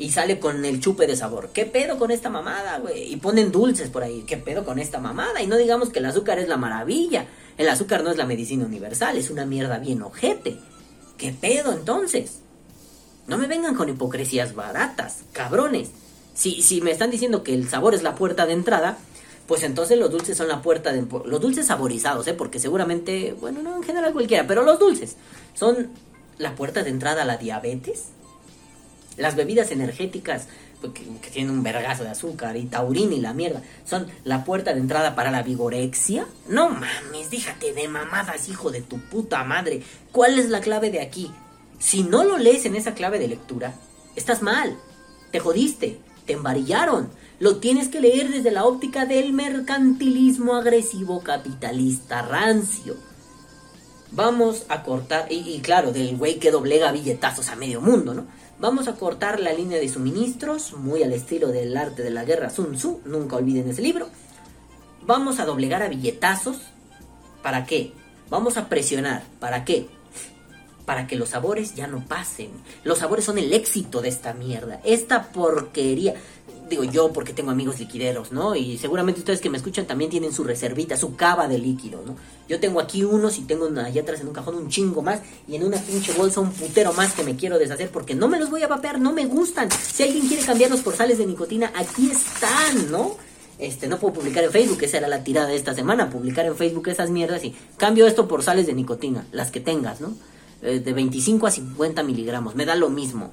Y 0.00 0.12
sale 0.12 0.40
con 0.40 0.64
el 0.64 0.80
chupe 0.80 1.06
de 1.06 1.14
sabor. 1.14 1.50
¿Qué 1.52 1.66
pedo 1.66 1.98
con 1.98 2.10
esta 2.10 2.30
mamada, 2.30 2.78
güey? 2.78 3.12
Y 3.12 3.16
ponen 3.16 3.52
dulces 3.52 3.90
por 3.90 4.02
ahí. 4.02 4.24
¿Qué 4.26 4.38
pedo 4.38 4.64
con 4.64 4.78
esta 4.78 4.98
mamada? 4.98 5.42
Y 5.42 5.46
no 5.46 5.58
digamos 5.58 5.90
que 5.90 5.98
el 5.98 6.06
azúcar 6.06 6.38
es 6.38 6.48
la 6.48 6.56
maravilla. 6.56 7.26
El 7.58 7.68
azúcar 7.68 8.02
no 8.02 8.10
es 8.10 8.16
la 8.16 8.24
medicina 8.24 8.64
universal, 8.64 9.18
es 9.18 9.28
una 9.28 9.44
mierda 9.44 9.78
bien 9.78 10.00
ojete. 10.00 10.56
¿Qué 11.18 11.34
pedo 11.38 11.74
entonces? 11.74 12.38
No 13.26 13.36
me 13.36 13.46
vengan 13.46 13.74
con 13.74 13.90
hipocresías 13.90 14.54
baratas, 14.54 15.18
cabrones. 15.32 15.90
Si, 16.32 16.62
si 16.62 16.80
me 16.80 16.92
están 16.92 17.10
diciendo 17.10 17.42
que 17.42 17.52
el 17.52 17.68
sabor 17.68 17.94
es 17.94 18.02
la 18.02 18.14
puerta 18.14 18.46
de 18.46 18.54
entrada, 18.54 18.96
pues 19.46 19.62
entonces 19.64 19.98
los 19.98 20.10
dulces 20.10 20.34
son 20.34 20.48
la 20.48 20.62
puerta 20.62 20.94
de... 20.94 21.04
Los 21.26 21.42
dulces 21.42 21.66
saborizados, 21.66 22.26
¿eh? 22.26 22.32
Porque 22.32 22.58
seguramente, 22.58 23.36
bueno, 23.38 23.60
no 23.60 23.76
en 23.76 23.82
general 23.82 24.14
cualquiera, 24.14 24.46
pero 24.46 24.62
los 24.62 24.78
dulces 24.78 25.16
son 25.52 25.90
la 26.38 26.54
puerta 26.54 26.82
de 26.82 26.88
entrada 26.88 27.24
a 27.24 27.26
la 27.26 27.36
diabetes. 27.36 28.12
Las 29.16 29.36
bebidas 29.36 29.70
energéticas 29.70 30.46
pues, 30.80 30.94
que, 30.94 31.30
tienen 31.30 31.52
un 31.52 31.62
vergazo 31.62 32.04
de 32.04 32.10
azúcar 32.10 32.56
y 32.56 32.64
taurina 32.64 33.14
y 33.14 33.20
la 33.20 33.34
mierda, 33.34 33.62
son 33.84 34.06
la 34.24 34.44
puerta 34.44 34.72
de 34.72 34.80
entrada 34.80 35.14
para 35.14 35.30
la 35.30 35.42
vigorexia. 35.42 36.26
No 36.48 36.70
mames, 36.70 37.30
déjate 37.30 37.74
de 37.74 37.86
mamadas, 37.88 38.48
hijo 38.48 38.70
de 38.70 38.80
tu 38.80 38.98
puta 38.98 39.44
madre. 39.44 39.82
¿Cuál 40.10 40.38
es 40.38 40.48
la 40.48 40.60
clave 40.60 40.90
de 40.90 41.02
aquí? 41.02 41.30
Si 41.78 42.02
no 42.02 42.24
lo 42.24 42.38
lees 42.38 42.64
en 42.64 42.76
esa 42.76 42.94
clave 42.94 43.18
de 43.18 43.28
lectura, 43.28 43.74
estás 44.16 44.42
mal, 44.42 44.76
te 45.32 45.40
jodiste, 45.40 45.98
te 46.26 46.32
embarillaron. 46.32 47.10
Lo 47.38 47.56
tienes 47.56 47.88
que 47.88 48.00
leer 48.00 48.30
desde 48.30 48.50
la 48.50 48.64
óptica 48.64 49.06
del 49.06 49.32
mercantilismo 49.32 50.56
agresivo 50.56 51.22
capitalista 51.22 52.22
rancio. 52.22 52.96
Vamos 54.12 54.64
a 54.68 54.82
cortar, 54.82 55.30
y, 55.30 55.38
y 55.38 55.60
claro, 55.60 55.92
del 55.92 56.16
güey 56.16 56.38
que 56.38 56.50
doblega 56.50 56.90
billetazos 56.90 57.48
a 57.48 57.56
medio 57.56 57.80
mundo, 57.80 58.12
¿no? 58.12 58.26
Vamos 58.60 58.88
a 58.88 58.92
cortar 58.96 59.40
la 59.40 59.54
línea 59.54 59.78
de 59.78 59.88
suministros, 59.88 60.74
muy 60.74 61.02
al 61.02 61.14
estilo 61.14 61.48
del 61.48 61.74
arte 61.78 62.02
de 62.02 62.10
la 62.10 62.26
guerra 62.26 62.50
Sun 62.50 62.76
Tzu, 62.76 63.00
nunca 63.06 63.36
olviden 63.36 63.70
ese 63.70 63.80
libro. 63.80 64.10
Vamos 65.00 65.40
a 65.40 65.46
doblegar 65.46 65.82
a 65.82 65.88
billetazos. 65.88 66.58
¿Para 67.42 67.64
qué? 67.64 67.94
Vamos 68.28 68.58
a 68.58 68.68
presionar. 68.68 69.22
¿Para 69.38 69.64
qué? 69.64 69.88
Para 70.84 71.06
que 71.06 71.16
los 71.16 71.30
sabores 71.30 71.74
ya 71.74 71.86
no 71.86 72.04
pasen. 72.06 72.50
Los 72.84 72.98
sabores 72.98 73.24
son 73.24 73.38
el 73.38 73.50
éxito 73.54 74.02
de 74.02 74.10
esta 74.10 74.34
mierda. 74.34 74.78
Esta 74.84 75.32
porquería. 75.32 76.16
Digo 76.70 76.84
yo 76.84 77.12
porque 77.12 77.32
tengo 77.32 77.50
amigos 77.50 77.80
liquideros, 77.80 78.30
¿no? 78.30 78.54
Y 78.54 78.78
seguramente 78.78 79.18
ustedes 79.18 79.40
que 79.40 79.50
me 79.50 79.56
escuchan 79.56 79.86
también 79.86 80.08
tienen 80.08 80.32
su 80.32 80.44
reservita, 80.44 80.96
su 80.96 81.16
cava 81.16 81.48
de 81.48 81.58
líquido, 81.58 82.00
¿no? 82.06 82.14
Yo 82.48 82.60
tengo 82.60 82.78
aquí 82.78 83.02
unos 83.02 83.38
y 83.38 83.42
tengo 83.42 83.66
allá 83.80 84.02
atrás 84.02 84.20
en 84.20 84.28
un 84.28 84.32
cajón 84.32 84.54
un 84.54 84.68
chingo 84.68 85.02
más 85.02 85.20
y 85.48 85.56
en 85.56 85.64
una 85.64 85.78
pinche 85.78 86.12
bolsa 86.12 86.38
un 86.38 86.52
putero 86.52 86.92
más 86.92 87.12
que 87.12 87.24
me 87.24 87.34
quiero 87.34 87.58
deshacer 87.58 87.90
porque 87.90 88.14
no 88.14 88.28
me 88.28 88.38
los 88.38 88.50
voy 88.50 88.62
a 88.62 88.68
vapear, 88.68 89.00
no 89.00 89.12
me 89.12 89.26
gustan. 89.26 89.68
Si 89.72 90.04
alguien 90.04 90.28
quiere 90.28 90.44
cambiarlos 90.44 90.80
por 90.82 90.94
sales 90.94 91.18
de 91.18 91.26
nicotina, 91.26 91.72
aquí 91.74 92.08
están, 92.08 92.92
¿no? 92.92 93.16
Este, 93.58 93.88
no 93.88 93.98
puedo 93.98 94.14
publicar 94.14 94.44
en 94.44 94.52
Facebook, 94.52 94.78
esa 94.82 94.98
era 94.98 95.08
la 95.08 95.24
tirada 95.24 95.48
de 95.48 95.56
esta 95.56 95.74
semana, 95.74 96.08
publicar 96.08 96.46
en 96.46 96.54
Facebook 96.54 96.86
esas 96.86 97.10
mierdas 97.10 97.44
y 97.44 97.52
cambio 97.78 98.06
esto 98.06 98.28
por 98.28 98.44
sales 98.44 98.68
de 98.68 98.74
nicotina, 98.74 99.26
las 99.32 99.50
que 99.50 99.58
tengas, 99.58 100.00
¿no? 100.00 100.14
Eh, 100.62 100.78
de 100.78 100.92
25 100.92 101.48
a 101.48 101.50
50 101.50 102.04
miligramos, 102.04 102.54
me 102.54 102.64
da 102.64 102.76
lo 102.76 102.90
mismo. 102.90 103.32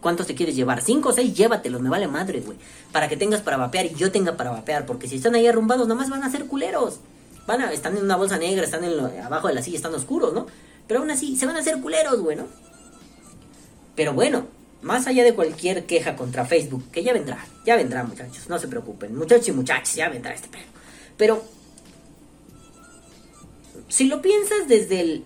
¿Cuántos 0.00 0.26
te 0.26 0.34
quieres 0.34 0.56
llevar? 0.56 0.82
¿Cinco 0.82 1.10
o 1.10 1.12
seis? 1.12 1.34
Llévatelos, 1.34 1.80
me 1.80 1.90
vale 1.90 2.08
madre, 2.08 2.40
güey. 2.40 2.56
Para 2.90 3.08
que 3.08 3.16
tengas 3.16 3.42
para 3.42 3.56
vapear 3.58 3.86
y 3.86 3.94
yo 3.94 4.10
tenga 4.10 4.36
para 4.36 4.50
vapear, 4.50 4.86
porque 4.86 5.06
si 5.08 5.16
están 5.16 5.34
ahí 5.34 5.46
arrumbados, 5.46 5.86
nada 5.86 6.00
más 6.00 6.08
van 6.08 6.22
a 6.22 6.30
ser 6.30 6.46
culeros. 6.46 7.00
Van 7.46 7.60
a, 7.60 7.72
están 7.72 7.96
en 7.96 8.04
una 8.04 8.16
bolsa 8.16 8.38
negra, 8.38 8.64
están 8.64 8.84
en 8.84 8.96
lo- 8.96 9.10
abajo 9.22 9.48
de 9.48 9.54
la 9.54 9.62
silla, 9.62 9.76
están 9.76 9.94
oscuros, 9.94 10.32
¿no? 10.32 10.46
Pero 10.86 11.00
aún 11.00 11.10
así, 11.10 11.36
se 11.36 11.46
van 11.46 11.56
a 11.56 11.60
hacer 11.60 11.80
culeros, 11.80 12.20
güey. 12.20 12.38
Pero 13.94 14.14
bueno, 14.14 14.46
más 14.82 15.06
allá 15.06 15.22
de 15.22 15.34
cualquier 15.34 15.84
queja 15.84 16.16
contra 16.16 16.46
Facebook, 16.46 16.90
que 16.90 17.02
ya 17.02 17.12
vendrá, 17.12 17.44
ya 17.66 17.76
vendrá, 17.76 18.02
muchachos, 18.04 18.48
no 18.48 18.58
se 18.58 18.68
preocupen. 18.68 19.14
Muchachos 19.16 19.48
y 19.48 19.52
muchachas, 19.52 19.94
ya 19.94 20.08
vendrá 20.08 20.32
este 20.32 20.48
pedo. 20.48 20.62
Pero, 21.18 21.44
si 23.88 24.06
lo 24.06 24.22
piensas 24.22 24.66
desde 24.68 25.00
el... 25.00 25.24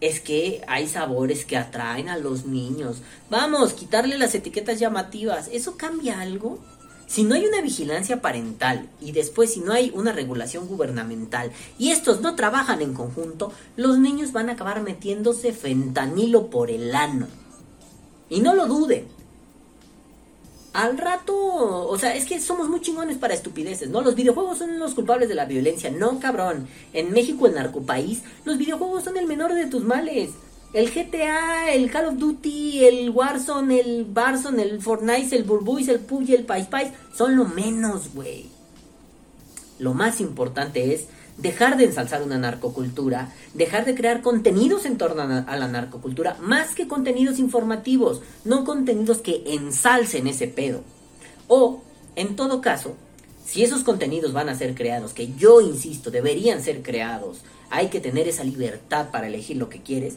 Es 0.00 0.20
que 0.20 0.62
hay 0.68 0.86
sabores 0.86 1.44
que 1.44 1.56
atraen 1.56 2.08
a 2.08 2.18
los 2.18 2.46
niños. 2.46 2.98
Vamos, 3.30 3.72
quitarle 3.72 4.18
las 4.18 4.34
etiquetas 4.34 4.78
llamativas. 4.78 5.48
¿Eso 5.52 5.76
cambia 5.76 6.20
algo? 6.20 6.58
Si 7.06 7.22
no 7.22 7.34
hay 7.36 7.46
una 7.46 7.60
vigilancia 7.60 8.20
parental 8.20 8.88
y 9.00 9.12
después 9.12 9.54
si 9.54 9.60
no 9.60 9.72
hay 9.72 9.92
una 9.94 10.12
regulación 10.12 10.66
gubernamental 10.66 11.52
y 11.78 11.92
estos 11.92 12.20
no 12.20 12.34
trabajan 12.34 12.82
en 12.82 12.94
conjunto, 12.94 13.52
los 13.76 13.98
niños 13.98 14.32
van 14.32 14.50
a 14.50 14.54
acabar 14.54 14.82
metiéndose 14.82 15.52
fentanilo 15.52 16.50
por 16.50 16.70
el 16.70 16.94
ano. 16.94 17.28
Y 18.28 18.40
no 18.40 18.54
lo 18.54 18.66
duden. 18.66 19.06
Al 20.76 20.98
rato, 20.98 21.34
o 21.88 21.98
sea, 21.98 22.14
es 22.14 22.26
que 22.26 22.38
somos 22.38 22.68
muy 22.68 22.82
chingones 22.82 23.16
para 23.16 23.32
estupideces, 23.32 23.88
¿no? 23.88 24.02
Los 24.02 24.14
videojuegos 24.14 24.58
son 24.58 24.78
los 24.78 24.92
culpables 24.92 25.26
de 25.26 25.34
la 25.34 25.46
violencia, 25.46 25.90
no 25.90 26.20
cabrón. 26.20 26.68
En 26.92 27.12
México, 27.12 27.46
el 27.46 27.54
narcopaís, 27.54 28.20
los 28.44 28.58
videojuegos 28.58 29.04
son 29.04 29.16
el 29.16 29.26
menor 29.26 29.54
de 29.54 29.64
tus 29.68 29.84
males. 29.84 30.32
El 30.74 30.90
GTA, 30.90 31.72
el 31.72 31.90
Call 31.90 32.08
of 32.08 32.18
Duty, 32.18 32.84
el 32.84 33.08
Warzone, 33.08 33.80
el 33.80 34.04
Barzone, 34.04 34.62
el 34.64 34.82
Fortnite, 34.82 35.34
el 35.34 35.44
Burbuis, 35.44 35.88
el 35.88 36.00
PUBG, 36.00 36.34
el 36.34 36.44
Pais 36.44 36.66
Pais, 36.66 36.92
son 37.16 37.36
lo 37.36 37.46
menos, 37.46 38.12
güey. 38.12 38.50
Lo 39.78 39.94
más 39.94 40.20
importante 40.20 40.92
es 40.92 41.06
dejar 41.38 41.76
de 41.76 41.84
ensalzar 41.84 42.22
una 42.22 42.38
narcocultura, 42.38 43.32
dejar 43.54 43.84
de 43.84 43.94
crear 43.94 44.22
contenidos 44.22 44.86
en 44.86 44.96
torno 44.96 45.22
a 45.46 45.56
la 45.56 45.68
narcocultura, 45.68 46.36
más 46.40 46.74
que 46.74 46.88
contenidos 46.88 47.38
informativos, 47.38 48.22
no 48.44 48.64
contenidos 48.64 49.18
que 49.18 49.42
ensalcen 49.46 50.26
ese 50.26 50.48
pedo. 50.48 50.82
O, 51.48 51.82
en 52.16 52.36
todo 52.36 52.60
caso, 52.60 52.96
si 53.44 53.62
esos 53.62 53.84
contenidos 53.84 54.32
van 54.32 54.48
a 54.48 54.54
ser 54.54 54.74
creados, 54.74 55.12
que 55.12 55.34
yo 55.34 55.60
insisto, 55.60 56.10
deberían 56.10 56.62
ser 56.62 56.82
creados, 56.82 57.42
hay 57.70 57.88
que 57.88 58.00
tener 58.00 58.28
esa 58.28 58.44
libertad 58.44 59.10
para 59.10 59.28
elegir 59.28 59.56
lo 59.56 59.68
que 59.68 59.82
quieres. 59.82 60.16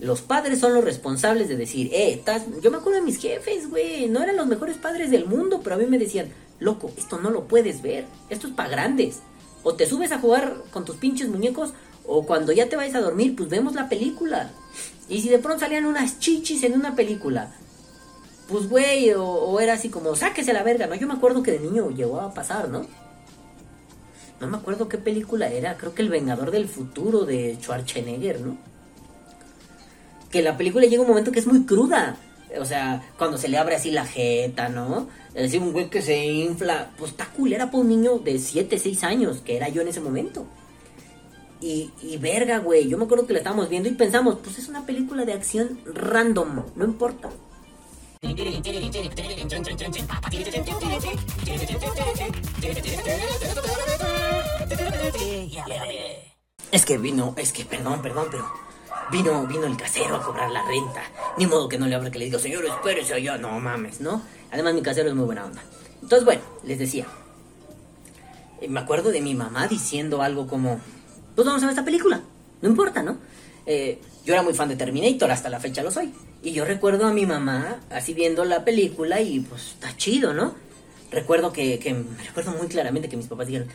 Los 0.00 0.20
padres 0.20 0.58
son 0.58 0.74
los 0.74 0.84
responsables 0.84 1.48
de 1.48 1.56
decir, 1.56 1.90
eh, 1.92 2.12
estás... 2.12 2.42
yo 2.60 2.70
me 2.70 2.78
acuerdo 2.78 2.98
de 2.98 3.06
mis 3.06 3.18
jefes, 3.18 3.70
güey, 3.70 4.08
no 4.08 4.22
eran 4.22 4.36
los 4.36 4.48
mejores 4.48 4.76
padres 4.76 5.10
del 5.10 5.26
mundo, 5.26 5.60
pero 5.62 5.76
a 5.76 5.78
mí 5.78 5.86
me 5.86 5.98
decían, 5.98 6.28
loco, 6.58 6.90
esto 6.96 7.20
no 7.20 7.30
lo 7.30 7.46
puedes 7.46 7.82
ver, 7.82 8.06
esto 8.28 8.48
es 8.48 8.52
para 8.52 8.68
grandes. 8.68 9.20
O 9.62 9.74
te 9.74 9.86
subes 9.86 10.12
a 10.12 10.18
jugar 10.18 10.56
con 10.70 10.84
tus 10.84 10.96
pinches 10.96 11.28
muñecos, 11.28 11.72
o 12.06 12.26
cuando 12.26 12.52
ya 12.52 12.68
te 12.68 12.76
vayas 12.76 12.96
a 12.96 13.00
dormir, 13.00 13.36
pues 13.36 13.48
vemos 13.48 13.74
la 13.74 13.88
película. 13.88 14.50
Y 15.08 15.20
si 15.20 15.28
de 15.28 15.38
pronto 15.38 15.60
salían 15.60 15.86
unas 15.86 16.18
chichis 16.18 16.62
en 16.64 16.74
una 16.74 16.94
película, 16.94 17.52
pues 18.48 18.68
güey, 18.68 19.12
o, 19.12 19.24
o 19.24 19.60
era 19.60 19.74
así 19.74 19.88
como, 19.88 20.14
sáquese 20.16 20.52
la 20.52 20.62
verga, 20.62 20.86
¿no? 20.86 20.94
Yo 20.94 21.06
me 21.06 21.14
acuerdo 21.14 21.42
que 21.42 21.52
de 21.52 21.60
niño 21.60 21.90
llegó 21.90 22.20
a 22.20 22.34
pasar, 22.34 22.68
¿no? 22.68 22.86
No 24.40 24.48
me 24.48 24.56
acuerdo 24.56 24.88
qué 24.88 24.98
película 24.98 25.48
era, 25.48 25.76
creo 25.76 25.94
que 25.94 26.02
El 26.02 26.08
Vengador 26.08 26.50
del 26.50 26.68
Futuro 26.68 27.24
de 27.24 27.56
Schwarzenegger, 27.60 28.40
¿no? 28.40 28.56
Que 30.30 30.42
la 30.42 30.56
película 30.56 30.86
llega 30.86 31.02
un 31.02 31.08
momento 31.08 31.30
que 31.30 31.38
es 31.38 31.46
muy 31.46 31.64
cruda. 31.64 32.16
O 32.58 32.64
sea, 32.64 33.02
cuando 33.18 33.38
se 33.38 33.48
le 33.48 33.58
abre 33.58 33.76
así 33.76 33.90
la 33.90 34.06
jeta, 34.06 34.68
¿no? 34.68 35.08
Es 35.34 35.42
decir, 35.42 35.60
un 35.60 35.72
güey 35.72 35.88
que 35.88 36.02
se 36.02 36.24
infla. 36.24 36.90
Pues 36.98 37.12
está 37.12 37.26
culera 37.26 37.66
para 37.66 37.78
un 37.78 37.88
niño 37.88 38.18
de 38.18 38.38
7, 38.38 38.78
6 38.78 39.04
años, 39.04 39.40
que 39.44 39.56
era 39.56 39.68
yo 39.68 39.82
en 39.82 39.88
ese 39.88 40.00
momento. 40.00 40.46
Y, 41.60 41.90
y 42.02 42.16
verga, 42.18 42.58
güey. 42.58 42.88
Yo 42.88 42.98
me 42.98 43.04
acuerdo 43.04 43.26
que 43.26 43.32
la 43.32 43.38
estábamos 43.38 43.68
viendo 43.68 43.88
y 43.88 43.92
pensamos, 43.92 44.38
pues 44.42 44.58
es 44.58 44.68
una 44.68 44.84
película 44.84 45.24
de 45.24 45.32
acción 45.32 45.80
random, 45.84 46.64
no 46.74 46.84
importa. 46.84 47.30
Es 56.70 56.84
que 56.84 56.98
vino, 56.98 57.34
es 57.36 57.52
que, 57.52 57.64
perdón, 57.64 58.00
perdón, 58.00 58.28
pero 58.30 58.44
vino, 59.10 59.46
vino 59.46 59.66
el 59.66 59.76
casero 59.76 60.16
a 60.16 60.22
cobrar 60.22 60.50
la 60.50 60.62
renta. 60.64 61.02
Ni 61.38 61.46
modo 61.46 61.68
que 61.68 61.78
no 61.78 61.86
le 61.86 61.94
abra 61.94 62.10
que 62.10 62.18
le 62.18 62.26
diga, 62.26 62.38
señor, 62.38 62.64
espérese 62.64 63.14
allá, 63.14 63.38
no 63.38 63.58
mames, 63.60 64.00
¿no? 64.00 64.22
Además, 64.50 64.74
mi 64.74 64.82
casero 64.82 65.08
es 65.08 65.14
muy 65.14 65.24
buena 65.24 65.44
onda. 65.44 65.62
Entonces, 66.02 66.24
bueno, 66.24 66.42
les 66.64 66.78
decía. 66.78 67.06
eh, 68.60 68.68
Me 68.68 68.80
acuerdo 68.80 69.10
de 69.10 69.20
mi 69.20 69.34
mamá 69.34 69.66
diciendo 69.68 70.22
algo 70.22 70.46
como, 70.46 70.80
pues 71.34 71.46
vamos 71.46 71.62
a 71.62 71.66
ver 71.66 71.72
esta 71.72 71.84
película, 71.84 72.20
no 72.60 72.68
importa, 72.68 73.02
¿no? 73.02 73.16
Eh, 73.66 74.00
yo 74.24 74.34
era 74.34 74.42
muy 74.42 74.54
fan 74.54 74.68
de 74.68 74.76
Terminator, 74.76 75.30
hasta 75.30 75.48
la 75.48 75.60
fecha 75.60 75.82
lo 75.82 75.90
soy. 75.90 76.12
Y 76.42 76.52
yo 76.52 76.64
recuerdo 76.64 77.06
a 77.06 77.12
mi 77.12 77.24
mamá 77.26 77.78
así 77.90 78.14
viendo 78.14 78.44
la 78.44 78.64
película 78.64 79.20
y 79.20 79.40
pues 79.40 79.68
está 79.74 79.96
chido, 79.96 80.34
¿no? 80.34 80.54
Recuerdo 81.10 81.52
que, 81.52 81.78
que 81.78 81.94
me 81.94 82.22
recuerdo 82.24 82.52
muy 82.52 82.66
claramente 82.68 83.08
que 83.08 83.16
mis 83.16 83.26
papás 83.26 83.46
dijeron, 83.46 83.68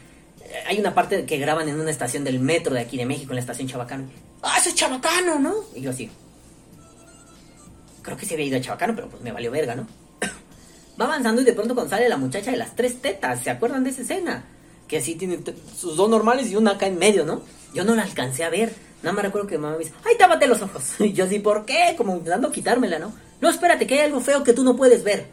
hay 0.68 0.80
una 0.80 0.94
parte 0.94 1.26
que 1.26 1.38
graban 1.38 1.70
en 1.70 1.80
una 1.80 1.92
estación 1.92 2.24
del 2.24 2.40
metro 2.40 2.74
de 2.74 2.82
aquí 2.82 2.98
de 2.98 3.06
México, 3.06 3.32
en 3.32 3.36
la 3.36 3.42
estación 3.42 3.68
Chabacano. 3.68 4.06
¡Ah, 4.42 4.58
eso 4.60 4.70
es 4.70 4.76
Chabacano, 4.76 5.40
¿no? 5.40 5.56
Y 5.76 5.82
yo 5.82 5.92
así. 5.92 6.10
Creo 8.02 8.18
que 8.18 8.26
se 8.26 8.36
había 8.36 8.46
ido 8.46 8.58
a 8.58 8.62
Chabacano, 8.62 8.96
pero 8.96 9.10
pues 9.10 9.22
me 9.22 9.32
valió 9.32 9.52
verga, 9.52 9.76
¿no? 9.76 9.88
Va 11.00 11.06
avanzando 11.06 11.42
y 11.42 11.46
de 11.46 11.54
pronto 11.54 11.74
cuando 11.74 11.90
sale 11.90 12.08
la 12.10 12.18
muchacha 12.18 12.52
de 12.52 12.58
las 12.58 12.76
tres 12.76 13.02
tetas, 13.02 13.44
¿se 13.44 13.50
acuerdan 13.50 13.84
de 13.84 13.90
esa 13.90 14.02
escena? 14.02 14.46
Que 14.88 14.98
así 14.98 15.16
tiene 15.16 15.40
sus 15.76 15.98
dos 15.98 16.10
normales 16.10 16.50
y 16.50 16.56
una 16.56 16.72
acá 16.72 16.88
en 16.88 16.98
medio, 16.98 17.26
¿no? 17.26 17.42
Yo 17.74 17.84
no 17.84 17.96
la 17.96 18.04
alcancé 18.04 18.44
a 18.44 18.50
ver. 18.50 18.74
Nada 19.04 19.14
más 19.14 19.26
recuerdo 19.26 19.48
que 19.48 19.58
mi 19.58 19.64
mamá 19.64 19.78
me 19.78 19.84
dice, 19.84 19.94
¡ay, 20.06 20.16
tápate 20.18 20.48
los 20.48 20.62
ojos! 20.62 20.84
Y 21.00 21.14
yo 21.14 21.26
así, 21.26 21.40
¿por 21.40 21.66
qué? 21.66 21.94
Como 21.98 22.16
intentando 22.16 22.52
quitármela, 22.52 23.00
¿no? 23.00 23.14
No, 23.42 23.50
espérate, 23.50 23.86
que 23.86 23.96
hay 23.96 24.06
algo 24.06 24.22
feo 24.22 24.44
que 24.44 24.54
tú 24.54 24.64
no 24.64 24.76
puedes 24.76 25.04
ver. 25.04 25.28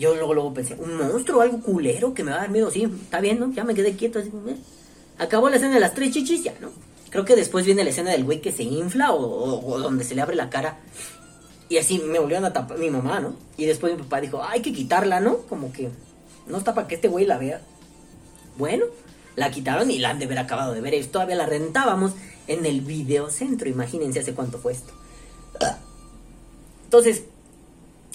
Yo 0.00 0.14
luego, 0.14 0.32
luego 0.32 0.54
pensé, 0.54 0.76
¿un 0.76 0.96
monstruo, 0.96 1.42
algo 1.42 1.60
culero 1.60 2.14
que 2.14 2.24
me 2.24 2.30
va 2.30 2.38
a 2.38 2.40
dar 2.40 2.50
miedo? 2.50 2.70
Sí, 2.70 2.84
está 2.84 3.20
bien, 3.20 3.38
¿no? 3.38 3.52
Ya 3.52 3.64
me 3.64 3.74
quedé 3.74 3.96
quieto, 3.96 4.18
así, 4.18 4.30
¿eh? 4.48 4.56
Acabó 5.18 5.50
la 5.50 5.56
escena 5.56 5.74
de 5.74 5.80
las 5.80 5.92
tres 5.92 6.10
chichis, 6.10 6.42
ya, 6.42 6.54
¿no? 6.58 6.70
Creo 7.10 7.26
que 7.26 7.36
después 7.36 7.66
viene 7.66 7.84
la 7.84 7.90
escena 7.90 8.10
del 8.10 8.24
güey 8.24 8.40
que 8.40 8.50
se 8.50 8.62
infla 8.62 9.12
o, 9.12 9.78
donde 9.78 10.02
se 10.04 10.14
le 10.14 10.22
abre 10.22 10.36
la 10.36 10.48
cara. 10.48 10.78
Y 11.68 11.76
así 11.76 11.98
me 11.98 12.18
volvieron 12.18 12.46
a 12.46 12.52
tapar 12.54 12.78
mi 12.78 12.88
mamá, 12.88 13.20
¿no? 13.20 13.34
Y 13.58 13.66
después 13.66 13.92
mi 13.92 14.02
papá 14.02 14.22
dijo, 14.22 14.42
hay 14.42 14.62
que 14.62 14.72
quitarla, 14.72 15.20
¿no? 15.20 15.36
Como 15.40 15.70
que 15.70 15.90
no 16.46 16.56
está 16.56 16.74
para 16.74 16.88
que 16.88 16.94
este 16.94 17.08
güey 17.08 17.26
la 17.26 17.36
vea. 17.36 17.60
Bueno, 18.56 18.86
la 19.36 19.50
quitaron 19.50 19.90
y 19.90 19.98
la 19.98 20.08
han 20.08 20.18
de 20.18 20.24
haber 20.24 20.38
acabado 20.38 20.72
de 20.72 20.80
ver. 20.80 20.94
Y 20.94 21.04
todavía 21.04 21.36
la 21.36 21.44
rentábamos 21.44 22.12
en 22.46 22.64
el 22.64 22.80
videocentro. 22.80 23.68
Imagínense 23.68 24.20
hace 24.20 24.32
cuánto 24.32 24.56
fue 24.56 24.72
esto. 24.72 24.94
Entonces, 26.84 27.24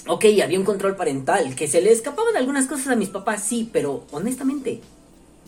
ok, 0.08 0.26
había 0.44 0.60
un 0.60 0.66
control 0.66 0.96
parental. 0.96 1.56
Que 1.56 1.68
se 1.68 1.82
le 1.82 1.92
escapaban 1.92 2.38
algunas 2.38 2.68
cosas 2.68 2.88
a 2.88 2.96
mis 2.96 3.10
papás, 3.10 3.44
sí, 3.44 3.70
pero 3.72 4.06
honestamente, 4.12 4.82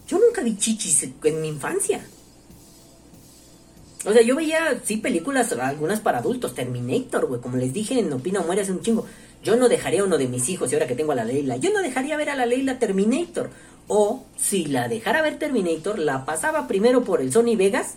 yo 0.08 0.20
nunca 0.20 0.41
vi 0.41 0.58
chichis 0.58 1.10
en 1.24 1.41
mi 1.41 1.47
infancia. 1.47 2.05
O 4.05 4.14
sea, 4.14 4.22
yo 4.22 4.36
veía, 4.36 4.80
sí, 4.86 4.97
películas, 4.97 5.51
algunas 5.53 5.99
para 5.99 6.20
adultos, 6.20 6.55
Terminator, 6.55 7.26
güey, 7.26 7.41
como 7.41 7.58
les 7.58 7.74
dije 7.74 7.99
en 7.99 8.14
Opina 8.14 8.39
o 8.39 8.45
Muere 8.45 8.62
hace 8.62 8.72
un 8.72 8.82
chingo. 8.82 9.05
Yo 9.43 9.55
no 9.55 9.68
dejaría 9.68 10.01
a 10.01 10.05
uno 10.05 10.18
de 10.18 10.28
mis 10.28 10.47
hijos, 10.49 10.72
y 10.72 10.76
ahora 10.76 10.88
que 10.88 10.95
tengo 10.95 11.12
a 11.12 11.16
la 11.16 11.26
Leila, 11.26 11.58
yo 11.58 11.72
no 11.74 11.82
dejaría 11.82 12.16
ver 12.16 12.30
a 12.30 12.36
la 12.36 12.45
Leila 12.45 12.80
Terminator. 12.80 13.49
O, 13.88 14.26
si 14.36 14.66
la 14.66 14.88
dejara 14.88 15.22
ver 15.22 15.39
Terminator, 15.39 15.99
la 15.99 16.26
pasaba 16.26 16.68
primero 16.68 17.03
por 17.03 17.22
el 17.22 17.32
Sony 17.32 17.55
Vegas 17.58 17.95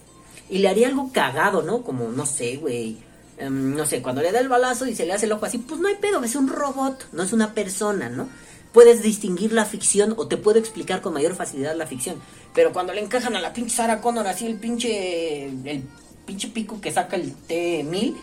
y 0.48 0.58
le 0.58 0.68
haría 0.68 0.88
algo 0.88 1.10
cagado, 1.12 1.62
¿no? 1.62 1.82
Como, 1.82 2.08
no 2.08 2.26
sé, 2.26 2.56
güey. 2.56 2.96
Em, 3.40 3.74
no 3.74 3.86
sé, 3.86 4.02
cuando 4.02 4.22
le 4.22 4.32
da 4.32 4.40
el 4.40 4.48
balazo 4.48 4.86
y 4.86 4.94
se 4.94 5.06
le 5.06 5.12
hace 5.12 5.26
el 5.26 5.32
ojo 5.32 5.46
así, 5.46 5.58
pues 5.58 5.80
no 5.80 5.88
hay 5.88 5.96
pedo, 5.96 6.22
es 6.22 6.36
un 6.36 6.48
robot, 6.48 7.08
no 7.12 7.22
es 7.22 7.32
una 7.32 7.54
persona, 7.54 8.08
¿no? 8.08 8.28
Puedes 8.72 9.02
distinguir 9.02 9.52
la 9.52 9.64
ficción 9.64 10.14
o 10.16 10.28
te 10.28 10.36
puedo 10.36 10.58
explicar 10.58 11.00
con 11.00 11.12
mayor 11.12 11.34
facilidad 11.34 11.74
la 11.74 11.86
ficción. 11.86 12.16
Pero 12.54 12.72
cuando 12.72 12.92
le 12.92 13.00
encajan 13.00 13.34
a 13.34 13.40
la 13.40 13.52
pinche 13.52 13.74
Sarah 13.74 14.00
Connor 14.00 14.26
así 14.26 14.46
el 14.46 14.56
pinche. 14.56 15.46
el 15.46 15.84
pinche 16.24 16.48
pico 16.48 16.80
que 16.80 16.92
saca 16.92 17.16
el 17.16 17.34
T-1000 17.34 18.16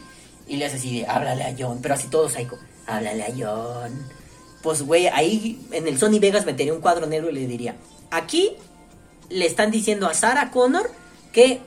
y 0.48 0.56
le 0.56 0.66
hace 0.66 0.78
así 0.78 1.00
de 1.00 1.06
háblale 1.06 1.44
a 1.44 1.56
John, 1.58 1.80
pero 1.82 1.96
así 1.96 2.08
todo 2.08 2.30
psycho. 2.30 2.58
Háblale 2.86 3.24
a 3.24 3.34
John. 3.38 3.92
Pues 4.64 4.82
güey, 4.84 5.08
ahí 5.08 5.62
en 5.72 5.88
el 5.88 5.98
Sony 5.98 6.20
Vegas 6.20 6.46
metería 6.46 6.74
un 6.74 6.82
cuadro 6.82 7.08
negro 7.08 7.30
y 7.30 7.34
le 7.34 7.46
diría, 7.46 7.76
aquí 8.10 8.54
le 9.30 9.46
están 9.46 9.72
diciendo 9.72 10.08
a 10.08 10.14
Sarah 10.14 10.52
Connor 10.52 10.90
que, 11.34 11.60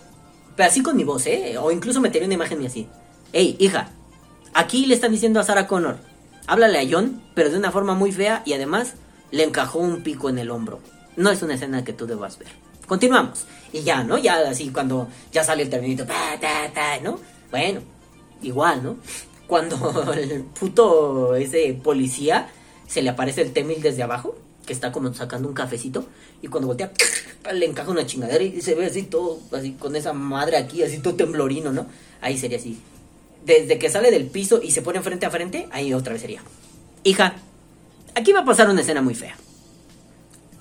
pero 0.57 0.69
así 0.69 0.83
con 0.83 0.97
mi 0.97 1.05
voz, 1.05 1.27
¿eh? 1.27 1.57
O 1.59 1.71
incluso 1.71 2.01
metería 2.01 2.27
una 2.27 2.35
imagen 2.35 2.65
así. 2.65 2.89
Ey, 3.33 3.55
hija, 3.61 3.91
aquí 4.55 4.87
le 4.87 4.95
están 4.95 5.13
diciendo 5.13 5.39
a 5.39 5.45
Sarah 5.45 5.69
Connor, 5.69 5.99
háblale 6.49 6.81
a 6.81 6.89
John, 6.91 7.23
pero 7.35 7.49
de 7.49 7.59
una 7.59 7.71
forma 7.71 7.95
muy 7.95 8.11
fea 8.11 8.43
y 8.45 8.55
además 8.55 8.95
le 9.31 9.45
encajó 9.45 9.79
un 9.79 10.03
pico 10.03 10.29
en 10.29 10.39
el 10.39 10.51
hombro. 10.51 10.81
No 11.17 11.31
es 11.31 11.41
una 11.43 11.55
escena 11.55 11.85
que 11.85 11.93
tú 11.93 12.09
debas 12.09 12.39
ver. 12.39 12.49
Continuamos. 12.89 13.47
Y 13.73 13.83
ya, 13.83 14.03
¿no? 14.03 14.19
Ya 14.19 14.39
así 14.49 14.71
cuando 14.71 15.07
ya 15.31 15.45
sale 15.45 15.63
el 15.63 15.71
terminito, 15.71 16.05
pa, 16.07 16.41
ta, 16.41 16.73
ta, 16.75 16.99
¿no? 16.99 17.21
Bueno, 17.53 17.83
igual, 18.43 18.83
¿no? 18.83 18.97
Cuando 19.47 20.13
el 20.13 20.43
puto 20.43 21.37
ese 21.37 21.79
policía 21.81 22.49
se 22.89 23.01
le 23.01 23.11
aparece 23.11 23.43
el 23.43 23.53
T-1000 23.53 23.79
desde 23.79 24.03
abajo, 24.03 24.35
que 24.67 24.73
está 24.73 24.91
como 24.91 25.15
sacando 25.15 25.47
un 25.47 25.55
cafecito, 25.55 26.05
y 26.43 26.49
cuando 26.49 26.67
voltea, 26.67 26.91
le 27.55 27.67
encaja 27.67 27.93
una 27.93 28.07
chingadera 28.07 28.43
y 28.43 28.61
se 28.61 28.75
ve 28.75 28.87
así 28.87 29.05
todo, 29.05 29.39
así 29.53 29.75
con 29.75 29.95
esa 29.95 30.13
madre 30.13 30.57
aquí, 30.57 30.83
así 30.83 30.99
todo 30.99 31.15
temblorino, 31.15 31.73
¿no? 31.73 31.87
Ahí 32.21 32.37
sería 32.37 32.59
así. 32.59 32.81
Desde 33.45 33.79
que 33.79 33.91
sale 33.91 34.11
del 34.11 34.27
piso 34.27 34.61
y 34.63 34.71
se 34.71 34.83
pone 34.83 35.01
frente 35.01 35.27
a 35.27 35.31
frente, 35.31 35.69
ahí 35.73 35.95
otra 35.95 36.13
vez 36.13 36.23
sería. 36.23 36.43
Hija, 37.05 37.37
aquí 38.15 38.33
va 38.33 38.41
a 38.41 38.45
pasar 38.45 38.69
una 38.69 38.83
escena 38.83 39.03
muy 39.03 39.15
fea. 39.15 39.37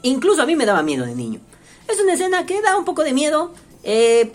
Incluso 0.03 0.41
a 0.41 0.45
mí 0.45 0.55
me 0.55 0.65
daba 0.65 0.81
miedo 0.81 1.05
de 1.05 1.15
niño. 1.15 1.41
Es 1.87 1.99
una 1.99 2.13
escena 2.13 2.45
que 2.45 2.61
da 2.61 2.77
un 2.77 2.85
poco 2.85 3.03
de 3.03 3.13
miedo. 3.13 3.53
eh, 3.83 4.31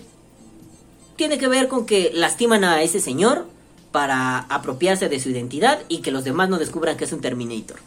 tiene 1.16 1.38
que 1.38 1.48
ver 1.48 1.68
con 1.68 1.86
que 1.86 2.10
lastiman 2.12 2.64
a 2.64 2.82
ese 2.82 3.00
señor 3.00 3.46
para 3.92 4.40
apropiarse 4.40 5.08
de 5.08 5.20
su 5.20 5.30
identidad 5.30 5.80
y 5.88 5.98
que 5.98 6.10
los 6.10 6.24
demás 6.24 6.48
no 6.48 6.58
descubran 6.58 6.96
que 6.96 7.04
es 7.04 7.12
un 7.12 7.20
Terminator. 7.20 7.78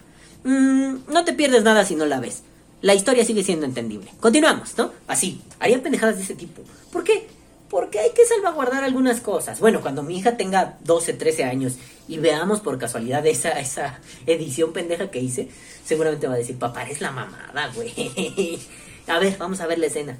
Mm, 0.43 1.12
no 1.12 1.26
te 1.26 1.34
pierdes 1.34 1.64
nada 1.64 1.84
si 1.84 1.95
no 1.95 2.05
la 2.05 2.20
ves. 2.20 2.43
La 2.82 2.93
historia 2.93 3.26
sigue 3.26 3.43
siendo 3.43 3.66
entendible. 3.66 4.12
Continuamos, 4.20 4.78
¿no? 4.78 4.91
Así, 5.08 5.41
harían 5.60 5.82
pendejadas 5.82 6.18
de 6.18 6.24
ese 6.24 6.36
tipo. 6.36 6.62
¿Por 6.91 7.03
qué? 7.03 7.28
Porque 7.70 7.99
hay 7.99 8.11
que 8.11 8.26
salvaguardar 8.26 8.84
algunas 8.84 9.20
cosas. 9.20 9.59
Bueno, 9.59 9.82
cuando 9.82 10.03
mi 10.03 10.18
hija 10.18 10.38
tenga 10.38 10.78
12, 10.84 11.13
13 11.13 11.43
años 11.43 11.78
y 12.07 12.18
veamos 12.18 12.61
por 12.61 12.78
casualidad 12.78 13.26
esa, 13.26 13.51
esa 13.59 13.99
edición 14.26 14.72
pendeja 14.72 15.11
que 15.11 15.20
hice, 15.20 15.49
seguramente 15.84 16.28
va 16.28 16.36
a 16.36 16.38
decir, 16.38 16.57
papá, 16.57 16.84
eres 16.84 17.01
la 17.01 17.11
mamada, 17.11 17.72
güey. 17.76 17.91
A 19.07 19.20
ver, 19.20 19.38
vamos 19.38 19.61
a 19.61 19.68
ver 19.68 19.80
la 19.80 19.86
escena. 19.86 20.18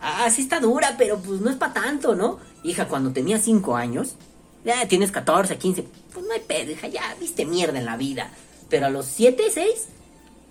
Ah, 0.00 0.30
sí 0.30 0.40
está 0.40 0.60
dura, 0.60 0.94
pero 0.96 1.18
pues 1.18 1.42
no 1.42 1.50
es 1.50 1.56
para 1.56 1.74
tanto, 1.74 2.14
¿no? 2.14 2.38
Hija, 2.62 2.88
cuando 2.88 3.12
tenía 3.12 3.38
5 3.38 3.76
años, 3.76 4.14
ya 4.64 4.88
tienes 4.88 5.12
14, 5.12 5.58
15, 5.58 5.84
pues 6.12 6.26
no 6.26 6.32
hay 6.32 6.40
pedo, 6.40 6.72
hija, 6.72 6.88
ya 6.88 7.14
viste 7.20 7.44
mierda 7.44 7.78
en 7.78 7.84
la 7.84 7.98
vida. 7.98 8.30
Pero 8.70 8.86
a 8.86 8.90
los 8.90 9.04
7, 9.06 9.44
6, 9.52 9.88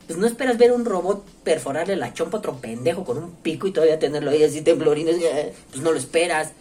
pues 0.10 0.18
no 0.18 0.26
esperas 0.26 0.58
ver 0.58 0.72
un 0.72 0.86
robot 0.86 1.24
perforarle 1.44 1.96
la 1.96 2.16
chompa 2.16 2.38
a 2.38 2.40
otro 2.40 2.56
pendejo 2.56 3.06
con 3.06 3.20
un 3.20 3.30
pico 3.30 3.68
y 3.68 3.72
todavía 3.72 4.00
tenerlo 4.00 4.32
ahí 4.32 4.44
así 4.44 4.62
temblorines, 4.62 5.18
eh, 5.22 5.54
pues 5.70 5.84
no 5.84 5.92
lo 5.92 6.00
esperas. 6.00 6.54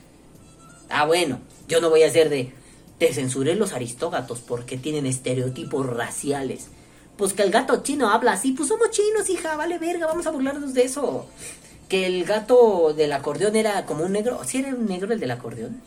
Ah, 0.90 1.06
bueno, 1.06 1.40
yo 1.66 1.80
no 1.80 1.88
voy 1.88 2.02
a 2.02 2.08
hacer 2.08 2.28
de, 2.28 2.52
te 2.98 3.10
censuré 3.14 3.54
los 3.54 3.72
aristógatos 3.72 4.40
porque 4.40 4.76
tienen 4.76 5.06
estereotipos 5.06 5.86
raciales. 5.86 6.66
Pues 7.16 7.32
que 7.32 7.42
el 7.42 7.50
gato 7.50 7.82
chino 7.82 8.10
habla 8.10 8.32
así, 8.32 8.52
pues 8.52 8.68
somos 8.68 8.90
chinos, 8.90 9.30
hija, 9.30 9.56
vale 9.56 9.78
verga, 9.78 10.04
vamos 10.04 10.26
a 10.26 10.30
burlarnos 10.30 10.74
de 10.74 10.82
eso. 10.82 11.24
Que 11.88 12.04
el 12.04 12.26
gato 12.26 12.92
del 12.92 13.14
acordeón 13.14 13.56
era 13.56 13.86
como 13.86 14.04
un 14.04 14.12
negro, 14.12 14.42
¿sí 14.44 14.58
era 14.58 14.74
un 14.74 14.84
negro 14.84 15.14
el 15.14 15.20
del 15.20 15.30
acordeón? 15.30 15.80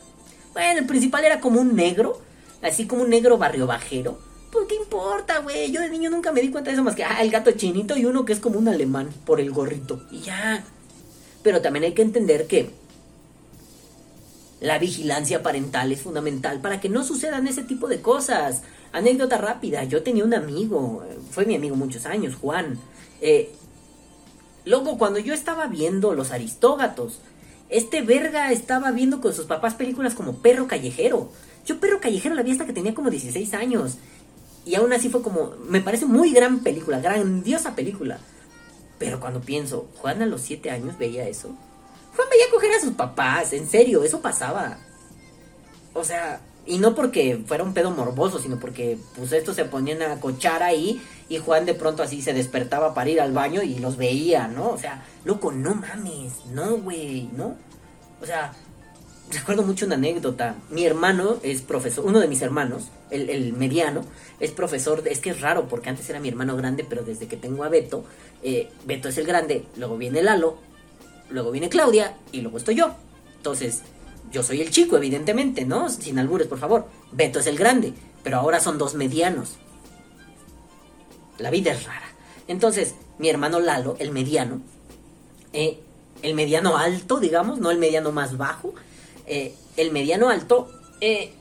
Bueno, 0.53 0.80
el 0.80 0.88
principal 0.88 1.26
era 1.26 1.39
como 1.39 1.62
un 1.62 1.76
negro, 1.76 2.20
así 2.64 2.88
como 2.88 3.03
un 3.03 3.12
negro 3.12 3.38
barrio 3.38 3.68
bajero. 3.68 4.30
Pues 4.51 4.65
qué 4.67 4.75
importa, 4.75 5.39
güey, 5.39 5.71
yo 5.71 5.79
de 5.81 5.89
niño 5.89 6.09
nunca 6.09 6.31
me 6.31 6.41
di 6.41 6.51
cuenta 6.51 6.69
de 6.69 6.75
eso 6.75 6.83
más 6.83 6.95
que, 6.95 7.05
ah, 7.05 7.21
el 7.21 7.31
gato 7.31 7.51
chinito 7.51 7.97
y 7.97 8.05
uno 8.05 8.25
que 8.25 8.33
es 8.33 8.39
como 8.39 8.59
un 8.59 8.67
alemán 8.67 9.09
por 9.25 9.39
el 9.39 9.51
gorrito. 9.51 10.01
Y 10.11 10.19
ya. 10.19 10.63
Pero 11.41 11.61
también 11.61 11.85
hay 11.85 11.93
que 11.93 12.01
entender 12.01 12.47
que 12.47 12.69
la 14.59 14.77
vigilancia 14.77 15.41
parental 15.41 15.91
es 15.91 16.01
fundamental 16.01 16.61
para 16.61 16.79
que 16.79 16.89
no 16.89 17.03
sucedan 17.03 17.47
ese 17.47 17.63
tipo 17.63 17.87
de 17.87 18.01
cosas. 18.01 18.61
Anécdota 18.91 19.37
rápida, 19.37 19.85
yo 19.85 20.03
tenía 20.03 20.25
un 20.25 20.33
amigo, 20.33 21.03
fue 21.31 21.45
mi 21.45 21.55
amigo 21.55 21.75
muchos 21.75 22.05
años, 22.05 22.35
Juan. 22.35 22.77
Eh, 23.21 23.51
luego, 24.65 24.97
cuando 24.97 25.19
yo 25.19 25.33
estaba 25.33 25.67
viendo 25.67 26.13
Los 26.13 26.31
Aristógatos, 26.31 27.19
este 27.69 28.01
verga 28.01 28.51
estaba 28.51 28.91
viendo 28.91 29.21
con 29.21 29.33
sus 29.33 29.45
papás 29.45 29.75
películas 29.75 30.13
como 30.13 30.39
Perro 30.39 30.67
Callejero. 30.67 31.31
Yo 31.65 31.79
Perro 31.79 32.01
Callejero 32.01 32.35
la 32.35 32.43
vi 32.43 32.51
hasta 32.51 32.65
que 32.65 32.73
tenía 32.73 32.93
como 32.93 33.09
16 33.09 33.53
años. 33.53 33.97
Y 34.66 34.76
aún 34.76 34.93
así 34.93 35.09
fue 35.09 35.22
como, 35.22 35.53
me 35.68 35.82
parece 35.82 36.05
muy 36.05 36.32
gran 36.32 36.59
película, 36.59 36.99
grandiosa 36.99 37.76
película. 37.76 38.20
Pero 38.99 39.20
cuando 39.20 39.41
pienso, 39.41 39.88
Juan 39.97 40.22
a 40.22 40.26
los 40.26 40.41
7 40.41 40.70
años 40.70 40.97
veía 40.97 41.28
eso. 41.28 41.49
Juan 42.16 42.30
veía 42.30 42.45
coger 42.51 42.72
a 42.74 42.80
sus 42.80 42.93
papás, 42.93 43.53
en 43.53 43.68
serio, 43.68 44.03
eso 44.03 44.22
pasaba. 44.22 44.78
O 45.93 46.03
sea, 46.03 46.41
y 46.66 46.78
no 46.78 46.93
porque 46.93 47.41
fuera 47.45 47.64
un 47.64 47.74
pedo 47.74 47.91
morboso, 47.91 48.39
sino 48.39 48.59
porque 48.59 48.97
pues 49.16 49.32
estos 49.32 49.55
se 49.55 49.66
ponían 49.66 50.01
a 50.03 50.20
cochar 50.20 50.62
ahí 50.62 51.01
y 51.28 51.38
Juan 51.39 51.66
de 51.66 51.74
pronto 51.74 52.03
así 52.03 52.22
se 52.22 52.34
despertaba 52.34 52.93
para 52.93 53.09
ir 53.09 53.20
al 53.20 53.34
baño 53.34 53.64
y 53.64 53.80
los 53.80 53.97
veía, 53.97 54.47
¿no? 54.47 54.70
O 54.70 54.78
sea, 54.78 55.03
loco, 55.26 55.51
no 55.51 55.74
mames, 55.74 56.45
no, 56.51 56.78
güey, 56.78 57.30
¿no? 57.34 57.55
O 58.22 58.26
sea, 58.26 58.53
recuerdo 59.32 59.63
mucho 59.63 59.86
una 59.86 59.95
anécdota. 59.95 60.55
Mi 60.69 60.86
hermano 60.86 61.38
es 61.43 61.61
profesor, 61.61 62.05
uno 62.05 62.19
de 62.19 62.27
mis 62.27 62.41
hermanos, 62.41 62.84
el, 63.09 63.53
mediano, 63.53 64.03
es 64.39 64.51
profesor, 64.51 65.03
de- 65.03 65.11
es 65.11 65.19
que 65.19 65.29
es 65.32 65.41
raro 65.41 65.67
porque 65.67 65.89
antes 65.89 66.09
era 66.09 66.19
mi 66.19 66.29
hermano 66.29 66.55
grande, 66.55 66.86
pero 66.88 67.03
desde 67.03 67.27
que 67.27 67.38
tengo 67.38 67.63
a 67.63 67.69
Beto, 67.69 68.03
eh, 68.43 68.69
Beto 68.86 69.09
es 69.09 69.17
el 69.17 69.25
grande, 69.25 69.65
luego 69.77 69.97
viene 69.97 70.21
Lalo, 70.21 70.57
luego 71.29 71.51
viene 71.51 71.69
Claudia 71.69 72.15
y 72.32 72.41
luego 72.41 72.57
estoy 72.57 72.75
yo. 72.75 72.95
Entonces, 73.38 73.82
yo 74.32 74.43
soy 74.43 74.61
el 74.61 74.69
chico, 74.71 74.97
evidentemente, 74.97 75.65
¿no? 75.65 75.89
Sin 75.89 76.17
albures, 76.19 76.47
por 76.47 76.59
favor. 76.59 76.88
Beto 77.11 77.39
es 77.39 77.47
el 77.47 77.57
grande, 77.57 77.93
pero 78.23 78.38
ahora 78.38 78.59
son 78.59 78.77
dos 78.77 78.95
medianos. 78.95 79.57
La 81.38 81.49
vida 81.49 81.71
es 81.71 81.86
rara. 81.86 82.07
Entonces, 82.47 82.95
mi 83.17 83.29
hermano 83.29 83.59
Lalo, 83.59 83.95
el 83.99 84.11
mediano, 84.11 84.61
eh, 85.53 85.79
el 86.21 86.34
mediano 86.36 86.77
alto, 86.77 87.19
digamos, 87.19 87.59
no 87.59 87.71
el 87.71 87.77
mediano 87.77 88.11
más 88.11 88.38
bajo, 88.38 88.73
eh, 89.26 89.53
el 89.78 89.91
mediano 89.91 90.30
alto 90.30 90.72
eh, 90.99 91.34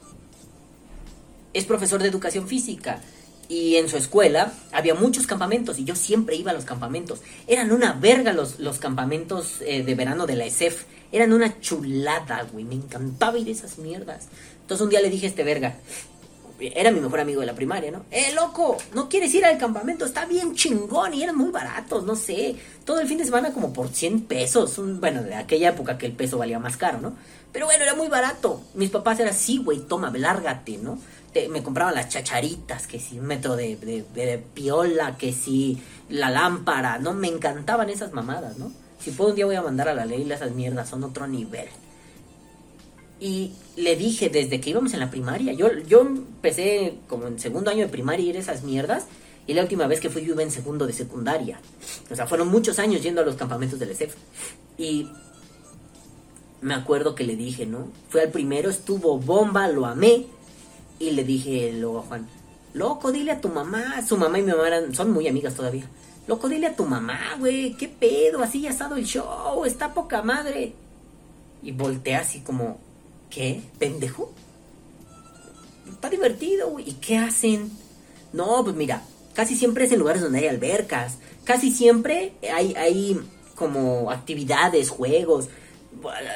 es 1.53 1.65
profesor 1.65 2.03
de 2.03 2.09
educación 2.09 2.49
física. 2.49 3.01
Y 3.49 3.77
en 3.77 3.89
su 3.89 3.97
escuela 3.97 4.53
había 4.71 4.95
muchos 4.95 5.27
campamentos 5.27 5.79
y 5.81 5.85
yo 5.85 5.97
siempre 5.97 6.37
iba 6.37 6.53
a 6.53 6.55
los 6.55 6.65
campamentos. 6.65 7.21
Eran 7.49 7.73
una 7.73 7.93
verga 7.95 8.33
los, 8.33 8.61
los 8.61 8.79
campamentos 8.79 9.57
eh, 9.63 9.83
de 9.83 9.95
verano 9.97 10.27
de 10.27 10.37
la 10.37 10.45
ESEF. 10.45 10.85
Eran 11.11 11.33
una 11.33 11.61
chulada, 11.61 12.47
güey. 12.53 12.65
Me 12.65 12.77
encantaba 12.77 13.39
ir 13.39 13.49
a 13.49 13.51
esas 13.51 13.79
mierdas. 13.79 14.29
Entonces 14.61 14.85
un 14.85 14.91
día 14.91 15.01
le 15.01 15.11
dije 15.11 15.27
a 15.27 15.31
este 15.31 15.43
verga, 15.43 15.77
era 16.61 16.91
mi 16.91 17.01
mejor 17.01 17.21
amigo 17.21 17.41
de 17.41 17.47
la 17.47 17.55
primaria, 17.55 17.91
¿no? 17.91 18.05
¡Eh, 18.11 18.33
loco! 18.35 18.77
¿No 18.95 19.09
quieres 19.09 19.33
ir 19.35 19.45
al 19.45 19.59
campamento? 19.59 20.05
Está 20.05 20.27
bien 20.27 20.55
chingón 20.55 21.15
y 21.15 21.23
eran 21.23 21.37
muy 21.37 21.51
baratos, 21.51 22.05
no 22.05 22.17
sé. 22.17 22.57
Todo 22.85 23.01
el 23.01 23.09
fin 23.09 23.19
de 23.19 23.25
semana 23.25 23.53
como 23.53 23.73
por 23.73 23.89
100 23.89 24.23
pesos. 24.23 24.79
Un- 24.79 25.01
bueno, 25.01 25.23
de 25.23 25.35
aquella 25.35 25.71
época 25.71 25.97
que 25.99 26.07
el 26.07 26.13
peso 26.13 26.39
valía 26.39 26.59
más 26.59 26.77
caro, 26.77 27.01
¿no? 27.01 27.15
Pero 27.53 27.67
bueno, 27.67 27.83
era 27.85 27.95
muy 27.95 28.09
barato. 28.09 28.63
Mis 28.75 28.91
papás 28.91 29.19
eran 29.21 29.33
así, 29.35 29.59
güey, 29.59 29.81
toma, 29.81 30.11
lárgate, 30.17 30.79
¿no? 30.79 30.99
Te- 31.33 31.49
me 31.49 31.63
compraban 31.63 31.95
las 31.95 32.09
chacharitas, 32.09 32.87
que 32.87 32.99
sí, 33.01 33.19
un 33.19 33.27
metro 33.27 33.57
de, 33.57 33.77
de, 33.77 34.39
piola, 34.55 35.17
que 35.17 35.33
sí, 35.33 35.83
la 36.09 36.31
lámpara, 36.31 36.99
¿no? 36.99 37.13
Me 37.15 37.29
encantaban 37.29 37.89
esas 37.91 38.13
mamadas, 38.13 38.59
¿no? 38.59 38.73
Si 38.99 39.13
puedo 39.13 39.31
un 39.31 39.37
día 39.37 39.47
voy 39.47 39.55
a 39.57 39.63
mandar 39.63 39.89
a 39.89 39.95
la 39.95 40.05
ley 40.05 40.31
esas 40.31 40.51
mierdas, 40.53 40.89
son 40.91 41.03
otro 41.05 41.27
nivel. 41.27 41.69
Y 43.21 43.53
le 43.77 43.97
dije 43.97 44.31
desde 44.31 44.61
que 44.61 44.71
íbamos 44.71 44.95
en 44.95 45.01
la 45.01 45.11
primaria, 45.11 45.53
yo, 45.53 45.69
yo 45.87 46.01
empecé 46.01 46.95
como 47.07 47.27
en 47.27 47.39
segundo 47.39 47.71
año 47.71 47.85
de 47.85 47.89
primaria 47.89 48.25
ir 48.25 48.37
esas 48.37 48.63
mierdas. 48.65 49.05
Y 49.47 49.55
la 49.55 49.63
última 49.63 49.87
vez 49.87 50.01
que 50.01 50.11
fui 50.11 50.25
yo 50.25 50.33
iba 50.33 50.43
en 50.43 50.51
segundo 50.51 50.87
de 50.87 50.93
secundaria. 50.93 51.61
O 52.11 52.17
sea, 52.17 52.27
fueron 52.27 52.49
muchos 52.49 52.79
años 52.79 53.03
yendo 53.03 53.21
a 53.21 53.25
los 53.25 53.37
campamentos 53.37 53.79
del 53.79 53.91
ESEF. 53.91 54.15
Y 54.79 55.09
me 56.63 56.75
acuerdo 56.75 57.15
que 57.15 57.25
le 57.25 57.37
dije, 57.37 57.67
¿no? 57.67 57.89
Fue 58.09 58.23
al 58.23 58.31
primero, 58.31 58.71
estuvo 58.71 59.19
bomba, 59.19 59.69
lo 59.69 59.87
amé. 59.87 60.27
Y 60.99 61.11
le 61.11 61.25
dije 61.25 61.73
luego 61.73 61.99
a 61.99 62.03
Juan, 62.03 62.29
loco, 62.75 63.13
dile 63.13 63.33
a 63.33 63.41
tu 63.41 63.49
mamá. 63.49 64.07
Su 64.07 64.17
mamá 64.17 64.39
y 64.39 64.43
mi 64.43 64.53
mamá 64.53 64.69
son 64.93 65.13
muy 65.13 65.29
amigas 65.29 65.55
todavía. 65.55 65.89
Loco, 66.27 66.49
dile 66.49 66.69
a 66.69 66.77
tu 66.77 66.85
mamá, 66.85 67.19
güey, 67.39 67.75
qué 67.75 67.89
pedo, 67.89 68.43
así 68.43 68.61
ya 68.61 68.69
ha 68.69 68.73
estado 68.73 68.95
el 68.95 69.05
show, 69.05 69.65
está 69.65 69.93
poca 69.93 70.23
madre. 70.23 70.75
Y 71.63 71.73
voltea 71.73 72.21
así 72.21 72.41
como, 72.41 72.79
¿qué? 73.31 73.63
¿Pendejo? 73.79 74.33
Está 75.91 76.11
divertido, 76.11 76.71
güey. 76.71 76.89
¿Y 76.89 76.93
qué 76.95 77.19
hacen? 77.19 77.71
No, 78.33 78.63
pues 78.65 78.77
mira, 78.77 79.03
casi 79.35 79.57
siempre 79.57 79.85
es 79.85 79.93
en 79.93 79.99
lugares 79.99 80.23
donde 80.23 80.39
hay 80.41 80.49
albercas. 80.49 81.19
Casi 81.45 81.71
siempre 81.71 82.33
hay, 82.55 82.75
hay 82.75 83.21
como 83.55 84.11
actividades, 84.11 84.91
juegos. 84.91 85.49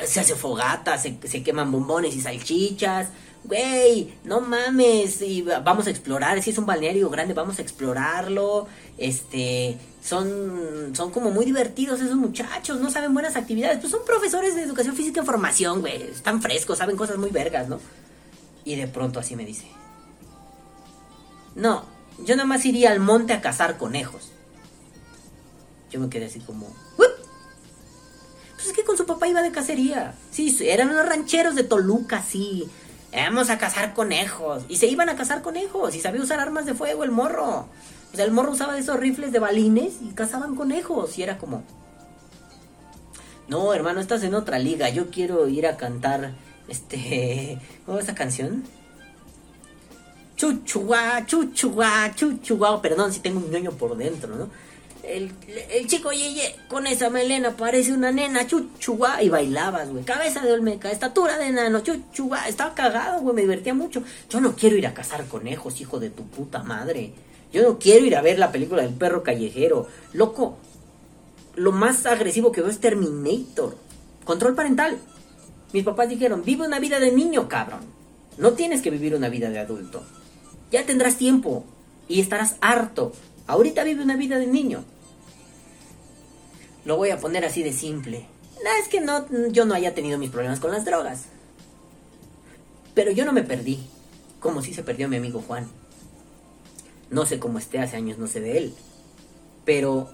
Se 0.04 0.20
hace 0.20 0.34
fogata, 0.34 0.98
se, 0.98 1.16
se 1.24 1.42
queman 1.42 1.70
bombones 1.70 2.14
y 2.16 2.20
salchichas. 2.20 3.08
Güey, 3.44 4.14
no 4.24 4.40
mames, 4.40 5.20
y 5.20 5.42
vamos 5.42 5.86
a 5.86 5.90
explorar, 5.90 6.42
si 6.42 6.48
es 6.48 6.56
un 6.56 6.64
balneario 6.64 7.10
grande, 7.10 7.34
vamos 7.34 7.58
a 7.58 7.62
explorarlo. 7.62 8.66
Este, 8.98 9.78
son, 10.02 10.92
son 10.94 11.10
como 11.10 11.30
muy 11.30 11.44
divertidos 11.44 12.00
esos 12.00 12.16
muchachos, 12.16 12.80
no 12.80 12.90
saben 12.90 13.14
buenas 13.14 13.36
actividades. 13.36 13.78
Pues 13.78 13.90
son 13.90 14.04
profesores 14.04 14.54
de 14.54 14.62
educación 14.62 14.94
física 14.94 15.22
y 15.22 15.26
formación, 15.26 15.80
güey. 15.80 16.02
Están 16.02 16.42
frescos, 16.42 16.78
saben 16.78 16.96
cosas 16.96 17.16
muy 17.16 17.30
vergas, 17.30 17.68
¿no? 17.68 17.80
Y 18.64 18.76
de 18.76 18.86
pronto 18.86 19.20
así 19.20 19.36
me 19.36 19.44
dice. 19.44 19.66
No, 21.54 21.84
yo 22.24 22.36
nada 22.36 22.46
más 22.46 22.64
iría 22.64 22.90
al 22.90 23.00
monte 23.00 23.32
a 23.32 23.40
cazar 23.40 23.78
conejos. 23.78 24.30
Yo 25.90 26.00
me 26.00 26.08
quedé 26.08 26.26
así 26.26 26.40
como... 26.40 26.74
Pues 28.64 28.66
es 28.66 28.72
que 28.72 28.84
con 28.84 28.96
su 28.96 29.04
papá 29.04 29.28
iba 29.28 29.42
de 29.42 29.52
cacería. 29.52 30.14
Sí, 30.30 30.56
eran 30.62 30.88
unos 30.88 31.06
rancheros 31.06 31.54
de 31.54 31.64
Toluca, 31.64 32.22
sí. 32.22 32.66
Vamos 33.12 33.50
a 33.50 33.58
cazar 33.58 33.92
conejos. 33.92 34.64
Y 34.68 34.76
se 34.76 34.86
iban 34.86 35.08
a 35.10 35.16
cazar 35.16 35.42
conejos. 35.42 35.94
Y 35.94 36.00
sabía 36.00 36.22
usar 36.22 36.40
armas 36.40 36.64
de 36.64 36.74
fuego 36.74 37.04
el 37.04 37.10
morro. 37.10 37.68
O 38.14 38.16
sea, 38.16 38.26
el 38.26 38.30
morro 38.30 38.52
usaba 38.52 38.78
esos 38.78 39.00
rifles 39.00 39.32
de 39.32 39.40
balines 39.40 39.94
y 40.00 40.14
cazaban 40.14 40.54
conejos. 40.54 41.18
Y 41.18 41.24
era 41.24 41.36
como... 41.36 41.64
No, 43.48 43.74
hermano, 43.74 44.00
estás 44.00 44.22
en 44.22 44.36
otra 44.36 44.60
liga. 44.60 44.88
Yo 44.88 45.10
quiero 45.10 45.48
ir 45.48 45.66
a 45.66 45.76
cantar... 45.76 46.32
Este... 46.68 47.58
¿Cómo 47.86 47.98
es 47.98 48.04
esa 48.04 48.14
canción? 48.14 48.62
Chuchuá, 50.36 51.26
chuchuá, 51.26 52.14
chuchuá. 52.14 52.80
Perdón 52.80 53.12
si 53.12 53.18
tengo 53.18 53.40
un 53.40 53.50
ñoño 53.50 53.72
por 53.72 53.96
dentro, 53.96 54.36
¿no? 54.36 54.48
El, 55.02 55.32
el 55.72 55.88
chico 55.88 56.12
Yeye 56.12 56.54
con 56.68 56.86
esa 56.86 57.10
melena 57.10 57.56
parece 57.56 57.92
una 57.92 58.12
nena, 58.12 58.46
chuchuá, 58.46 59.24
y 59.24 59.28
bailabas, 59.28 59.90
güey. 59.90 60.04
Cabeza 60.04 60.40
de 60.40 60.52
olmeca, 60.52 60.92
estatura 60.92 61.36
de 61.36 61.48
enano, 61.48 61.80
chuchuá. 61.80 62.46
Estaba 62.46 62.74
cagado, 62.74 63.22
güey, 63.22 63.34
me 63.34 63.42
divertía 63.42 63.74
mucho. 63.74 64.04
Yo 64.30 64.40
no 64.40 64.54
quiero 64.54 64.76
ir 64.76 64.86
a 64.86 64.94
cazar 64.94 65.26
conejos, 65.26 65.80
hijo 65.80 65.98
de 65.98 66.10
tu 66.10 66.24
puta 66.28 66.62
madre. 66.62 67.12
Yo 67.54 67.62
no 67.62 67.78
quiero 67.78 68.04
ir 68.04 68.16
a 68.16 68.20
ver 68.20 68.40
la 68.40 68.50
película 68.50 68.82
del 68.82 68.94
perro 68.94 69.22
callejero. 69.22 69.86
Loco, 70.12 70.58
lo 71.54 71.70
más 71.70 72.04
agresivo 72.04 72.50
que 72.50 72.60
veo 72.60 72.68
es 72.68 72.80
Terminator. 72.80 73.76
Control 74.24 74.56
parental. 74.56 74.98
Mis 75.72 75.84
papás 75.84 76.08
dijeron, 76.08 76.42
vive 76.44 76.66
una 76.66 76.80
vida 76.80 76.98
de 76.98 77.12
niño, 77.12 77.48
cabrón. 77.48 77.82
No 78.38 78.54
tienes 78.54 78.82
que 78.82 78.90
vivir 78.90 79.14
una 79.14 79.28
vida 79.28 79.50
de 79.50 79.60
adulto. 79.60 80.02
Ya 80.72 80.84
tendrás 80.84 81.16
tiempo 81.16 81.64
y 82.08 82.20
estarás 82.20 82.56
harto. 82.60 83.12
Ahorita 83.46 83.84
vive 83.84 84.02
una 84.02 84.16
vida 84.16 84.36
de 84.36 84.48
niño. 84.48 84.82
Lo 86.84 86.96
voy 86.96 87.10
a 87.10 87.20
poner 87.20 87.44
así 87.44 87.62
de 87.62 87.72
simple. 87.72 88.26
No 88.64 88.70
es 88.82 88.88
que 88.88 89.00
no, 89.00 89.26
yo 89.52 89.64
no 89.64 89.74
haya 89.74 89.94
tenido 89.94 90.18
mis 90.18 90.30
problemas 90.30 90.58
con 90.58 90.72
las 90.72 90.84
drogas. 90.84 91.26
Pero 92.94 93.12
yo 93.12 93.24
no 93.24 93.32
me 93.32 93.44
perdí, 93.44 93.78
como 94.40 94.60
si 94.60 94.74
se 94.74 94.82
perdió 94.82 95.08
mi 95.08 95.18
amigo 95.18 95.40
Juan. 95.40 95.68
No 97.10 97.26
sé 97.26 97.38
cómo 97.38 97.58
esté, 97.58 97.78
hace 97.78 97.96
años 97.96 98.18
no 98.18 98.26
sé 98.26 98.40
de 98.40 98.58
él. 98.58 98.74
Pero... 99.64 100.10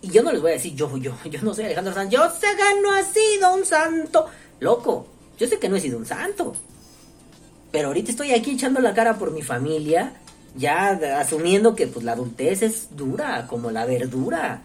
Y 0.00 0.10
yo 0.10 0.22
no 0.22 0.30
les 0.30 0.40
voy 0.40 0.52
a 0.52 0.54
decir, 0.54 0.74
yo, 0.74 0.96
yo, 0.96 1.16
yo 1.30 1.42
no 1.42 1.54
soy 1.54 1.64
Alejandro 1.64 1.92
Sanz. 1.92 2.10
Yo 2.10 2.22
sé 2.30 2.46
que 2.56 2.80
no 2.80 2.96
he 2.96 3.04
sido 3.04 3.54
un 3.54 3.64
santo. 3.64 4.26
Loco, 4.60 5.06
yo 5.38 5.46
sé 5.46 5.58
que 5.58 5.68
no 5.68 5.76
he 5.76 5.80
sido 5.80 5.98
un 5.98 6.06
santo. 6.06 6.54
Pero 7.70 7.88
ahorita 7.88 8.10
estoy 8.10 8.32
aquí 8.32 8.52
echando 8.52 8.80
la 8.80 8.94
cara 8.94 9.18
por 9.18 9.30
mi 9.30 9.42
familia, 9.42 10.14
ya 10.56 10.90
asumiendo 11.18 11.74
que 11.74 11.86
pues 11.86 12.04
la 12.04 12.12
adultez 12.12 12.62
es 12.62 12.96
dura, 12.96 13.46
como 13.46 13.70
la 13.70 13.84
verdura. 13.84 14.62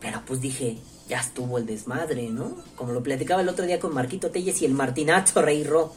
Pero 0.00 0.22
pues 0.26 0.40
dije, 0.40 0.78
ya 1.08 1.20
estuvo 1.20 1.58
el 1.58 1.66
desmadre, 1.66 2.28
¿no? 2.28 2.56
Como 2.76 2.92
lo 2.92 3.02
platicaba 3.02 3.42
el 3.42 3.48
otro 3.48 3.66
día 3.66 3.80
con 3.80 3.94
Marquito 3.94 4.30
Telles 4.30 4.60
y 4.62 4.66
el 4.66 4.74
Martinazo 4.74 5.42
Reirro. 5.42 5.94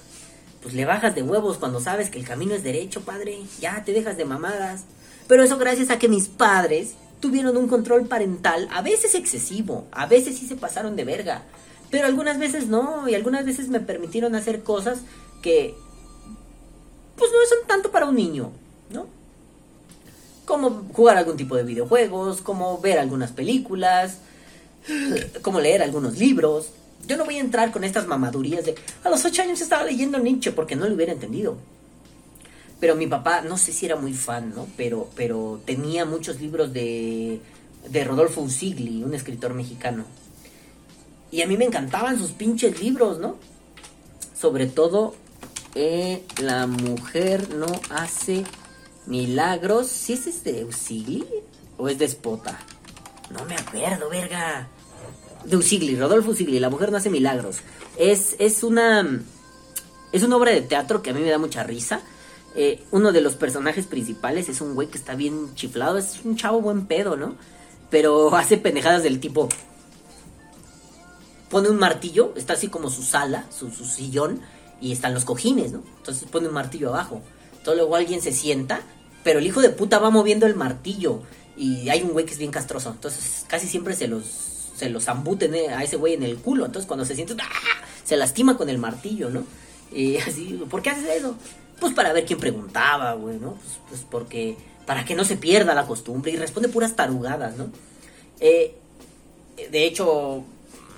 Pues 0.67 0.75
le 0.75 0.83
bajas 0.83 1.15
de 1.15 1.23
huevos 1.23 1.59
cuando 1.59 1.79
sabes 1.79 2.09
que 2.09 2.19
el 2.19 2.25
camino 2.25 2.53
es 2.53 2.61
derecho, 2.61 2.99
padre. 3.05 3.39
Ya 3.61 3.85
te 3.85 3.93
dejas 3.93 4.17
de 4.17 4.25
mamadas. 4.25 4.83
Pero 5.25 5.41
eso 5.41 5.57
gracias 5.57 5.89
a 5.89 5.97
que 5.97 6.09
mis 6.09 6.27
padres 6.27 6.95
tuvieron 7.21 7.55
un 7.55 7.69
control 7.69 8.05
parental, 8.05 8.67
a 8.73 8.81
veces 8.81 9.15
excesivo, 9.15 9.87
a 9.93 10.07
veces 10.07 10.37
sí 10.37 10.45
se 10.45 10.57
pasaron 10.57 10.97
de 10.97 11.05
verga. 11.05 11.43
Pero 11.89 12.05
algunas 12.05 12.37
veces 12.37 12.67
no, 12.67 13.07
y 13.07 13.15
algunas 13.15 13.45
veces 13.45 13.69
me 13.69 13.79
permitieron 13.79 14.35
hacer 14.35 14.61
cosas 14.61 14.99
que 15.41 15.73
pues 17.15 17.31
no 17.31 17.37
son 17.47 17.65
tanto 17.65 17.89
para 17.89 18.07
un 18.07 18.15
niño, 18.15 18.51
¿no? 18.89 19.07
Como 20.43 20.85
jugar 20.91 21.15
algún 21.15 21.37
tipo 21.37 21.55
de 21.55 21.63
videojuegos, 21.63 22.41
como 22.41 22.77
ver 22.79 22.99
algunas 22.99 23.31
películas, 23.31 24.17
como 25.43 25.61
leer 25.61 25.81
algunos 25.81 26.17
libros. 26.17 26.71
Yo 27.05 27.17
no 27.17 27.25
voy 27.25 27.37
a 27.37 27.41
entrar 27.41 27.71
con 27.71 27.83
estas 27.83 28.07
mamadurías 28.07 28.65
de 28.65 28.75
a 29.03 29.09
los 29.09 29.23
ocho 29.23 29.41
años 29.41 29.61
estaba 29.61 29.83
leyendo 29.83 30.19
Nietzsche 30.19 30.51
porque 30.51 30.75
no 30.75 30.87
lo 30.87 30.95
hubiera 30.95 31.13
entendido. 31.13 31.57
Pero 32.79 32.95
mi 32.95 33.07
papá, 33.07 33.41
no 33.41 33.57
sé 33.57 33.71
si 33.71 33.85
era 33.85 33.95
muy 33.95 34.13
fan, 34.13 34.53
¿no? 34.55 34.67
Pero, 34.77 35.09
pero 35.15 35.61
tenía 35.65 36.05
muchos 36.05 36.39
libros 36.39 36.73
de, 36.73 37.39
de 37.89 38.03
Rodolfo 38.03 38.41
Usigli, 38.41 39.03
un 39.03 39.13
escritor 39.13 39.53
mexicano. 39.53 40.05
Y 41.31 41.41
a 41.41 41.47
mí 41.47 41.57
me 41.57 41.65
encantaban 41.65 42.17
sus 42.17 42.31
pinches 42.31 42.79
libros, 42.79 43.19
¿no? 43.19 43.37
Sobre 44.39 44.67
todo, 44.67 45.15
eh, 45.75 46.23
La 46.41 46.67
mujer 46.67 47.53
no 47.55 47.67
hace 47.89 48.43
milagros. 49.05 49.87
¿Si 49.87 50.15
¿Sí 50.15 50.29
es 50.29 50.43
de 50.43 50.65
Usigli 50.65 51.25
o 51.77 51.89
es 51.89 51.97
de 51.97 52.07
Spota? 52.07 52.59
No 53.31 53.43
me 53.45 53.55
acuerdo, 53.55 54.09
verga. 54.09 54.67
De 55.45 55.57
Usigli, 55.57 55.95
Rodolfo 55.95 56.31
Usigli, 56.31 56.59
La 56.59 56.69
mujer 56.69 56.91
no 56.91 56.97
hace 56.97 57.09
milagros. 57.09 57.57
Es, 57.97 58.35
es 58.39 58.63
una. 58.63 59.21
Es 60.11 60.23
una 60.23 60.37
obra 60.37 60.51
de 60.51 60.61
teatro 60.61 61.01
que 61.01 61.09
a 61.09 61.13
mí 61.13 61.21
me 61.21 61.29
da 61.29 61.37
mucha 61.37 61.63
risa. 61.63 62.01
Eh, 62.55 62.83
uno 62.91 63.11
de 63.11 63.21
los 63.21 63.35
personajes 63.35 63.85
principales 63.85 64.49
es 64.49 64.61
un 64.61 64.73
güey 64.73 64.87
que 64.87 64.97
está 64.97 65.15
bien 65.15 65.53
chiflado. 65.55 65.97
Es 65.97 66.21
un 66.23 66.35
chavo 66.37 66.61
buen 66.61 66.85
pedo, 66.85 67.15
¿no? 67.15 67.35
Pero 67.89 68.35
hace 68.35 68.57
pendejadas 68.57 69.03
del 69.03 69.19
tipo 69.19 69.49
pone 71.49 71.69
un 71.69 71.77
martillo, 71.77 72.33
está 72.35 72.53
así 72.53 72.67
como 72.67 72.89
su 72.89 73.03
sala, 73.03 73.45
su, 73.49 73.69
sillón, 73.71 74.41
y 74.81 74.91
están 74.91 75.13
los 75.13 75.25
cojines, 75.25 75.71
¿no? 75.71 75.81
Entonces 75.97 76.27
pone 76.29 76.47
un 76.47 76.53
martillo 76.53 76.89
abajo. 76.89 77.21
Entonces 77.51 77.77
luego 77.77 77.95
alguien 77.95 78.21
se 78.21 78.31
sienta, 78.31 78.81
pero 79.23 79.39
el 79.39 79.47
hijo 79.47 79.61
de 79.61 79.69
puta 79.69 79.99
va 79.99 80.09
moviendo 80.09 80.45
el 80.45 80.55
martillo. 80.55 81.21
Y 81.55 81.89
hay 81.89 82.03
un 82.03 82.09
güey 82.09 82.25
que 82.25 82.33
es 82.33 82.37
bien 82.37 82.51
castroso. 82.51 82.91
Entonces 82.91 83.45
casi 83.47 83.67
siempre 83.67 83.95
se 83.95 84.07
los, 84.07 84.25
se 84.77 84.89
los 84.89 85.07
ambuten 85.07 85.55
eh, 85.55 85.69
a 85.69 85.83
ese 85.83 85.95
güey 85.97 86.13
en 86.13 86.23
el 86.23 86.37
culo. 86.37 86.65
Entonces 86.65 86.87
cuando 86.87 87.03
se 87.03 87.15
siente, 87.15 87.33
¡ah! 87.39 87.85
se 88.03 88.15
lastima 88.15 88.55
con 88.57 88.69
el 88.69 88.77
martillo, 88.77 89.29
¿no? 89.29 89.43
Y 89.91 90.17
así, 90.27 90.63
¿por 90.69 90.81
qué 90.81 90.91
haces 90.91 91.09
eso? 91.17 91.35
Pues 91.79 91.93
para 91.93 92.13
ver 92.13 92.25
quién 92.25 92.39
preguntaba, 92.39 93.13
güey, 93.13 93.37
¿no? 93.39 93.53
Pues, 93.53 93.79
pues 93.89 94.05
porque, 94.09 94.55
para 94.85 95.03
que 95.03 95.15
no 95.15 95.25
se 95.25 95.35
pierda 95.35 95.73
la 95.73 95.87
costumbre. 95.87 96.31
Y 96.31 96.35
responde 96.35 96.69
puras 96.69 96.95
tarugadas, 96.95 97.57
¿no? 97.57 97.69
Eh, 98.39 98.75
de 99.71 99.85
hecho, 99.85 100.43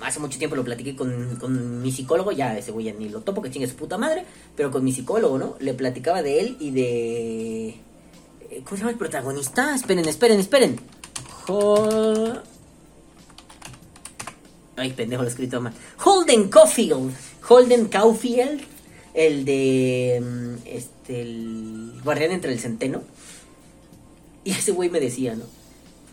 hace 0.02 0.20
mucho 0.20 0.38
tiempo 0.38 0.56
lo 0.56 0.64
platiqué 0.64 0.94
con, 0.94 1.82
mi 1.82 1.90
psicólogo, 1.90 2.32
ya 2.32 2.56
ese 2.56 2.70
güey 2.72 2.86
ya 2.86 2.92
ni 2.92 3.08
lo 3.08 3.22
topo, 3.22 3.40
que 3.40 3.50
chingue 3.50 3.66
su 3.66 3.76
puta 3.76 3.96
madre, 3.96 4.24
pero 4.56 4.70
con 4.70 4.84
mi 4.84 4.92
psicólogo, 4.92 5.38
¿no? 5.38 5.56
Le 5.58 5.72
platicaba 5.72 6.22
de 6.22 6.40
él 6.40 6.56
y 6.60 6.70
de... 6.70 7.68
Eh, 8.50 8.62
¿Cómo 8.64 8.76
se 8.76 8.78
llama 8.78 8.90
el 8.90 8.98
protagonista? 8.98 9.74
Esperen, 9.74 10.06
esperen, 10.06 10.40
esperen. 10.40 10.80
Ay, 14.80 14.92
pendejo, 14.94 15.22
lo 15.22 15.28
he 15.28 15.30
escrito 15.30 15.60
mal. 15.60 15.74
Holden 16.02 16.48
Caulfield. 16.48 17.12
Holden 17.46 17.88
Caulfield, 17.88 18.62
el 19.12 19.44
de... 19.44 20.22
Mm, 20.22 20.66
este, 20.66 21.20
el 21.20 22.00
guardián 22.02 22.30
entre 22.30 22.50
el 22.50 22.58
centeno. 22.58 23.02
Y 24.42 24.52
ese 24.52 24.72
güey 24.72 24.88
me 24.88 24.98
decía, 24.98 25.34
¿no? 25.34 25.44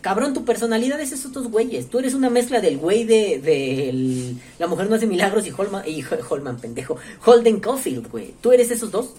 Cabrón, 0.02 0.34
tu 0.34 0.44
personalidad 0.44 1.00
es 1.00 1.12
esos 1.12 1.32
dos 1.32 1.50
güeyes. 1.50 1.88
Tú 1.88 1.98
eres 1.98 2.12
una 2.12 2.28
mezcla 2.28 2.60
del 2.60 2.76
güey 2.76 3.04
de, 3.04 4.36
La 4.58 4.66
mujer 4.66 4.90
no 4.90 4.96
hace 4.96 5.06
milagros 5.06 5.46
y 5.46 5.50
Holman, 5.56 5.88
y 5.88 6.04
Holman, 6.28 6.58
pendejo. 6.58 6.98
Holden 7.24 7.60
Caulfield, 7.60 8.10
güey. 8.10 8.34
Tú 8.42 8.52
eres 8.52 8.70
esos 8.70 8.90
dos. 8.90 9.14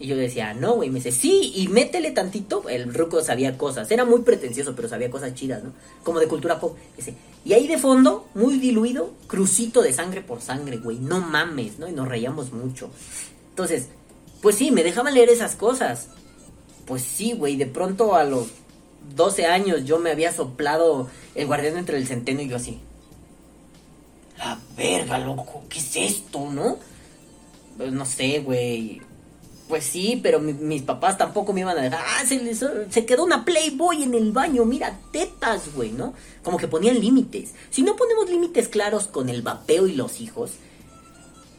Y 0.00 0.06
yo 0.06 0.16
decía, 0.16 0.54
no, 0.54 0.74
güey. 0.74 0.90
Me 0.90 0.96
dice, 0.96 1.12
sí, 1.12 1.52
y 1.54 1.68
métele 1.68 2.12
tantito. 2.12 2.68
El 2.68 2.94
ruco 2.94 3.22
sabía 3.22 3.58
cosas. 3.58 3.90
Era 3.90 4.04
muy 4.04 4.20
pretencioso, 4.20 4.74
pero 4.76 4.88
sabía 4.88 5.10
cosas 5.10 5.34
chidas, 5.34 5.64
¿no? 5.64 5.72
Como 6.04 6.20
de 6.20 6.28
cultura 6.28 6.60
pop. 6.60 6.76
Dice, 6.96 7.14
y 7.44 7.52
ahí 7.52 7.66
de 7.66 7.78
fondo, 7.78 8.28
muy 8.34 8.58
diluido, 8.58 9.12
crucito 9.26 9.82
de 9.82 9.92
sangre 9.92 10.20
por 10.20 10.40
sangre, 10.40 10.76
güey. 10.76 10.98
No 10.98 11.20
mames, 11.20 11.78
¿no? 11.78 11.88
Y 11.88 11.92
nos 11.92 12.08
reíamos 12.08 12.52
mucho. 12.52 12.90
Entonces, 13.50 13.88
pues 14.40 14.56
sí, 14.56 14.70
me 14.70 14.84
dejaban 14.84 15.14
leer 15.14 15.30
esas 15.30 15.56
cosas. 15.56 16.08
Pues 16.86 17.02
sí, 17.02 17.32
güey. 17.32 17.56
De 17.56 17.66
pronto 17.66 18.14
a 18.14 18.22
los 18.22 18.48
12 19.16 19.46
años 19.46 19.84
yo 19.84 19.98
me 19.98 20.10
había 20.10 20.32
soplado 20.32 21.08
el 21.34 21.46
guardián 21.46 21.76
entre 21.76 21.98
el 21.98 22.06
centeno 22.06 22.40
y 22.42 22.48
yo 22.48 22.56
así. 22.56 22.80
La 24.38 24.60
verga, 24.76 25.18
loco, 25.18 25.64
¿qué 25.68 25.80
es 25.80 25.96
esto, 25.96 26.48
no? 26.52 26.78
Pues 27.76 27.92
no 27.92 28.06
sé, 28.06 28.38
güey. 28.40 29.02
Pues 29.68 29.84
sí, 29.84 30.18
pero 30.22 30.40
mi- 30.40 30.54
mis 30.54 30.82
papás 30.82 31.18
tampoco 31.18 31.52
me 31.52 31.60
iban 31.60 31.76
a 31.78 31.82
dejar. 31.82 32.00
Ah, 32.02 32.24
se, 32.26 32.42
les- 32.42 32.64
se 32.90 33.04
quedó 33.06 33.24
una 33.24 33.44
Playboy 33.44 34.02
en 34.02 34.14
el 34.14 34.32
baño, 34.32 34.64
mira, 34.64 34.98
tetas, 35.12 35.74
güey, 35.74 35.92
¿no? 35.92 36.14
Como 36.42 36.56
que 36.56 36.68
ponían 36.68 36.98
límites. 37.00 37.50
Si 37.70 37.82
no 37.82 37.94
ponemos 37.94 38.30
límites 38.30 38.68
claros 38.68 39.06
con 39.08 39.28
el 39.28 39.42
vapeo 39.42 39.86
y 39.86 39.94
los 39.94 40.20
hijos, 40.20 40.52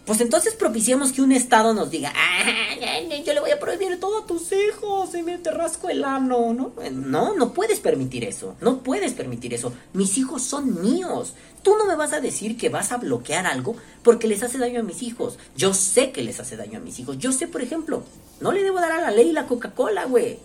pues 0.10 0.22
entonces 0.22 0.56
propiciamos 0.56 1.12
que 1.12 1.22
un 1.22 1.32
Estado 1.32 1.72
nos 1.76 1.92
diga, 1.92 2.12
ah, 2.16 2.80
yo 3.24 3.32
le 3.32 3.42
voy 3.42 3.52
a 3.52 3.60
prohibir 3.60 4.00
todo 4.00 4.18
a 4.18 4.26
tus 4.26 4.52
hijos 4.52 5.14
y 5.14 5.22
me 5.22 5.38
te 5.38 5.52
rasco 5.52 5.88
el 5.88 6.04
ano, 6.04 6.52
¿no? 6.52 6.74
No, 6.92 7.36
no 7.36 7.54
puedes 7.54 7.80
permitir 7.80 8.24
eso, 8.24 8.56
no 8.60 8.80
puedes 8.80 9.14
permitir 9.14 9.54
eso. 9.54 9.72
Mis 9.94 10.18
hijos 10.18 10.42
son 10.42 10.82
míos. 10.82 11.36
Tú 11.62 11.78
no 11.78 11.86
me 11.86 11.96
vas 11.96 12.12
a 12.14 12.22
decir 12.22 12.58
que 12.58 12.70
vas 12.70 12.92
a 12.92 12.98
bloquear 12.98 13.46
algo 13.46 13.76
porque 14.02 14.28
les 14.28 14.42
hace 14.42 14.58
daño 14.58 14.80
a 14.80 14.84
mis 14.84 15.04
hijos. 15.04 15.38
Yo 15.56 15.76
sé 15.76 16.12
que 16.12 16.24
les 16.24 16.40
hace 16.40 16.58
daño 16.58 16.80
a 16.80 16.82
mis 16.82 16.98
hijos. 16.98 17.20
Yo 17.20 17.32
sé, 17.32 17.48
por 17.48 17.62
ejemplo, 17.62 18.02
no 18.42 18.52
le 18.52 18.64
debo 18.64 18.80
dar 18.80 18.94
a 18.94 19.02
la 19.02 19.12
ley 19.12 19.32
la 19.32 19.46
Coca-Cola, 19.46 20.06
güey. 20.06 20.40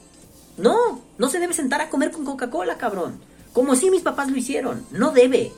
No, 0.58 1.00
no 1.16 1.30
se 1.30 1.38
debe 1.38 1.54
sentar 1.54 1.80
a 1.80 1.88
comer 1.88 2.10
con 2.10 2.26
Coca-Cola, 2.26 2.76
cabrón. 2.76 3.18
Como 3.54 3.76
si 3.76 3.88
mis 3.88 4.02
papás 4.02 4.30
lo 4.30 4.36
hicieron. 4.36 4.84
No 4.90 5.12
debe. 5.12 5.52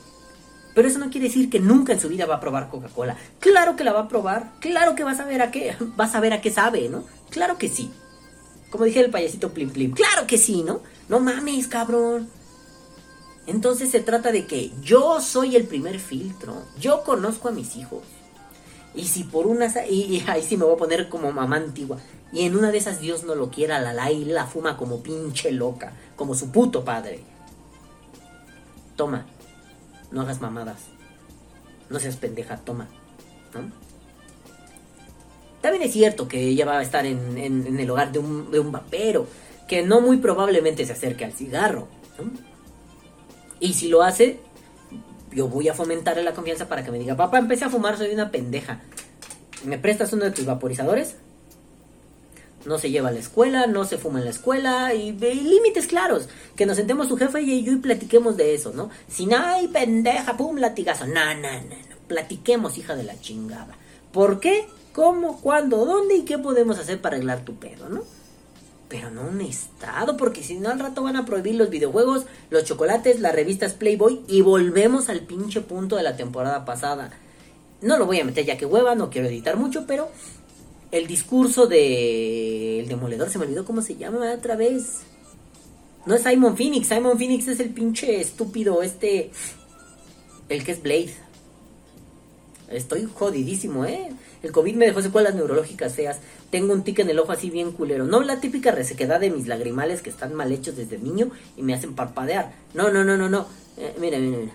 Pero 0.77 0.89
eso 0.89 0.99
no 0.99 1.09
quiere 1.09 1.25
decir 1.25 1.49
que 1.49 1.59
nunca 1.59 1.91
en 1.91 1.99
su 1.99 2.07
vida 2.07 2.27
va 2.27 2.35
a 2.35 2.39
probar 2.39 2.69
Coca-Cola. 2.69 3.17
Claro 3.39 3.75
que 3.75 3.83
la 3.83 3.93
va 3.93 4.01
a 4.01 4.07
probar. 4.07 4.51
Claro 4.59 4.93
que 4.93 5.03
va 5.03 5.09
a 5.09 5.17
saber 5.17 5.41
a 5.41 5.49
qué. 5.49 5.75
Va 5.99 6.05
a 6.05 6.07
saber 6.07 6.33
a 6.33 6.39
qué 6.39 6.51
sabe, 6.51 6.87
¿no? 6.87 7.03
Claro 7.31 7.57
que 7.57 7.67
sí. 7.67 7.91
Como 8.69 8.83
dije 8.83 8.99
el 8.99 9.09
payasito 9.09 9.49
Plim 9.49 9.71
Plim. 9.71 9.93
Claro 9.93 10.27
que 10.27 10.37
sí, 10.37 10.61
¿no? 10.61 10.81
No 11.09 11.19
mames, 11.19 11.67
cabrón. 11.67 12.29
Entonces 13.47 13.89
se 13.89 14.01
trata 14.01 14.31
de 14.31 14.45
que 14.45 14.71
yo 14.83 15.19
soy 15.19 15.55
el 15.55 15.63
primer 15.63 15.99
filtro. 15.99 16.61
Yo 16.79 17.01
conozco 17.03 17.47
a 17.47 17.53
mis 17.53 17.75
hijos. 17.75 18.03
Y 18.93 19.05
si 19.05 19.23
por 19.23 19.47
una... 19.47 19.73
Y, 19.89 20.23
ahí 20.27 20.43
sí 20.43 20.57
me 20.57 20.65
voy 20.65 20.75
a 20.75 20.77
poner 20.77 21.09
como 21.09 21.31
mamá 21.31 21.55
antigua. 21.55 21.97
Y 22.31 22.45
en 22.45 22.55
una 22.55 22.69
de 22.69 22.77
esas 22.77 22.99
Dios 22.99 23.23
no 23.23 23.33
lo 23.33 23.49
quiera, 23.49 23.79
la 23.79 23.93
Lai 23.93 24.25
la 24.25 24.45
fuma 24.45 24.77
como 24.77 25.01
pinche 25.01 25.51
loca. 25.51 25.93
Como 26.15 26.35
su 26.35 26.51
puto 26.51 26.85
padre. 26.85 27.21
Toma. 28.95 29.25
No 30.11 30.21
hagas 30.21 30.41
mamadas. 30.41 30.77
No 31.89 31.99
seas 31.99 32.17
pendeja, 32.17 32.57
toma. 32.57 32.87
También 35.61 35.83
es 35.83 35.93
cierto 35.93 36.27
que 36.27 36.41
ella 36.41 36.65
va 36.65 36.79
a 36.79 36.81
estar 36.81 37.05
en, 37.05 37.37
el 37.37 37.89
hogar 37.89 38.11
de 38.11 38.19
un, 38.19 38.51
de 38.51 38.59
vapero. 38.59 39.27
Que 39.67 39.83
no 39.83 39.99
muy 39.99 40.17
probablemente 40.17 40.85
se 40.85 40.93
acerque 40.93 41.25
al 41.25 41.33
cigarro. 41.33 41.87
Y 43.59 43.73
si 43.73 43.89
lo 43.89 44.01
hace, 44.03 44.39
yo 45.31 45.47
voy 45.47 45.67
a 45.67 45.73
fomentarle 45.73 46.23
la 46.23 46.33
confianza 46.33 46.67
para 46.67 46.83
que 46.83 46.91
me 46.91 46.99
diga, 46.99 47.15
papá, 47.15 47.39
empecé 47.39 47.65
a 47.65 47.69
fumar, 47.69 47.97
soy 47.97 48.13
una 48.13 48.31
pendeja. 48.31 48.81
¿Me 49.65 49.77
prestas 49.77 50.13
uno 50.13 50.25
de 50.25 50.31
tus 50.31 50.45
vaporizadores? 50.45 51.15
No 52.67 52.77
se 52.77 52.91
lleva 52.91 53.09
a 53.09 53.11
la 53.13 53.19
escuela, 53.19 53.65
no 53.65 53.85
se 53.85 53.97
fuma 53.97 54.19
en 54.19 54.25
la 54.25 54.31
escuela 54.31 54.93
y, 54.93 55.09
y 55.09 55.41
límites 55.41 55.87
claros. 55.87 56.27
Que 56.57 56.65
nos 56.65 56.75
sentemos 56.75 57.07
su 57.07 57.15
jefe 57.15 57.41
y 57.41 57.63
yo 57.63 57.71
y 57.71 57.77
platiquemos 57.77 58.35
de 58.35 58.53
eso, 58.53 58.73
¿no? 58.73 58.89
Sin, 59.07 59.33
ay, 59.33 59.69
pendeja, 59.69 60.35
pum, 60.35 60.57
latigazo. 60.57 61.07
No, 61.07 61.33
no, 61.33 61.53
no, 61.53 61.69
no. 61.69 61.97
Platiquemos, 62.07 62.77
hija 62.77 62.95
de 62.97 63.05
la 63.05 63.19
chingada. 63.21 63.75
¿Por 64.11 64.41
qué? 64.41 64.67
¿Cómo? 64.91 65.39
¿Cuándo? 65.39 65.85
¿Dónde? 65.85 66.17
¿Y 66.17 66.25
qué 66.25 66.37
podemos 66.37 66.77
hacer 66.77 66.99
para 66.99 67.15
arreglar 67.15 67.45
tu 67.45 67.55
pedo, 67.55 67.87
no? 67.87 68.03
Pero 68.89 69.11
no 69.11 69.21
un 69.21 69.41
estado, 69.41 70.17
porque 70.17 70.43
si 70.43 70.57
no 70.57 70.69
al 70.69 70.79
rato 70.79 71.03
van 71.03 71.15
a 71.15 71.25
prohibir 71.25 71.55
los 71.55 71.69
videojuegos, 71.69 72.25
los 72.49 72.65
chocolates, 72.65 73.19
las 73.21 73.33
revistas 73.33 73.73
Playboy 73.73 74.23
y 74.27 74.41
volvemos 74.41 75.07
al 75.07 75.21
pinche 75.21 75.61
punto 75.61 75.95
de 75.95 76.03
la 76.03 76.17
temporada 76.17 76.65
pasada. 76.65 77.11
No 77.81 77.97
lo 77.97 78.05
voy 78.05 78.19
a 78.19 78.25
meter 78.25 78.45
ya 78.45 78.57
que 78.57 78.65
hueva, 78.65 78.95
no 78.95 79.09
quiero 79.09 79.27
editar 79.27 79.55
mucho, 79.55 79.85
pero 79.85 80.09
el 80.97 81.07
discurso 81.07 81.67
de 81.67 82.79
el 82.79 82.87
demoledor 82.87 83.29
se 83.29 83.37
me 83.37 83.45
olvidó 83.45 83.65
cómo 83.65 83.81
se 83.81 83.95
llama 83.95 84.33
otra 84.33 84.55
vez. 84.55 85.01
No 86.05 86.15
es 86.15 86.23
Simon 86.23 86.55
Phoenix, 86.55 86.87
Simon 86.87 87.17
Phoenix 87.17 87.47
es 87.47 87.59
el 87.59 87.69
pinche 87.69 88.21
estúpido 88.21 88.81
este 88.81 89.31
el 90.49 90.63
que 90.63 90.71
es 90.71 90.81
Blade. 90.81 91.13
Estoy 92.69 93.05
jodidísimo, 93.05 93.85
¿eh? 93.85 94.09
El 94.43 94.51
COVID 94.51 94.75
me 94.75 94.85
dejó 94.85 95.01
secuelas 95.01 95.35
neurológicas 95.35 95.95
feas. 95.95 96.19
Tengo 96.49 96.73
un 96.73 96.83
tic 96.83 96.99
en 96.99 97.09
el 97.09 97.19
ojo 97.19 97.31
así 97.31 97.49
bien 97.49 97.71
culero. 97.71 98.05
No 98.05 98.21
la 98.21 98.41
típica 98.41 98.71
resequedad 98.71 99.19
de 99.19 99.29
mis 99.29 99.47
lagrimales 99.47 100.01
que 100.01 100.09
están 100.09 100.33
mal 100.33 100.51
hechos 100.51 100.75
desde 100.75 100.97
niño 100.97 101.31
y 101.55 101.63
me 101.63 101.73
hacen 101.73 101.95
parpadear. 101.95 102.53
No, 102.73 102.91
no, 102.91 103.03
no, 103.05 103.17
no, 103.17 103.29
no. 103.29 103.47
Eh, 103.77 103.95
mira, 103.99 104.19
mira, 104.19 104.37
mira. 104.37 104.53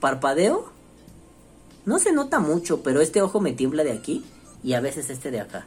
¿Parpadeo? 0.00 0.72
No 1.84 1.98
se 1.98 2.12
nota 2.12 2.38
mucho, 2.38 2.82
pero 2.82 3.00
este 3.00 3.22
ojo 3.22 3.40
me 3.40 3.52
tiembla 3.52 3.82
de 3.82 3.92
aquí 3.92 4.24
y 4.62 4.74
a 4.74 4.80
veces 4.80 5.10
este 5.10 5.30
de 5.30 5.40
acá. 5.40 5.66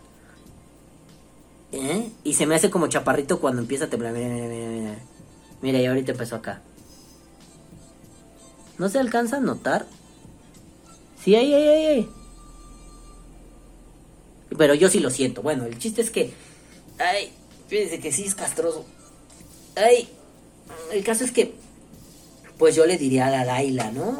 ¿Eh? 1.72 2.10
Y 2.24 2.34
se 2.34 2.46
me 2.46 2.56
hace 2.56 2.70
como 2.70 2.88
chaparrito 2.88 3.40
cuando 3.40 3.62
empieza 3.62 3.86
a 3.86 3.90
temblar. 3.90 4.14
Mira, 4.14 4.30
mira, 4.30 4.48
mira, 4.48 4.70
mira. 4.70 5.00
Mira, 5.62 5.80
y 5.80 5.86
ahorita 5.86 6.12
empezó 6.12 6.36
acá. 6.36 6.62
¿No 8.78 8.90
se 8.90 9.00
alcanza 9.00 9.38
a 9.38 9.42
notar? 9.42 9.86
Sí, 11.24 11.36
ay, 11.36 11.54
ay, 11.54 11.68
ay. 11.68 12.10
Pero 14.58 14.74
yo 14.74 14.90
sí 14.90 15.00
lo 15.00 15.10
siento. 15.10 15.42
Bueno, 15.42 15.66
el 15.66 15.78
chiste 15.80 16.02
es 16.02 16.12
que. 16.12 16.34
Ay, 17.00 17.34
fíjense 17.68 18.00
que 18.00 18.12
sí 18.12 18.26
es 18.26 18.36
castroso. 18.36 18.86
Ay, 19.76 20.08
el 20.94 21.04
caso 21.04 21.24
es 21.24 21.32
que. 21.32 21.56
Pues 22.58 22.76
yo 22.76 22.86
le 22.86 22.98
diría 22.98 23.28
a 23.28 23.32
la 23.32 23.44
Laila, 23.44 23.92
¿no? 23.92 24.18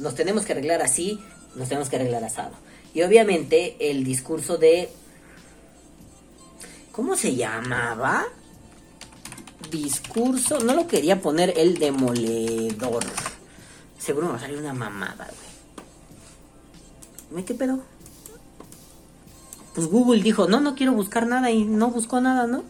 Nos 0.00 0.14
tenemos 0.14 0.44
que 0.44 0.52
arreglar 0.52 0.82
así, 0.82 1.20
nos 1.54 1.68
tenemos 1.68 1.88
que 1.88 1.96
arreglar 1.96 2.24
asado. 2.24 2.52
Y 2.94 3.02
obviamente 3.02 3.76
el 3.90 4.04
discurso 4.04 4.56
de. 4.56 4.88
¿Cómo 6.92 7.16
se 7.16 7.36
llamaba? 7.36 8.26
Discurso. 9.70 10.60
No 10.60 10.74
lo 10.74 10.86
quería 10.86 11.20
poner 11.20 11.54
el 11.56 11.78
demoledor. 11.78 13.04
Seguro 13.98 14.26
me 14.26 14.32
va 14.32 14.38
a 14.38 14.40
salir 14.40 14.58
una 14.58 14.72
mamada, 14.72 15.26
güey. 15.26 15.48
¿Me 17.30 17.44
qué 17.44 17.54
pedo? 17.54 17.80
Pues 19.74 19.86
Google 19.86 20.22
dijo, 20.22 20.48
no, 20.48 20.60
no 20.60 20.74
quiero 20.74 20.92
buscar 20.92 21.26
nada 21.26 21.50
y 21.50 21.64
no 21.64 21.90
buscó 21.90 22.20
nada, 22.20 22.46
¿no? 22.46 22.64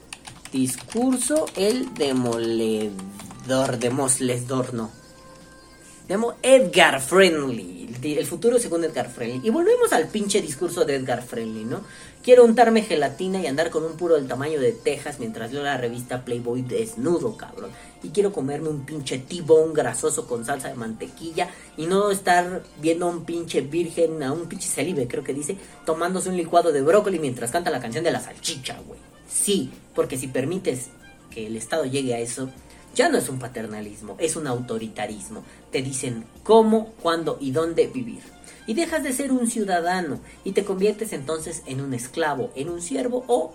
Discurso 0.52 1.46
el 1.56 1.94
demoledor, 1.94 3.78
demoslesdor, 3.78 4.74
no. 4.74 4.90
Demo 6.08 6.36
Edgar 6.42 7.02
Friendly, 7.02 7.94
el 8.02 8.24
futuro 8.24 8.58
según 8.58 8.82
Edgar 8.82 9.10
Friendly. 9.10 9.46
Y 9.46 9.50
volvemos 9.50 9.92
al 9.92 10.08
pinche 10.08 10.40
discurso 10.40 10.86
de 10.86 10.94
Edgar 10.94 11.22
Friendly, 11.22 11.66
¿no? 11.66 11.82
Quiero 12.22 12.46
untarme 12.46 12.80
gelatina 12.80 13.42
y 13.42 13.46
andar 13.46 13.68
con 13.68 13.84
un 13.84 13.98
puro 13.98 14.14
del 14.14 14.26
tamaño 14.26 14.58
de 14.58 14.72
Texas 14.72 15.18
mientras 15.18 15.52
leo 15.52 15.62
la 15.62 15.76
revista 15.76 16.24
Playboy 16.24 16.62
desnudo, 16.62 17.36
cabrón. 17.36 17.70
Y 18.02 18.08
quiero 18.08 18.32
comerme 18.32 18.70
un 18.70 18.86
pinche 18.86 19.18
T-bone 19.18 19.74
grasoso 19.74 20.26
con 20.26 20.46
salsa 20.46 20.68
de 20.68 20.76
mantequilla 20.76 21.50
y 21.76 21.84
no 21.84 22.10
estar 22.10 22.62
viendo 22.80 23.06
a 23.06 23.10
un 23.10 23.26
pinche 23.26 23.60
virgen, 23.60 24.22
a 24.22 24.32
un 24.32 24.48
pinche 24.48 24.66
celibe, 24.66 25.06
creo 25.08 25.22
que 25.22 25.34
dice, 25.34 25.58
tomándose 25.84 26.30
un 26.30 26.38
licuado 26.38 26.72
de 26.72 26.80
brócoli 26.80 27.18
mientras 27.18 27.50
canta 27.50 27.70
la 27.70 27.80
canción 27.80 28.02
de 28.02 28.12
la 28.12 28.20
salchicha, 28.20 28.80
güey. 28.86 28.98
Sí, 29.28 29.70
porque 29.94 30.16
si 30.16 30.28
permites 30.28 30.86
que 31.30 31.46
el 31.46 31.56
Estado 31.56 31.84
llegue 31.84 32.14
a 32.14 32.18
eso, 32.18 32.48
ya 32.94 33.08
no 33.08 33.18
es 33.18 33.28
un 33.28 33.38
paternalismo, 33.38 34.16
es 34.18 34.36
un 34.36 34.46
autoritarismo. 34.46 35.44
Te 35.70 35.82
dicen 35.82 36.24
cómo, 36.42 36.92
cuándo 37.02 37.38
y 37.40 37.52
dónde 37.52 37.86
vivir. 37.86 38.22
Y 38.66 38.74
dejas 38.74 39.02
de 39.02 39.12
ser 39.12 39.32
un 39.32 39.48
ciudadano 39.48 40.20
y 40.44 40.52
te 40.52 40.64
conviertes 40.64 41.12
entonces 41.12 41.62
en 41.66 41.80
un 41.80 41.94
esclavo, 41.94 42.50
en 42.54 42.68
un 42.68 42.82
siervo 42.82 43.24
o, 43.26 43.54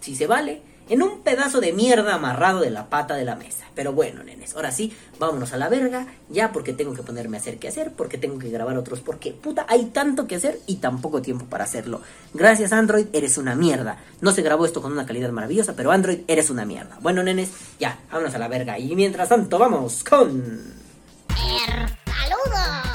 si 0.00 0.14
se 0.14 0.26
vale, 0.26 0.62
en 0.88 1.02
un 1.02 1.20
pedazo 1.22 1.60
de 1.60 1.72
mierda 1.72 2.14
amarrado 2.14 2.60
de 2.60 2.70
la 2.70 2.88
pata 2.88 3.14
de 3.14 3.24
la 3.24 3.36
mesa. 3.36 3.66
Pero 3.74 3.92
bueno, 3.92 4.22
nenes, 4.22 4.54
ahora 4.54 4.70
sí, 4.70 4.92
vámonos 5.18 5.52
a 5.52 5.56
la 5.56 5.68
verga, 5.68 6.06
ya 6.28 6.52
porque 6.52 6.72
tengo 6.72 6.94
que 6.94 7.02
ponerme 7.02 7.36
a 7.36 7.40
hacer 7.40 7.58
qué 7.58 7.68
hacer, 7.68 7.92
porque 7.92 8.18
tengo 8.18 8.38
que 8.38 8.50
grabar 8.50 8.76
otros, 8.76 9.00
porque 9.00 9.32
puta, 9.32 9.64
hay 9.68 9.86
tanto 9.86 10.26
que 10.26 10.36
hacer 10.36 10.60
y 10.66 10.76
tan 10.76 11.00
poco 11.00 11.22
tiempo 11.22 11.46
para 11.46 11.64
hacerlo. 11.64 12.02
Gracias 12.34 12.72
Android, 12.72 13.06
eres 13.12 13.38
una 13.38 13.54
mierda. 13.54 13.98
No 14.20 14.32
se 14.32 14.42
grabó 14.42 14.66
esto 14.66 14.82
con 14.82 14.92
una 14.92 15.06
calidad 15.06 15.30
maravillosa, 15.30 15.74
pero 15.74 15.90
Android, 15.90 16.20
eres 16.28 16.50
una 16.50 16.64
mierda. 16.64 16.98
Bueno, 17.00 17.22
nenes, 17.22 17.50
ya, 17.78 17.98
vámonos 18.10 18.34
a 18.34 18.38
la 18.38 18.48
verga. 18.48 18.78
Y 18.78 18.94
mientras 18.94 19.28
tanto, 19.28 19.58
vamos 19.58 20.04
con... 20.04 20.82
¡Er, 21.30 21.88
saludo! 22.04 22.92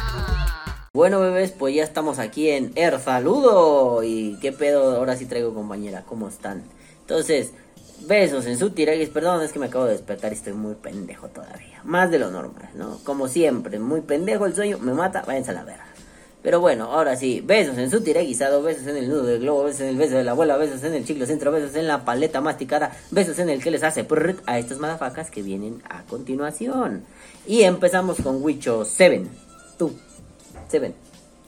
Bueno, 0.93 1.19
bebés, 1.19 1.51
pues 1.51 1.75
ya 1.75 1.83
estamos 1.83 2.19
aquí 2.19 2.49
en 2.49 2.71
Er 2.75 2.99
Saludo. 2.99 4.03
Y 4.03 4.38
qué 4.41 4.51
pedo, 4.51 4.95
ahora 4.95 5.15
sí 5.15 5.25
traigo 5.25 5.53
compañera, 5.53 6.03
¿cómo 6.07 6.27
están? 6.27 6.63
Entonces, 7.01 7.51
besos 8.06 8.45
en 8.45 8.58
su 8.58 8.72
tiraguis. 8.72 9.10
Perdón, 9.10 9.43
es 9.43 9.52
que 9.52 9.60
me 9.60 9.68
acabo 9.68 9.86
de 9.86 9.93
despertar 9.93 10.32
y 10.32 10.36
estoy 10.36 10.54
muy 10.54 10.76
pendejo 10.76 11.28
todavía. 11.28 11.82
Más 11.84 12.12
de 12.12 12.20
lo 12.20 12.32
normal, 12.32 12.70
¿no? 12.76 13.00
Como 13.04 13.28
siempre, 13.28 13.80
muy 13.80 14.02
pendejo 14.02 14.45
el 14.45 14.56
sueño, 14.56 14.78
me 14.80 14.93
mata, 14.93 15.24
váyanse 15.26 15.52
a 15.52 15.56
la 15.56 15.64
verga. 15.64 15.86
Pero 16.43 16.62
bueno, 16.62 16.86
ahora 16.86 17.16
sí, 17.16 17.41
besos 17.45 17.78
en 17.78 17.89
su 17.89 18.02
tiraguisado, 18.02 18.62
besos 18.62 18.88
en 18.88 18.98
el 18.98 19.10
nudo 19.10 19.24
del 19.24 19.41
globo, 19.41 19.64
besos 19.66 19.82
en 19.82 19.88
el 19.89 19.98
beso 19.98 20.16
de 20.16 20.24
la 20.24 20.32
abuela, 20.32 20.56
besos 20.56 20.84
en 20.84 20.93
el 20.93 21.04
chiclo 21.04 21.26
centro, 21.26 21.52
besos 21.52 21.76
en 21.76 21.88
la 21.88 22.06
paleta 22.06 22.39
masticada, 22.41 22.95
besos 23.12 23.39
en 23.39 23.50
el 23.50 23.62
que 23.62 23.72
les 23.72 23.84
hace 23.84 24.04
prrrt 24.04 24.39
a 24.45 24.58
estos 24.58 24.80
madafacas 24.80 25.30
que 25.30 25.41
vienen 25.41 25.82
a 25.89 26.04
continuación. 26.04 27.04
Y 27.45 27.64
empezamos 27.64 28.22
con 28.22 28.41
Wicho 28.41 28.86
7. 28.86 29.26
Tú, 29.78 29.91
7, 30.70 30.93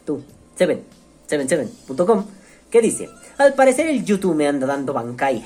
tú, 0.06 0.22
7, 0.56 0.84
77.com, 1.30 2.26
que 2.70 2.82
dice, 2.82 3.10
al 3.38 3.54
parecer 3.54 3.88
el 3.88 4.04
YouTube 4.04 4.36
me 4.36 4.47
anda 4.47 4.68
dando 4.68 4.91
bancay, 4.91 5.43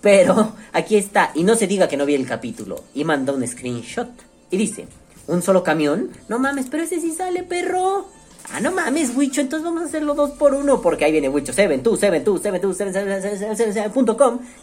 pero 0.00 0.52
aquí 0.72 0.96
está, 0.96 1.30
y 1.34 1.44
no 1.44 1.54
se 1.54 1.66
diga 1.66 1.88
que 1.88 1.96
no 1.96 2.06
vi 2.06 2.14
el 2.14 2.26
capítulo, 2.26 2.84
y 2.94 3.04
manda 3.04 3.32
un 3.32 3.46
screenshot, 3.46 4.10
y 4.50 4.56
dice, 4.56 4.86
¿un 5.26 5.42
solo 5.42 5.62
camión? 5.62 6.10
No 6.28 6.38
mames, 6.38 6.66
pero 6.70 6.82
ese 6.82 7.00
sí 7.00 7.12
sale, 7.12 7.42
perro. 7.42 8.06
Ah, 8.52 8.60
no 8.60 8.72
mames, 8.72 9.14
Wicho, 9.14 9.40
entonces 9.40 9.64
vamos 9.64 9.82
a 9.82 9.86
hacerlo 9.86 10.14
dos 10.14 10.30
por 10.32 10.54
uno, 10.54 10.80
porque 10.80 11.04
ahí 11.04 11.12
viene 11.12 11.28
Wicho 11.28 11.52
7, 11.52 11.78
tú, 11.78 11.96
7, 11.96 12.20
tú, 12.20 12.38
7, 12.38 12.58
tú, 12.58 12.74
7, 12.74 12.90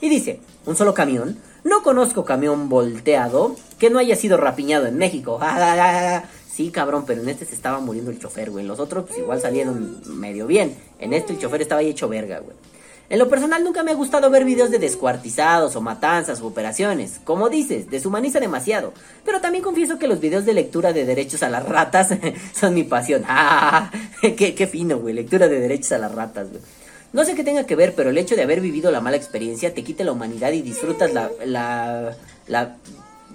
y 0.01 0.09
dice, 0.09 0.41
¿un 0.65 0.75
solo 0.75 0.93
camión? 0.93 1.37
No 1.63 1.83
conozco 1.83 2.25
camión 2.25 2.67
volteado 2.67 3.55
que 3.79 3.89
no 3.89 3.99
haya 3.99 4.15
sido 4.15 4.37
rapiñado 4.37 4.87
en 4.87 4.97
México. 4.97 5.39
Sí, 6.57 6.71
cabrón, 6.71 7.03
pero 7.05 7.21
en 7.21 7.29
este 7.29 7.45
se 7.45 7.53
estaba 7.53 7.79
muriendo 7.79 8.09
el 8.09 8.17
chofer, 8.17 8.49
güey. 8.49 8.63
En 8.63 8.67
los 8.67 8.79
otros, 8.79 9.05
pues 9.05 9.19
igual 9.19 9.39
salieron 9.39 10.01
medio 10.07 10.47
bien. 10.47 10.75
En 10.97 11.13
este 11.13 11.33
el 11.33 11.37
chofer 11.37 11.61
estaba 11.61 11.81
ahí 11.81 11.89
hecho 11.89 12.09
verga, 12.09 12.39
güey. 12.39 12.57
En 13.09 13.19
lo 13.19 13.29
personal 13.29 13.63
nunca 13.63 13.83
me 13.83 13.91
ha 13.91 13.95
gustado 13.95 14.29
ver 14.29 14.43
videos 14.43 14.69
de 14.69 14.79
descuartizados 14.79 15.77
o 15.77 15.81
matanzas 15.81 16.41
o 16.41 16.47
operaciones. 16.47 17.21
Como 17.23 17.47
dices, 17.47 17.89
deshumaniza 17.89 18.41
demasiado. 18.41 18.93
Pero 19.23 19.39
también 19.39 19.63
confieso 19.63 19.97
que 19.97 20.09
los 20.09 20.19
videos 20.19 20.45
de 20.45 20.53
lectura 20.53 20.91
de 20.91 21.05
derechos 21.05 21.41
a 21.41 21.49
las 21.49 21.65
ratas 21.65 22.09
son 22.53 22.73
mi 22.73 22.83
pasión. 22.83 23.23
¡Ah! 23.27 23.91
Qué, 24.21 24.53
qué 24.53 24.67
fino, 24.67 24.99
güey! 24.99 25.13
Lectura 25.13 25.47
de 25.47 25.59
derechos 25.59 25.93
a 25.93 25.99
las 25.99 26.13
ratas, 26.13 26.49
güey. 26.49 26.61
No 27.13 27.23
sé 27.23 27.33
qué 27.33 27.45
tenga 27.45 27.65
que 27.65 27.77
ver, 27.77 27.95
pero 27.95 28.09
el 28.09 28.17
hecho 28.17 28.35
de 28.35 28.43
haber 28.43 28.59
vivido 28.59 28.91
la 28.91 28.99
mala 28.99 29.15
experiencia 29.15 29.73
te 29.73 29.85
quita 29.85 30.03
la 30.03 30.11
humanidad 30.11 30.51
y 30.51 30.61
disfrutas 30.61 31.13
la... 31.13 31.31
la... 31.45 32.13
la 32.47 32.75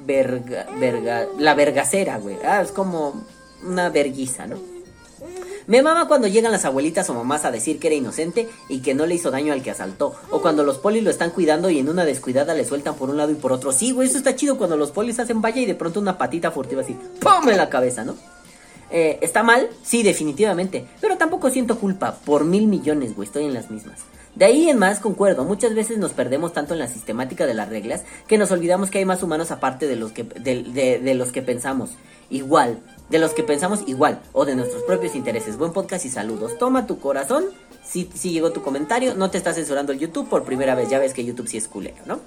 verga... 0.05 0.67
verga... 0.79 1.27
la 1.39 1.55
vergacera, 1.55 2.19
güey. 2.19 2.37
Ah, 2.45 2.61
es 2.61 2.73
como 2.73 3.25
una 3.65 3.89
verguiza, 3.89 4.47
¿no? 4.47 4.72
Me 5.67 5.83
mama 5.83 6.09
cuando 6.09 6.27
llegan 6.27 6.53
las 6.53 6.65
abuelitas 6.65 7.09
o 7.09 7.15
mamás 7.15 7.45
a 7.45 7.51
decir 7.51 7.79
que 7.79 7.89
era 7.89 7.97
inocente 7.97 8.49
y 8.69 8.81
que 8.81 8.95
no 8.95 9.07
le 9.07 9.15
hizo 9.15 9.31
daño 9.31 9.53
al 9.53 9.63
que 9.63 9.71
asaltó. 9.71 10.15
O 10.31 10.43
cuando 10.43 10.65
los 10.65 10.79
polis 10.79 11.03
lo 11.03 11.11
están 11.11 11.31
cuidando 11.31 11.71
y 11.71 11.79
en 11.79 11.89
una 11.89 12.05
descuidada 12.05 12.55
le 12.55 12.65
sueltan 12.65 12.95
por 12.95 13.11
un 13.11 13.17
lado 13.17 13.31
y 13.31 13.37
por 13.37 13.53
otro. 13.53 13.73
Sí, 13.73 13.93
güey, 13.93 14.09
eso 14.09 14.19
está 14.19 14.35
chido 14.35 14.59
cuando 14.59 14.77
los 14.77 14.91
polis 14.91 15.19
hacen 15.19 15.41
valla 15.41 15.61
y 15.61 15.67
de 15.67 15.75
pronto 15.75 16.01
una 16.01 16.19
patita 16.19 16.51
furtiva 16.51 16.83
así, 16.83 16.97
¡pum! 17.21 17.49
en 17.49 17.57
la 17.57 17.69
cabeza, 17.69 18.05
¿no? 18.05 18.17
Eh, 18.91 19.19
¿Está 19.23 19.43
mal? 19.43 19.71
Sí, 19.83 20.03
definitivamente. 20.03 20.87
Pero 21.01 21.17
tampoco 21.17 21.49
siento 21.51 21.79
culpa. 21.79 22.17
Por 22.25 22.45
mil 22.45 22.67
millones, 22.67 23.17
güey, 23.17 23.27
estoy 23.27 23.47
en 23.47 23.55
las 23.55 23.71
mismas. 23.71 24.01
De 24.35 24.45
ahí 24.45 24.69
en 24.69 24.79
más 24.79 25.01
concuerdo, 25.01 25.45
muchas 25.45 25.75
veces 25.75 25.99
nos 25.99 26.13
perdemos 26.13 26.53
tanto 26.53 26.73
en 26.75 26.79
la 26.79 26.89
sistemática 26.89 27.47
de 27.47 27.55
las 27.55 27.69
reglas 27.69 28.03
que 28.27 28.39
nos 28.39 28.51
olvidamos 28.51 28.91
que 28.91 28.99
hay 28.99 29.05
más 29.05 29.23
humanos 29.23 29.51
aparte 29.51 29.87
de 29.87 29.97
los 29.97 30.13
que, 30.13 30.25
de, 30.25 30.99
de 30.99 31.15
los 31.15 31.33
que 31.33 31.43
pensamos. 31.43 31.91
Igual, 32.31 32.81
de 33.13 33.19
los 33.19 33.35
que 33.35 33.43
pensamos 33.43 33.81
igual 33.87 34.23
o 34.33 34.47
de 34.47 34.55
nuestros 34.55 34.83
propios 34.85 35.15
intereses. 35.15 35.59
Buen 35.59 35.75
podcast 35.75 36.07
y 36.07 36.09
saludos. 36.09 36.57
Toma 36.57 36.87
tu 36.87 36.99
corazón. 36.99 37.45
Si, 37.85 38.09
si 38.15 38.33
llegó 38.33 38.53
tu 38.53 38.63
comentario, 38.63 39.15
no 39.15 39.31
te 39.31 39.37
está 39.37 39.53
censurando 39.53 39.93
el 39.93 39.99
YouTube 39.99 40.31
por 40.31 40.45
primera 40.45 40.75
vez. 40.75 40.89
Ya 40.89 40.99
ves 40.99 41.13
que 41.13 41.23
YouTube 41.23 41.47
sí 41.47 41.59
es 41.59 41.69
culero, 41.69 41.99
¿no? 42.07 42.21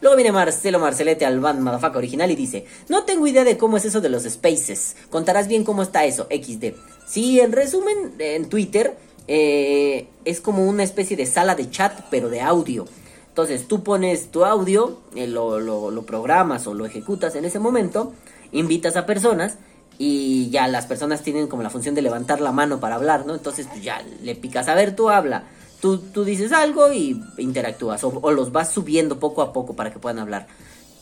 Luego 0.00 0.14
viene 0.14 0.30
Marcelo 0.30 0.78
Marcelete 0.78 1.26
Alban 1.26 1.60
Madafaca 1.60 1.98
original 1.98 2.30
y 2.30 2.36
dice, 2.36 2.66
no 2.88 3.02
tengo 3.02 3.26
idea 3.26 3.42
de 3.42 3.58
cómo 3.58 3.78
es 3.78 3.84
eso 3.84 4.00
de 4.00 4.10
los 4.10 4.22
spaces. 4.22 4.94
Contarás 5.10 5.48
bien 5.48 5.64
cómo 5.64 5.82
está 5.82 6.04
eso, 6.04 6.28
XD. 6.30 6.66
Sí, 7.04 7.40
en 7.40 7.50
resumen, 7.50 8.14
en 8.20 8.48
Twitter 8.48 8.96
eh, 9.26 10.06
es 10.24 10.40
como 10.40 10.66
una 10.66 10.84
especie 10.84 11.16
de 11.16 11.26
sala 11.26 11.56
de 11.56 11.68
chat, 11.68 12.00
pero 12.10 12.28
de 12.28 12.42
audio. 12.42 12.84
Entonces 13.30 13.66
tú 13.66 13.82
pones 13.82 14.30
tu 14.30 14.44
audio, 14.44 15.00
eh, 15.16 15.26
lo, 15.26 15.58
lo, 15.58 15.90
lo 15.90 16.06
programas 16.06 16.68
o 16.68 16.74
lo 16.74 16.86
ejecutas 16.86 17.34
en 17.34 17.44
ese 17.44 17.58
momento, 17.58 18.12
invitas 18.52 18.96
a 18.96 19.04
personas 19.04 19.58
y 19.98 20.48
ya 20.50 20.68
las 20.68 20.86
personas 20.86 21.22
tienen 21.22 21.48
como 21.48 21.62
la 21.62 21.70
función 21.70 21.94
de 21.96 22.02
levantar 22.02 22.40
la 22.40 22.52
mano 22.52 22.78
para 22.78 22.94
hablar, 22.94 23.26
¿no? 23.26 23.34
Entonces 23.34 23.66
pues 23.66 23.82
ya 23.82 24.02
le 24.22 24.36
picas, 24.36 24.68
a 24.68 24.74
ver, 24.74 24.94
tú 24.94 25.10
habla, 25.10 25.44
tú, 25.80 25.98
tú 25.98 26.24
dices 26.24 26.52
algo 26.52 26.92
y 26.92 27.20
interactúas 27.36 28.04
o, 28.04 28.30
los 28.30 28.52
vas 28.52 28.70
subiendo 28.70 29.18
poco 29.18 29.42
a 29.42 29.52
poco 29.52 29.74
para 29.74 29.92
que 29.92 29.98
puedan 29.98 30.20
hablar. 30.20 30.46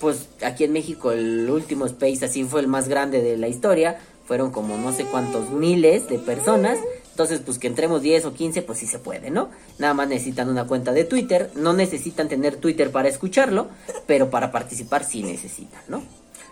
Pues 0.01 0.28
aquí 0.42 0.64
en 0.64 0.72
México 0.72 1.12
el 1.12 1.49
último 1.51 1.84
space 1.86 2.24
así 2.24 2.44
fue 2.44 2.61
el 2.61 2.68
más 2.68 2.88
grande 2.88 3.22
de 3.22 3.36
la 3.36 3.49
historia, 3.49 3.99
fueron 4.24 4.51
como 4.51 4.78
no 4.78 4.92
sé 4.92 5.05
cuántos 5.05 5.51
miles 5.51 6.09
de 6.09 6.18
personas. 6.18 6.78
Entonces, 7.11 7.40
pues 7.40 7.59
que 7.59 7.66
entremos 7.66 8.03
10 8.03 8.26
o 8.26 8.34
15, 8.34 8.61
pues 8.61 8.78
sí 8.78 8.86
se 8.86 8.99
puede, 8.99 9.30
¿no? 9.30 9.49
Nada 9.78 9.94
más 9.94 10.07
necesitan 10.07 10.51
una 10.51 10.66
cuenta 10.66 10.92
de 10.92 11.05
Twitter. 11.05 11.51
No 11.55 11.72
necesitan 11.72 12.28
tener 12.28 12.57
Twitter 12.57 12.90
para 12.90 13.09
escucharlo, 13.09 13.68
pero 14.07 14.28
para 14.28 14.53
participar 14.53 15.03
sí 15.03 15.22
necesitan, 15.22 15.80
¿no? 15.88 16.03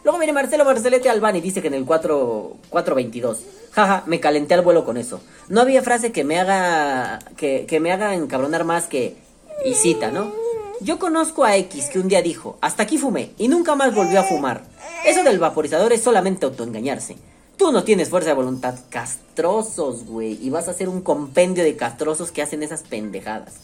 Luego 0.05 0.19
viene 0.19 0.35
Marcelo 0.35 0.67
Marcelete 0.67 1.09
Albani, 1.09 1.41
dice 1.41 1.63
que 1.63 1.69
en 1.69 1.75
el 1.75 1.87
4, 1.87 2.57
422. 2.69 3.41
Jaja, 3.73 4.03
me 4.07 4.21
calenté 4.21 4.53
al 4.53 4.61
vuelo 4.61 4.85
con 4.85 4.99
eso. 4.99 5.21
No 5.49 5.63
había 5.63 5.83
frase 5.83 6.13
que 6.13 6.25
me 6.25 6.39
haga. 6.39 7.19
que, 7.37 7.65
que 7.67 7.81
me 7.81 7.91
haga 7.91 8.15
encabronar 8.15 8.65
más 8.65 8.87
que. 8.87 9.17
Y 9.65 9.75
cita, 9.75 10.11
¿no? 10.11 10.33
Yo 10.81 10.99
conozco 10.99 11.45
a 11.45 11.57
X 11.57 11.87
que 11.87 11.99
un 11.99 12.09
día 12.09 12.21
dijo, 12.21 12.59
hasta 12.61 12.83
aquí 12.83 12.99
fumé, 12.99 13.31
y 13.39 13.49
nunca 13.49 13.77
más 13.77 13.95
volvió 13.95 14.21
a 14.21 14.25
fumar. 14.25 14.65
Eso 15.07 15.23
del 15.23 15.39
vaporizador 15.39 15.93
es 15.93 16.03
solamente 16.03 16.45
autoengañarse. 16.45 17.17
Tú 17.57 17.73
no 17.73 17.85
tienes 17.85 18.11
fuerza 18.11 18.31
de 18.31 18.35
voluntad. 18.35 18.75
Castrosos, 18.91 20.05
güey. 20.05 20.39
Y 20.45 20.51
vas 20.51 20.69
a 20.69 20.73
hacer 20.73 20.89
un 20.89 21.01
compendio 21.01 21.65
de 21.65 21.77
castrosos 21.77 22.33
que 22.33 22.43
hacen 22.43 22.63
esas 22.63 22.83
pendejadas. 22.83 23.55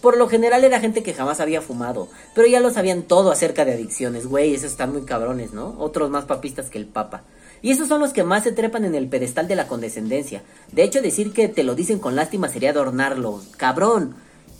Por 0.00 0.16
lo 0.16 0.28
general 0.28 0.64
era 0.64 0.80
gente 0.80 1.02
que 1.02 1.14
jamás 1.14 1.40
había 1.40 1.60
fumado, 1.60 2.08
pero 2.34 2.46
ya 2.46 2.60
lo 2.60 2.70
sabían 2.70 3.02
todo 3.02 3.32
acerca 3.32 3.64
de 3.64 3.72
adicciones, 3.72 4.26
güey, 4.26 4.54
esos 4.54 4.70
están 4.70 4.92
muy 4.92 5.02
cabrones, 5.02 5.52
¿no? 5.52 5.74
Otros 5.78 6.08
más 6.10 6.24
papistas 6.24 6.70
que 6.70 6.78
el 6.78 6.86
papa. 6.86 7.24
Y 7.62 7.72
esos 7.72 7.88
son 7.88 8.00
los 8.00 8.12
que 8.12 8.22
más 8.22 8.44
se 8.44 8.52
trepan 8.52 8.84
en 8.84 8.94
el 8.94 9.08
pedestal 9.08 9.48
de 9.48 9.56
la 9.56 9.66
condescendencia. 9.66 10.42
De 10.70 10.84
hecho, 10.84 11.02
decir 11.02 11.32
que 11.32 11.48
te 11.48 11.64
lo 11.64 11.74
dicen 11.74 11.98
con 11.98 12.14
lástima 12.14 12.48
sería 12.48 12.70
adornarlo. 12.70 13.42
Cabrón. 13.56 14.14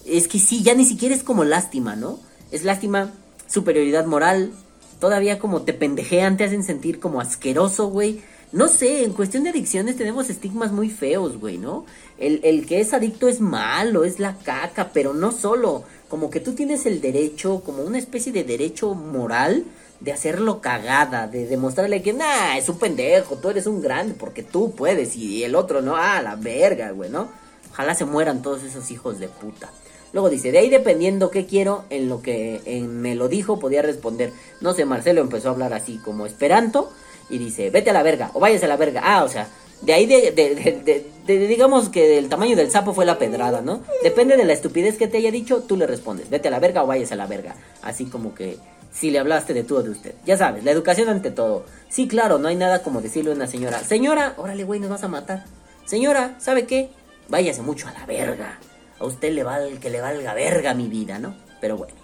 Es 0.04 0.26
que 0.26 0.38
sí, 0.38 0.62
ya 0.62 0.74
ni 0.74 0.84
siquiera 0.84 1.14
es 1.14 1.22
como 1.22 1.44
lástima, 1.44 1.94
¿no? 1.94 2.18
Es 2.50 2.64
lástima, 2.64 3.12
superioridad 3.46 4.06
moral. 4.06 4.52
Todavía 5.00 5.38
como 5.38 5.62
te 5.62 5.74
pendejean, 5.74 6.36
te 6.36 6.44
hacen 6.44 6.64
sentir 6.64 6.98
como 6.98 7.20
asqueroso, 7.20 7.88
güey. 7.88 8.22
No 8.50 8.68
sé, 8.68 9.04
en 9.04 9.12
cuestión 9.12 9.44
de 9.44 9.50
adicciones 9.50 9.96
tenemos 9.96 10.30
estigmas 10.30 10.72
muy 10.72 10.88
feos, 10.88 11.38
güey, 11.38 11.58
¿no? 11.58 11.84
El, 12.18 12.40
el 12.42 12.66
que 12.66 12.80
es 12.80 12.92
adicto 12.92 13.28
es 13.28 13.40
malo, 13.40 14.04
es 14.04 14.18
la 14.18 14.36
caca, 14.36 14.90
pero 14.92 15.14
no 15.14 15.32
solo. 15.32 15.84
Como 16.08 16.30
que 16.30 16.40
tú 16.40 16.54
tienes 16.54 16.86
el 16.86 17.00
derecho, 17.00 17.62
como 17.64 17.82
una 17.82 17.98
especie 17.98 18.32
de 18.32 18.44
derecho 18.44 18.94
moral 18.94 19.64
de 20.00 20.12
hacerlo 20.12 20.60
cagada, 20.60 21.26
de 21.26 21.46
demostrarle 21.46 22.02
que, 22.02 22.12
nah, 22.12 22.56
es 22.56 22.68
un 22.68 22.78
pendejo, 22.78 23.36
tú 23.36 23.50
eres 23.50 23.66
un 23.66 23.80
grande 23.80 24.14
porque 24.14 24.42
tú 24.42 24.72
puedes 24.72 25.16
y 25.16 25.42
el 25.44 25.54
otro 25.54 25.82
no, 25.82 25.96
ah, 25.96 26.22
la 26.22 26.36
verga, 26.36 26.90
güey, 26.92 27.10
¿no? 27.10 27.28
Ojalá 27.72 27.94
se 27.94 28.04
mueran 28.04 28.42
todos 28.42 28.62
esos 28.62 28.90
hijos 28.90 29.18
de 29.18 29.28
puta. 29.28 29.70
Luego 30.12 30.30
dice, 30.30 30.52
de 30.52 30.58
ahí 30.58 30.70
dependiendo 30.70 31.30
qué 31.30 31.46
quiero, 31.46 31.84
en 31.90 32.08
lo 32.08 32.22
que 32.22 32.60
me 32.88 33.14
lo 33.14 33.28
dijo 33.28 33.58
podía 33.58 33.82
responder. 33.82 34.32
No 34.60 34.72
sé, 34.72 34.84
Marcelo 34.84 35.20
empezó 35.20 35.48
a 35.48 35.52
hablar 35.52 35.74
así 35.74 35.98
como 35.98 36.26
esperanto 36.26 36.90
y 37.28 37.38
dice, 37.38 37.70
vete 37.70 37.90
a 37.90 37.92
la 37.92 38.02
verga 38.02 38.30
o 38.34 38.40
váyase 38.40 38.64
a 38.64 38.68
la 38.68 38.76
verga. 38.76 39.02
Ah, 39.04 39.24
o 39.24 39.28
sea, 39.28 39.48
de 39.80 39.92
ahí 39.92 40.06
de, 40.06 41.04
digamos 41.26 41.88
que 41.88 42.18
el 42.18 42.28
tamaño 42.28 42.56
del 42.56 42.70
sapo 42.70 42.92
fue 42.92 43.04
la 43.04 43.18
pedrada, 43.18 43.60
¿no? 43.60 43.82
Depende 44.02 44.36
de 44.36 44.44
la 44.44 44.52
estupidez 44.52 44.96
que 44.96 45.08
te 45.08 45.18
haya 45.18 45.30
dicho, 45.30 45.62
tú 45.62 45.76
le 45.76 45.86
respondes, 45.86 46.28
vete 46.30 46.48
a 46.48 46.50
la 46.50 46.58
verga 46.58 46.82
o 46.82 46.86
váyase 46.86 47.14
a 47.14 47.16
la 47.16 47.26
verga. 47.26 47.54
Así 47.82 48.06
como 48.06 48.34
que 48.34 48.58
si 48.92 49.10
le 49.10 49.18
hablaste 49.18 49.54
de 49.54 49.64
tú 49.64 49.76
o 49.76 49.82
de 49.82 49.90
usted. 49.90 50.14
Ya 50.26 50.36
sabes, 50.36 50.64
la 50.64 50.72
educación 50.72 51.08
ante 51.08 51.30
todo. 51.30 51.64
Sí, 51.88 52.08
claro, 52.08 52.38
no 52.38 52.48
hay 52.48 52.56
nada 52.56 52.82
como 52.82 53.00
decirle 53.00 53.30
a 53.30 53.34
una 53.34 53.46
señora, 53.46 53.78
señora, 53.84 54.34
órale, 54.36 54.64
güey, 54.64 54.80
nos 54.80 54.90
vas 54.90 55.04
a 55.04 55.08
matar. 55.08 55.44
Señora, 55.84 56.34
¿sabe 56.38 56.66
qué? 56.66 56.90
Váyase 57.28 57.62
mucho 57.62 57.88
a 57.88 57.92
la 57.92 58.04
verga. 58.06 58.58
A 58.98 59.04
usted 59.04 59.32
le 59.32 59.44
vale 59.44 59.78
que 59.78 59.90
le 59.90 60.00
valga 60.00 60.34
verga 60.34 60.74
mi 60.74 60.88
vida, 60.88 61.18
¿no? 61.18 61.36
Pero 61.60 61.76
bueno. 61.76 61.94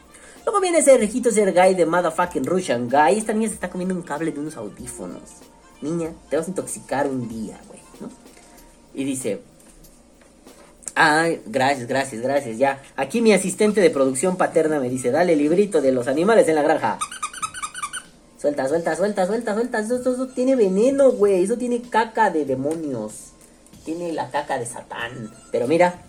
Luego 0.45 0.61
viene 0.61 0.79
ese 0.79 0.97
rejito 0.99 1.31
ser 1.31 1.53
guy 1.53 1.75
de 1.75 1.87
motherfucking 1.87 2.45
Russian 2.45 2.89
guy. 2.89 3.19
Esta 3.19 3.33
niña 3.33 3.49
se 3.49 3.55
está 3.55 3.71
comiendo 3.71 3.95
un 3.95 4.03
cable 4.03 4.31
de 4.31 4.41
unos 4.41 4.57
audífonos. 4.57 5.23
Niña, 5.85 6.13
te 6.31 6.37
vas 6.37 6.47
a 6.47 6.51
intoxicar 6.51 7.07
un 7.07 7.29
día, 7.29 7.61
güey, 7.69 7.81
¿no? 8.01 8.09
Y 8.95 9.05
dice, 9.05 9.41
Ay, 10.97 11.43
gracias, 11.47 11.89
gracias, 11.89 12.23
gracias. 12.23 12.57
Ya, 12.57 12.81
aquí 12.97 13.21
mi 13.21 13.33
asistente 13.33 13.81
de 13.81 13.91
producción 13.91 14.37
paterna 14.37 14.79
me 14.79 14.89
dice, 14.89 15.11
dale 15.11 15.35
librito 15.35 15.81
de 15.81 15.91
los 15.91 16.07
animales 16.07 16.47
en 16.49 16.55
la 16.55 16.63
granja. 16.63 16.99
Suelta, 18.41 18.69
suelta, 18.69 18.95
suelta, 18.95 19.27
suelta, 19.27 19.55
suelta. 19.55 19.79
Eso, 19.81 19.97
eso, 19.97 20.15
eso 20.15 20.29
tiene 20.29 20.55
veneno, 20.55 21.11
güey. 21.11 21.43
Eso 21.43 21.57
tiene 21.57 21.83
caca 21.83 22.31
de 22.31 22.45
demonios. 22.45 23.33
tiene 23.85 24.13
la 24.13 24.31
caca 24.31 24.59
de 24.59 24.67
Satán. 24.67 25.33
Pero 25.51 25.67
mira, 25.67 26.03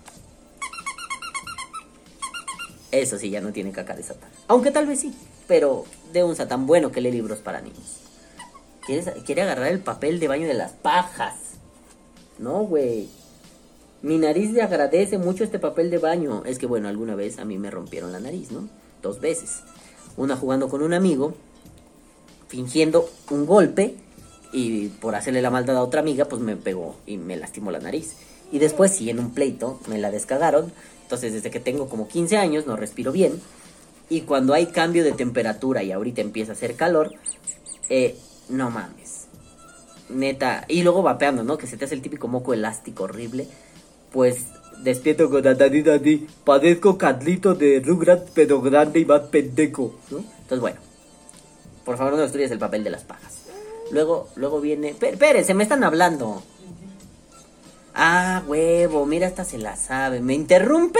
eso 2.91 3.17
sí, 3.17 3.29
ya 3.29 3.41
no 3.41 3.51
tiene 3.51 3.71
caca 3.71 3.95
de 3.95 4.03
Satán. 4.03 4.29
Aunque 4.47 4.69
tal 4.69 4.85
vez 4.85 4.99
sí, 4.99 5.15
pero 5.47 5.85
de 6.13 6.23
un 6.23 6.35
Satán 6.35 6.67
bueno 6.67 6.91
que 6.91 7.01
lee 7.01 7.11
libros 7.11 7.39
para 7.39 7.59
niños. 7.59 8.04
¿Quieres- 8.85 9.09
quiere 9.25 9.41
agarrar 9.41 9.67
el 9.67 9.79
papel 9.79 10.19
de 10.19 10.27
baño 10.27 10.47
de 10.47 10.53
las 10.53 10.71
pajas. 10.71 11.35
No, 12.37 12.63
güey. 12.63 13.07
Mi 14.01 14.17
nariz 14.17 14.51
le 14.51 14.61
agradece 14.61 15.17
mucho 15.17 15.43
este 15.43 15.57
papel 15.57 15.89
de 15.89 15.97
baño. 15.97 16.43
Es 16.45 16.59
que, 16.59 16.67
bueno, 16.67 16.87
alguna 16.87 17.15
vez 17.15 17.39
a 17.39 17.45
mí 17.45 17.57
me 17.57 17.71
rompieron 17.71 18.11
la 18.11 18.19
nariz, 18.19 18.51
¿no? 18.51 18.67
Dos 19.01 19.19
veces. 19.19 19.61
Una 20.17 20.35
jugando 20.37 20.69
con 20.69 20.83
un 20.83 20.93
amigo, 20.93 21.33
fingiendo 22.47 23.09
un 23.31 23.45
golpe, 23.45 23.95
y 24.53 24.87
por 24.87 25.15
hacerle 25.15 25.41
la 25.41 25.49
maldad 25.49 25.75
a 25.77 25.81
otra 25.83 25.99
amiga, 26.01 26.25
pues 26.25 26.41
me 26.41 26.55
pegó 26.55 26.95
y 27.05 27.17
me 27.17 27.35
lastimó 27.35 27.71
la 27.71 27.79
nariz. 27.79 28.15
Y 28.51 28.59
después, 28.59 28.91
sí, 28.91 29.09
en 29.09 29.19
un 29.19 29.33
pleito, 29.33 29.79
me 29.87 29.97
la 29.97 30.11
descagaron. 30.11 30.71
Entonces, 31.01 31.33
desde 31.33 31.51
que 31.51 31.59
tengo 31.59 31.89
como 31.89 32.07
15 32.07 32.37
años, 32.37 32.65
no 32.67 32.75
respiro 32.75 33.11
bien. 33.11 33.41
Y 34.09 34.21
cuando 34.21 34.53
hay 34.53 34.67
cambio 34.67 35.03
de 35.03 35.11
temperatura 35.11 35.83
y 35.83 35.91
ahorita 35.91 36.21
empieza 36.21 36.51
a 36.51 36.55
hacer 36.55 36.75
calor, 36.75 37.11
eh, 37.89 38.15
no 38.49 38.69
mames. 38.69 39.25
Neta. 40.09 40.65
Y 40.67 40.83
luego 40.83 41.01
vapeando, 41.01 41.43
¿no? 41.43 41.57
Que 41.57 41.67
se 41.67 41.77
te 41.77 41.85
hace 41.85 41.95
el 41.95 42.01
típico 42.01 42.27
moco 42.27 42.53
elástico 42.53 43.03
horrible. 43.05 43.47
Pues 44.11 44.45
despierto 44.83 45.29
con 45.29 45.41
Dani. 45.43 46.27
Padezco 46.43 46.97
Carlito 46.97 47.53
de 47.55 47.81
Rugrat, 47.83 48.29
pero 48.33 48.61
grande 48.61 48.99
y 48.99 49.05
más 49.05 49.21
pendejo. 49.21 49.95
Entonces, 50.11 50.59
bueno. 50.59 50.77
Por 51.83 51.97
favor, 51.97 52.13
no 52.13 52.19
destruyas 52.19 52.51
el 52.51 52.59
papel 52.59 52.83
de 52.83 52.89
las 52.89 53.03
pajas. 53.03 53.39
Luego, 53.91 54.29
luego 54.35 54.59
viene. 54.61 54.91
Espé- 54.97 55.09
Espérense, 55.13 55.53
me 55.53 55.63
están 55.63 55.83
hablando. 55.83 56.41
Ah, 57.93 58.43
huevo, 58.47 59.05
mira, 59.05 59.27
esta 59.27 59.45
se 59.45 59.57
la 59.57 59.75
sabe. 59.75 60.19
Me 60.19 60.33
interrumpe, 60.33 60.99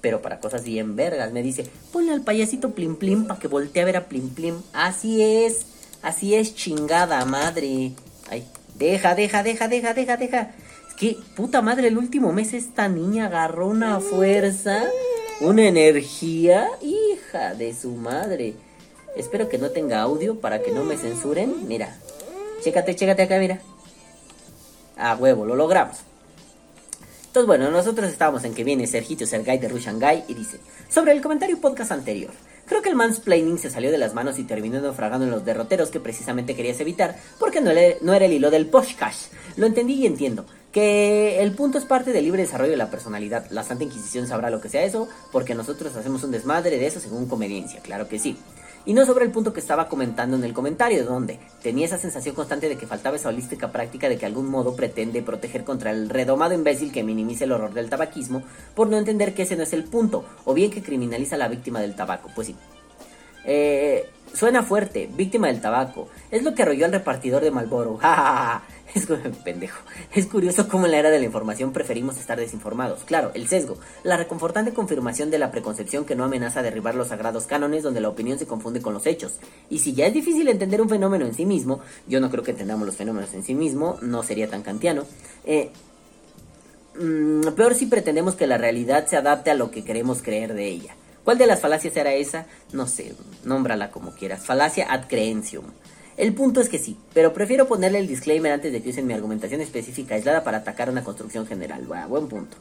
pero 0.00 0.20
para 0.22 0.38
cosas 0.40 0.64
bien 0.64 0.94
vergas. 0.96 1.32
Me 1.32 1.42
dice, 1.42 1.68
ponle 1.92 2.12
al 2.12 2.22
payasito 2.22 2.70
Plim 2.72 2.96
Plim 2.96 3.26
para 3.26 3.40
que 3.40 3.48
voltee 3.48 3.82
a 3.82 3.86
ver 3.86 3.96
a 3.96 4.04
Plim 4.08 4.30
Plim. 4.30 4.56
Así 4.72 5.22
es, 5.22 5.66
así 6.02 6.34
es, 6.34 6.54
chingada 6.54 7.24
madre. 7.24 7.92
Ay, 8.28 8.46
deja, 8.74 9.14
deja, 9.14 9.42
deja, 9.42 9.68
deja, 9.68 9.94
deja, 9.94 10.16
deja. 10.16 10.54
Es 10.88 10.94
que, 10.96 11.16
puta 11.34 11.62
madre, 11.62 11.88
el 11.88 11.98
último 11.98 12.32
mes 12.32 12.54
esta 12.54 12.88
niña 12.88 13.26
agarró 13.26 13.68
una 13.68 14.00
fuerza, 14.00 14.84
una 15.40 15.66
energía, 15.66 16.68
hija 16.80 17.54
de 17.54 17.74
su 17.74 17.92
madre. 17.92 18.54
Espero 19.16 19.48
que 19.48 19.58
no 19.58 19.70
tenga 19.70 20.02
audio 20.02 20.40
para 20.40 20.62
que 20.62 20.72
no 20.72 20.84
me 20.84 20.96
censuren. 20.96 21.66
Mira, 21.66 21.96
chécate, 22.62 22.94
chécate 22.94 23.22
acá, 23.22 23.38
mira. 23.38 23.60
A 24.96 25.16
huevo, 25.16 25.44
lo 25.46 25.56
logramos. 25.56 25.98
Entonces, 27.36 27.46
bueno, 27.46 27.70
nosotros 27.70 28.10
estábamos 28.10 28.44
en 28.44 28.54
que 28.54 28.64
viene 28.64 28.86
Sergito 28.86 29.26
Sergay 29.26 29.58
de 29.58 29.68
Rushangai 29.68 30.24
y 30.26 30.34
dice: 30.34 30.58
Sobre 30.88 31.12
el 31.12 31.20
comentario 31.20 31.60
podcast 31.60 31.92
anterior, 31.92 32.32
creo 32.66 32.82
que 32.82 32.88
el 32.88 32.94
mansplaining 32.94 33.58
se 33.58 33.70
salió 33.70 33.90
de 33.90 33.98
las 33.98 34.14
manos 34.14 34.38
y 34.38 34.44
terminó 34.44 34.80
naufragando 34.80 35.24
en 35.24 35.30
los 35.30 35.44
derroteros 35.44 35.90
que 35.90 36.00
precisamente 36.00 36.54
querías 36.54 36.80
evitar 36.80 37.16
porque 37.38 37.60
no 37.60 37.70
era, 37.70 38.24
el 38.26 38.32
hilo 38.32 38.50
del 38.50 38.66
podcast. 38.66 39.32
Lo 39.56 39.66
entendí 39.66 39.94
y 39.94 40.06
entiendo. 40.06 40.46
Que 40.72 41.40
el 41.40 41.52
punto 41.52 41.78
es 41.78 41.86
parte 41.86 42.12
del 42.12 42.24
libre 42.24 42.42
desarrollo 42.42 42.72
de 42.72 42.76
la 42.76 42.90
personalidad. 42.90 43.50
La 43.50 43.62
Santa 43.62 43.84
Inquisición 43.84 44.26
sabrá 44.26 44.50
lo 44.50 44.60
que 44.60 44.68
sea 44.68 44.84
eso, 44.84 45.08
porque 45.32 45.54
nosotros 45.54 45.96
hacemos 45.96 46.22
un 46.22 46.32
desmadre 46.32 46.78
de 46.78 46.86
eso 46.86 47.00
según 47.00 47.26
conveniencia, 47.26 47.80
claro 47.80 48.08
que 48.08 48.18
sí. 48.18 48.36
Y 48.86 48.94
no 48.94 49.04
sobre 49.04 49.24
el 49.24 49.32
punto 49.32 49.52
que 49.52 49.58
estaba 49.58 49.88
comentando 49.88 50.36
en 50.36 50.44
el 50.44 50.54
comentario, 50.54 51.04
donde 51.04 51.40
tenía 51.60 51.86
esa 51.86 51.98
sensación 51.98 52.36
constante 52.36 52.68
de 52.68 52.78
que 52.78 52.86
faltaba 52.86 53.16
esa 53.16 53.28
holística 53.28 53.72
práctica 53.72 54.08
de 54.08 54.16
que 54.16 54.26
algún 54.26 54.48
modo 54.48 54.76
pretende 54.76 55.22
proteger 55.22 55.64
contra 55.64 55.90
el 55.90 56.08
redomado 56.08 56.54
imbécil 56.54 56.92
que 56.92 57.02
minimiza 57.02 57.44
el 57.44 57.52
horror 57.52 57.74
del 57.74 57.90
tabaquismo 57.90 58.44
por 58.76 58.88
no 58.88 58.96
entender 58.96 59.34
que 59.34 59.42
ese 59.42 59.56
no 59.56 59.64
es 59.64 59.72
el 59.72 59.84
punto, 59.84 60.24
o 60.44 60.54
bien 60.54 60.70
que 60.70 60.84
criminaliza 60.84 61.34
a 61.34 61.38
la 61.38 61.48
víctima 61.48 61.80
del 61.80 61.96
tabaco. 61.96 62.30
Pues 62.32 62.46
sí. 62.46 62.56
Eh, 63.44 64.08
suena 64.32 64.62
fuerte, 64.62 65.08
víctima 65.12 65.48
del 65.48 65.60
tabaco. 65.60 66.08
Es 66.30 66.44
lo 66.44 66.54
que 66.54 66.62
arrolló 66.62 66.84
al 66.84 66.92
repartidor 66.92 67.42
de 67.42 67.50
Malboro. 67.50 67.98
Es 68.96 69.06
pendejo. 69.44 69.78
Es 70.14 70.26
curioso 70.26 70.68
cómo 70.68 70.86
en 70.86 70.92
la 70.92 70.98
era 70.98 71.10
de 71.10 71.18
la 71.18 71.24
información 71.24 71.72
preferimos 71.72 72.18
estar 72.18 72.38
desinformados. 72.38 73.04
Claro, 73.04 73.30
el 73.34 73.46
sesgo, 73.46 73.78
la 74.02 74.16
reconfortante 74.16 74.72
confirmación 74.72 75.30
de 75.30 75.38
la 75.38 75.50
preconcepción 75.50 76.04
que 76.04 76.16
no 76.16 76.24
amenaza 76.24 76.62
derribar 76.62 76.94
los 76.94 77.08
sagrados 77.08 77.46
cánones 77.46 77.82
donde 77.82 78.00
la 78.00 78.08
opinión 78.08 78.38
se 78.38 78.46
confunde 78.46 78.82
con 78.82 78.94
los 78.94 79.06
hechos. 79.06 79.38
Y 79.70 79.78
si 79.78 79.94
ya 79.94 80.06
es 80.06 80.14
difícil 80.14 80.48
entender 80.48 80.80
un 80.80 80.88
fenómeno 80.88 81.26
en 81.26 81.34
sí 81.34 81.46
mismo, 81.46 81.80
yo 82.08 82.20
no 82.20 82.30
creo 82.30 82.42
que 82.42 82.50
entendamos 82.50 82.86
los 82.86 82.96
fenómenos 82.96 83.32
en 83.34 83.44
sí 83.44 83.54
mismo, 83.54 83.98
no 84.02 84.22
sería 84.22 84.48
tan 84.48 84.62
kantiano. 84.62 85.04
Eh, 85.44 85.70
Mm, 86.98 87.48
peor 87.54 87.74
si 87.74 87.86
pretendemos 87.86 88.34
que 88.34 88.46
la 88.46 88.56
realidad 88.56 89.06
se 89.06 89.16
adapte 89.16 89.50
a 89.50 89.54
lo 89.54 89.70
que 89.70 89.84
queremos 89.84 90.22
creer 90.22 90.54
de 90.54 90.68
ella. 90.68 90.94
¿Cuál 91.24 91.38
de 91.38 91.46
las 91.46 91.60
falacias 91.60 91.96
era 91.96 92.14
esa? 92.14 92.46
No 92.72 92.86
sé, 92.86 93.14
nómbrala 93.44 93.90
como 93.90 94.12
quieras. 94.12 94.44
Falacia 94.44 94.86
ad 94.90 95.06
creencium. 95.08 95.64
El 96.16 96.32
punto 96.32 96.62
es 96.62 96.70
que 96.70 96.78
sí, 96.78 96.96
pero 97.12 97.34
prefiero 97.34 97.68
ponerle 97.68 97.98
el 97.98 98.08
disclaimer 98.08 98.50
antes 98.50 98.72
de 98.72 98.82
que 98.82 98.88
usen 98.88 99.06
mi 99.06 99.12
argumentación 99.12 99.60
específica 99.60 100.14
aislada 100.14 100.44
para 100.44 100.58
atacar 100.58 100.88
una 100.88 101.04
construcción 101.04 101.46
general. 101.46 101.84
Buah, 101.84 102.06
buen 102.06 102.28
punto. 102.28 102.56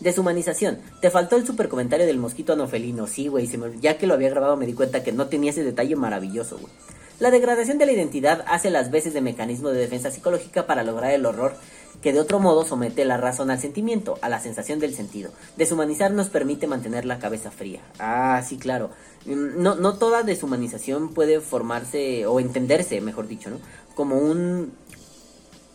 Deshumanización. 0.00 0.78
Te 1.02 1.10
faltó 1.10 1.36
el 1.36 1.46
super 1.46 1.68
comentario 1.68 2.06
del 2.06 2.16
mosquito 2.16 2.54
anofelino. 2.54 3.06
Sí, 3.06 3.28
güey, 3.28 3.50
ya 3.80 3.98
que 3.98 4.06
lo 4.06 4.14
había 4.14 4.30
grabado 4.30 4.56
me 4.56 4.64
di 4.64 4.72
cuenta 4.72 5.02
que 5.02 5.12
no 5.12 5.26
tenía 5.26 5.50
ese 5.50 5.62
detalle 5.62 5.94
maravilloso, 5.94 6.58
güey. 6.58 6.72
La 7.18 7.30
degradación 7.30 7.78
de 7.78 7.86
la 7.86 7.92
identidad 7.92 8.44
hace 8.46 8.70
las 8.70 8.90
veces 8.90 9.14
de 9.14 9.22
mecanismo 9.22 9.70
de 9.70 9.80
defensa 9.80 10.10
psicológica 10.10 10.66
para 10.66 10.82
lograr 10.82 11.12
el 11.12 11.24
horror 11.24 11.54
que 12.02 12.12
de 12.12 12.20
otro 12.20 12.38
modo 12.40 12.64
somete 12.64 13.06
la 13.06 13.16
razón 13.16 13.50
al 13.50 13.58
sentimiento, 13.58 14.18
a 14.20 14.28
la 14.28 14.38
sensación 14.38 14.80
del 14.80 14.94
sentido. 14.94 15.30
Deshumanizar 15.56 16.10
nos 16.12 16.28
permite 16.28 16.66
mantener 16.66 17.06
la 17.06 17.18
cabeza 17.18 17.50
fría. 17.50 17.80
Ah, 17.98 18.42
sí, 18.46 18.58
claro. 18.58 18.90
Mm, 19.24 19.62
No, 19.62 19.76
no 19.76 19.94
toda 19.98 20.22
deshumanización 20.22 21.14
puede 21.14 21.40
formarse 21.40 22.26
o 22.26 22.38
entenderse, 22.38 23.00
mejor 23.00 23.28
dicho, 23.28 23.48
¿no? 23.48 23.60
Como 23.94 24.18
un 24.18 24.72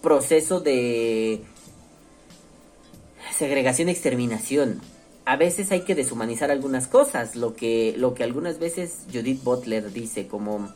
proceso 0.01 0.59
de 0.59 1.41
segregación 3.37 3.89
exterminación. 3.89 4.79
A 5.25 5.37
veces 5.37 5.71
hay 5.71 5.81
que 5.81 5.95
deshumanizar 5.95 6.51
algunas 6.51 6.87
cosas, 6.87 7.35
lo 7.35 7.55
que, 7.55 7.95
lo 7.97 8.13
que 8.13 8.23
algunas 8.23 8.59
veces 8.59 8.99
Judith 9.11 9.43
Butler 9.43 9.91
dice 9.91 10.27
como 10.27 10.69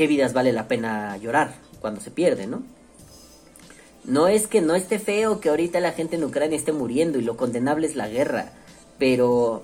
qué 0.00 0.06
vidas 0.06 0.32
vale 0.32 0.54
la 0.54 0.66
pena 0.66 1.14
llorar 1.18 1.56
cuando 1.82 2.00
se 2.00 2.10
pierde, 2.10 2.46
¿no? 2.46 2.62
No 4.02 4.28
es 4.28 4.46
que 4.46 4.62
no 4.62 4.74
esté 4.74 4.98
feo 4.98 5.40
que 5.40 5.50
ahorita 5.50 5.78
la 5.78 5.92
gente 5.92 6.16
en 6.16 6.24
Ucrania 6.24 6.56
esté 6.56 6.72
muriendo 6.72 7.18
y 7.18 7.22
lo 7.22 7.36
condenable 7.36 7.86
es 7.86 7.96
la 7.96 8.08
guerra, 8.08 8.50
pero 8.98 9.62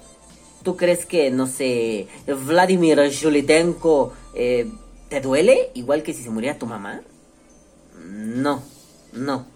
¿tú 0.63 0.77
crees 0.77 1.07
que, 1.07 1.31
no 1.31 1.47
sé, 1.47 2.09
Vladimir 2.27 2.99
Shulitenko 2.99 4.13
eh, 4.35 4.71
te 5.09 5.23
duele 5.23 5.71
igual 5.73 6.03
que 6.03 6.13
si 6.13 6.23
se 6.23 6.29
muriera 6.29 6.59
tu 6.59 6.67
mamá? 6.67 7.01
No, 8.07 8.63
no. 9.15 9.47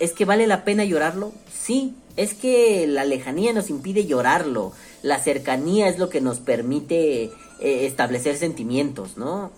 ¿Es 0.00 0.14
que 0.14 0.24
vale 0.24 0.46
la 0.46 0.64
pena 0.64 0.86
llorarlo? 0.86 1.32
Sí, 1.52 1.94
es 2.16 2.32
que 2.32 2.86
la 2.86 3.04
lejanía 3.04 3.52
nos 3.52 3.68
impide 3.68 4.06
llorarlo. 4.06 4.72
La 5.02 5.18
cercanía 5.18 5.88
es 5.88 5.98
lo 5.98 6.08
que 6.08 6.22
nos 6.22 6.38
permite 6.38 7.24
eh, 7.24 7.30
establecer 7.60 8.38
sentimientos, 8.38 9.18
¿no? 9.18 9.52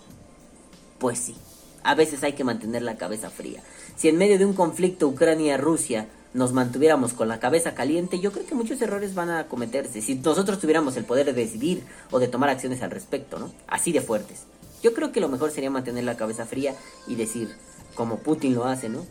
Pues 0.99 1.19
sí, 1.19 1.37
a 1.83 1.95
veces 1.95 2.23
hay 2.23 2.33
que 2.33 2.45
mantener 2.45 2.83
la 2.83 2.97
cabeza 2.97 3.31
fría. 3.31 3.63
Si 3.97 4.09
en 4.09 4.19
medio 4.19 4.39
de 4.39 4.47
un 4.47 4.53
conflicto 4.53 5.09
Ucrania-Rusia 5.09 6.09
nos 6.35 6.53
mantuviéramos 6.53 7.13
con 7.15 7.29
la 7.29 7.41
cabeza 7.41 7.75
caliente, 7.75 8.21
yo 8.21 8.33
creo 8.33 8.47
que 8.47 8.55
muchos 8.55 8.81
errores 8.83 9.15
van 9.15 9.31
a 9.31 9.49
cometerse. 9.49 10.03
Si 10.03 10.17
nosotros 10.17 10.59
tuviéramos 10.59 10.97
el 10.97 11.05
poder 11.05 11.27
de 11.27 11.33
decidir 11.33 11.85
o 12.11 12.19
de 12.19 12.29
tomar 12.29 12.51
acciones 12.51 12.83
al 12.83 12.91
respecto, 12.91 13.39
¿no? 13.39 13.51
Así 13.67 13.93
de 13.93 14.01
fuertes. 14.01 14.43
Yo 14.83 14.95
creo 14.95 15.13
que 15.13 15.21
lo 15.21 15.29
mejor 15.29 15.51
sería 15.51 15.71
mantener 15.71 16.05
la 16.05 16.17
cabeza 16.17 16.47
fría 16.47 16.75
y 17.07 17.15
decir, 17.15 17.49
como 17.95 18.19
Putin 18.19 18.55
lo 18.55 18.65
hace, 18.65 18.89
¿no? 18.89 19.07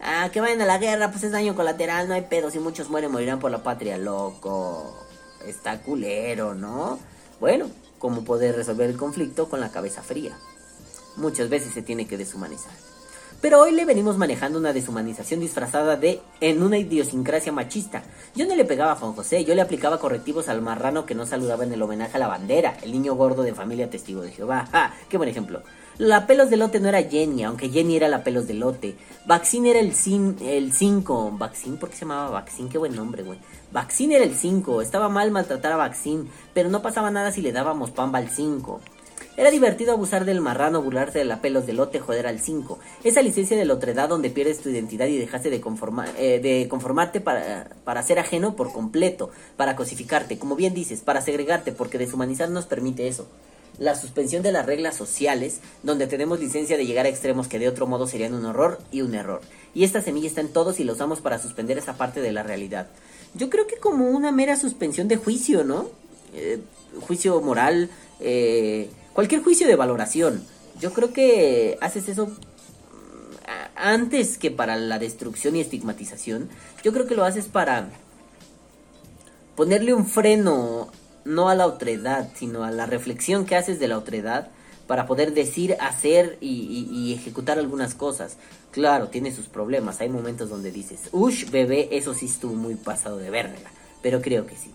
Ah, 0.00 0.28
que 0.32 0.40
vayan 0.40 0.60
a 0.60 0.66
la 0.66 0.78
guerra, 0.78 1.10
pues 1.10 1.24
es 1.24 1.32
daño 1.32 1.54
colateral, 1.54 2.08
no 2.08 2.14
hay 2.14 2.22
pedo. 2.22 2.50
Si 2.50 2.58
muchos 2.58 2.90
mueren, 2.90 3.10
morirán 3.10 3.38
por 3.38 3.50
la 3.50 3.62
patria, 3.62 3.96
loco. 3.96 4.94
Está 5.46 5.80
culero, 5.82 6.54
¿no? 6.54 6.98
Bueno, 7.40 7.66
¿cómo 7.98 8.24
poder 8.24 8.56
resolver 8.56 8.90
el 8.90 8.96
conflicto 8.96 9.48
con 9.48 9.60
la 9.60 9.70
cabeza 9.70 10.02
fría? 10.02 10.36
Muchas 11.16 11.48
veces 11.48 11.72
se 11.72 11.82
tiene 11.82 12.06
que 12.06 12.18
deshumanizar. 12.18 12.72
Pero 13.40 13.60
hoy 13.60 13.72
le 13.72 13.84
venimos 13.84 14.16
manejando 14.16 14.58
una 14.58 14.72
deshumanización 14.72 15.40
disfrazada 15.40 15.96
de 15.96 16.20
en 16.40 16.62
una 16.62 16.78
idiosincrasia 16.78 17.52
machista. 17.52 18.02
Yo 18.34 18.46
no 18.46 18.56
le 18.56 18.64
pegaba 18.64 18.92
a 18.92 18.96
Juan 18.96 19.12
José, 19.12 19.44
yo 19.44 19.54
le 19.54 19.60
aplicaba 19.60 20.00
correctivos 20.00 20.48
al 20.48 20.62
marrano 20.62 21.04
que 21.04 21.14
no 21.14 21.26
saludaba 21.26 21.64
en 21.64 21.72
el 21.72 21.82
homenaje 21.82 22.16
a 22.16 22.20
la 22.20 22.28
bandera, 22.28 22.76
el 22.82 22.92
niño 22.92 23.14
gordo 23.14 23.42
de 23.42 23.54
familia 23.54 23.90
testigo 23.90 24.22
de 24.22 24.32
Jehová. 24.32 24.68
¡Ah! 24.72 24.94
¡Qué 25.10 25.18
buen 25.18 25.28
ejemplo! 25.28 25.62
La 25.98 26.26
pelos 26.26 26.50
de 26.50 26.58
lote 26.58 26.78
no 26.80 26.88
era 26.88 27.02
Jenny, 27.02 27.44
aunque 27.44 27.70
Jenny 27.70 27.96
era 27.96 28.08
la 28.08 28.22
pelos 28.22 28.46
de 28.46 28.52
lote. 28.54 28.96
Vaccine 29.24 29.70
era 29.70 29.80
el 29.80 29.94
5. 29.94 30.44
El 30.44 30.72
cinco. 30.74 31.30
¿Vaccine? 31.32 31.78
¿Por 31.78 31.88
qué 31.88 31.94
se 31.94 32.00
llamaba 32.02 32.28
Vaccine? 32.28 32.68
Qué 32.68 32.76
buen 32.76 32.94
nombre, 32.94 33.22
güey. 33.22 33.38
Vaccine 33.72 34.16
era 34.16 34.24
el 34.24 34.34
5. 34.34 34.82
Estaba 34.82 35.08
mal 35.08 35.30
maltratar 35.30 35.72
a 35.72 35.76
Vaccine, 35.76 36.28
pero 36.52 36.68
no 36.68 36.82
pasaba 36.82 37.10
nada 37.10 37.32
si 37.32 37.40
le 37.40 37.50
dábamos 37.50 37.92
pamba 37.92 38.18
al 38.18 38.28
5. 38.28 38.80
Era 39.36 39.50
divertido 39.50 39.92
abusar 39.92 40.24
del 40.24 40.40
marrano, 40.40 40.80
burlarse 40.82 41.18
de 41.18 41.24
la 41.26 41.42
pelos 41.42 41.66
del 41.66 41.76
lote, 41.76 42.00
joder 42.00 42.26
al 42.26 42.40
5. 42.40 42.78
Esa 43.04 43.20
licencia 43.20 43.56
de 43.56 43.64
la 43.66 43.74
otredad 43.74 44.08
donde 44.08 44.30
pierdes 44.30 44.60
tu 44.60 44.70
identidad 44.70 45.06
y 45.06 45.18
dejaste 45.18 45.50
de, 45.50 45.60
conforma- 45.60 46.08
eh, 46.16 46.40
de 46.40 46.68
conformarte 46.68 47.20
para, 47.20 47.68
para 47.84 48.02
ser 48.02 48.18
ajeno 48.18 48.56
por 48.56 48.72
completo, 48.72 49.30
para 49.56 49.76
cosificarte, 49.76 50.38
como 50.38 50.56
bien 50.56 50.72
dices, 50.72 51.00
para 51.02 51.20
segregarte, 51.20 51.72
porque 51.72 51.98
deshumanizar 51.98 52.48
nos 52.48 52.64
permite 52.66 53.08
eso. 53.08 53.26
La 53.78 53.94
suspensión 53.94 54.42
de 54.42 54.52
las 54.52 54.64
reglas 54.64 54.96
sociales, 54.96 55.60
donde 55.82 56.06
tenemos 56.06 56.40
licencia 56.40 56.78
de 56.78 56.86
llegar 56.86 57.04
a 57.04 57.10
extremos 57.10 57.46
que 57.46 57.58
de 57.58 57.68
otro 57.68 57.86
modo 57.86 58.06
serían 58.06 58.32
un 58.32 58.46
horror 58.46 58.78
y 58.90 59.02
un 59.02 59.14
error. 59.14 59.42
Y 59.74 59.84
esta 59.84 60.00
semilla 60.00 60.28
está 60.28 60.40
en 60.40 60.48
todos 60.48 60.80
y 60.80 60.84
la 60.84 60.94
usamos 60.94 61.20
para 61.20 61.38
suspender 61.38 61.76
esa 61.76 61.98
parte 61.98 62.22
de 62.22 62.32
la 62.32 62.42
realidad. 62.42 62.86
Yo 63.34 63.50
creo 63.50 63.66
que 63.66 63.76
como 63.76 64.08
una 64.08 64.32
mera 64.32 64.56
suspensión 64.56 65.08
de 65.08 65.18
juicio, 65.18 65.62
¿no? 65.62 65.90
Eh, 66.32 66.58
juicio 67.02 67.38
moral, 67.42 67.90
eh, 68.20 68.90
cualquier 69.12 69.42
juicio 69.42 69.66
de 69.66 69.76
valoración. 69.76 70.42
Yo 70.80 70.92
creo 70.92 71.12
que 71.12 71.78
haces 71.80 72.08
eso 72.08 72.26
mm, 72.26 72.32
antes 73.76 74.38
que 74.38 74.50
para 74.50 74.76
la 74.76 74.98
destrucción 74.98 75.56
y 75.56 75.60
estigmatización. 75.60 76.48
Yo 76.82 76.92
creo 76.92 77.06
que 77.06 77.14
lo 77.14 77.24
haces 77.24 77.46
para 77.46 77.88
ponerle 79.56 79.94
un 79.94 80.06
freno 80.06 80.88
no 81.24 81.48
a 81.48 81.54
la 81.54 81.66
otredad, 81.66 82.28
sino 82.36 82.62
a 82.64 82.70
la 82.70 82.86
reflexión 82.86 83.46
que 83.46 83.56
haces 83.56 83.78
de 83.80 83.88
la 83.88 83.98
otredad 83.98 84.48
para 84.86 85.06
poder 85.06 85.34
decir, 85.34 85.76
hacer 85.80 86.38
y, 86.40 86.86
y- 86.92 87.12
ejecutar 87.12 87.58
algunas 87.58 87.94
cosas. 87.94 88.36
Claro, 88.70 89.08
tiene 89.08 89.34
sus 89.34 89.46
problemas. 89.48 90.00
Hay 90.00 90.08
momentos 90.08 90.48
donde 90.48 90.70
dices, 90.70 91.08
ush, 91.10 91.50
bebé, 91.50 91.88
eso 91.90 92.14
sí 92.14 92.26
estuvo 92.26 92.54
muy 92.54 92.76
pasado 92.76 93.16
de 93.18 93.30
verga. 93.30 93.56
Pero 94.02 94.20
creo 94.22 94.46
que 94.46 94.54
sí. 94.56 94.70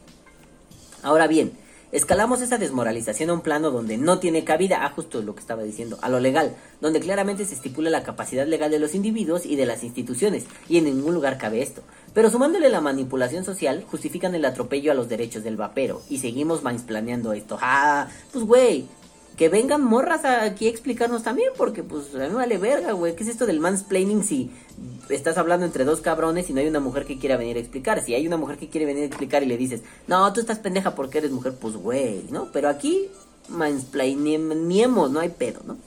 Ahora 1.04 1.28
bien, 1.28 1.54
escalamos 1.92 2.42
esa 2.42 2.58
desmoralización 2.58 3.30
a 3.30 3.34
un 3.34 3.42
plano 3.42 3.72
donde 3.72 3.98
no 3.98 4.20
tiene 4.20 4.44
cabida, 4.44 4.86
ah, 4.86 4.92
justo 4.96 5.22
lo 5.22 5.36
que 5.36 5.42
estaba 5.42 5.64
diciendo, 5.64 5.98
a 6.02 6.10
lo 6.10 6.20
legal, 6.20 6.56
donde 6.80 7.00
claramente 7.00 7.46
se 7.46 7.56
estipula 7.56 7.90
la 7.90 8.04
capacidad 8.04 8.46
legal 8.46 8.72
de 8.72 8.80
los 8.80 8.96
individuos 8.96 9.46
y 9.46 9.56
de 9.56 9.66
las 9.66 9.84
instituciones, 9.84 10.46
y 10.70 10.78
en 10.78 10.86
ningún 10.86 11.14
lugar 11.14 11.38
cabe 11.38 11.62
esto. 11.62 11.82
Pero 12.14 12.30
sumándole 12.30 12.70
la 12.70 12.82
manipulación 12.82 13.44
social, 13.44 13.86
justifican 13.90 14.36
el 14.36 14.46
atropello 14.46 14.92
a 14.92 14.96
los 14.96 15.10
derechos 15.10 15.44
del 15.44 15.58
vapero, 15.58 16.02
y 16.10 16.20
seguimos 16.20 16.62
planeando 16.86 17.34
esto. 17.34 17.58
Ah, 17.62 18.08
pues 18.32 18.46
güey, 18.46 18.88
que 19.42 19.50
vengan 19.50 19.84
morras 19.84 20.24
aquí 20.24 20.68
a 20.68 20.70
explicarnos 20.70 21.24
también, 21.24 21.50
porque 21.58 21.82
pues 21.82 22.14
a 22.14 22.28
mí 22.28 22.36
vale 22.36 22.60
verga, 22.60 22.92
güey. 22.92 23.16
¿Qué 23.16 23.24
es 23.24 23.30
esto 23.30 23.48
del 23.48 23.60
mansplaining 23.60 24.24
si 24.24 24.52
estás 25.10 25.40
hablando 25.40 25.66
entre 25.66 25.84
dos 25.84 26.00
cabrones 26.00 26.48
y 26.48 26.54
no 26.54 26.60
hay 26.60 26.68
una 26.68 26.80
mujer 26.80 27.08
que 27.08 27.18
quiera 27.18 27.38
venir 27.38 27.58
a 27.58 27.60
explicar? 27.60 28.04
Si 28.06 28.14
hay 28.14 28.28
una 28.28 28.38
mujer 28.38 28.60
que 28.60 28.70
quiere 28.70 28.86
venir 28.86 29.02
a 29.02 29.08
explicar 29.08 29.42
y 29.42 29.48
le 29.48 29.58
dices, 29.58 29.82
no, 30.06 30.32
tú 30.32 30.42
estás 30.42 30.60
pendeja 30.60 30.94
porque 30.94 31.18
eres 31.18 31.32
mujer, 31.32 31.56
pues 31.60 31.76
güey, 31.76 32.26
¿no? 32.30 32.52
Pero 32.52 32.70
aquí 32.70 33.08
mansplainemos, 33.50 35.10
no 35.10 35.20
hay 35.20 35.30
pedo, 35.30 35.62
¿no? 35.66 35.78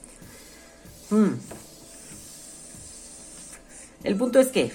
Hmm. 1.09 1.35
El 4.03 4.17
punto 4.17 4.41
es 4.41 4.47
que, 4.49 4.69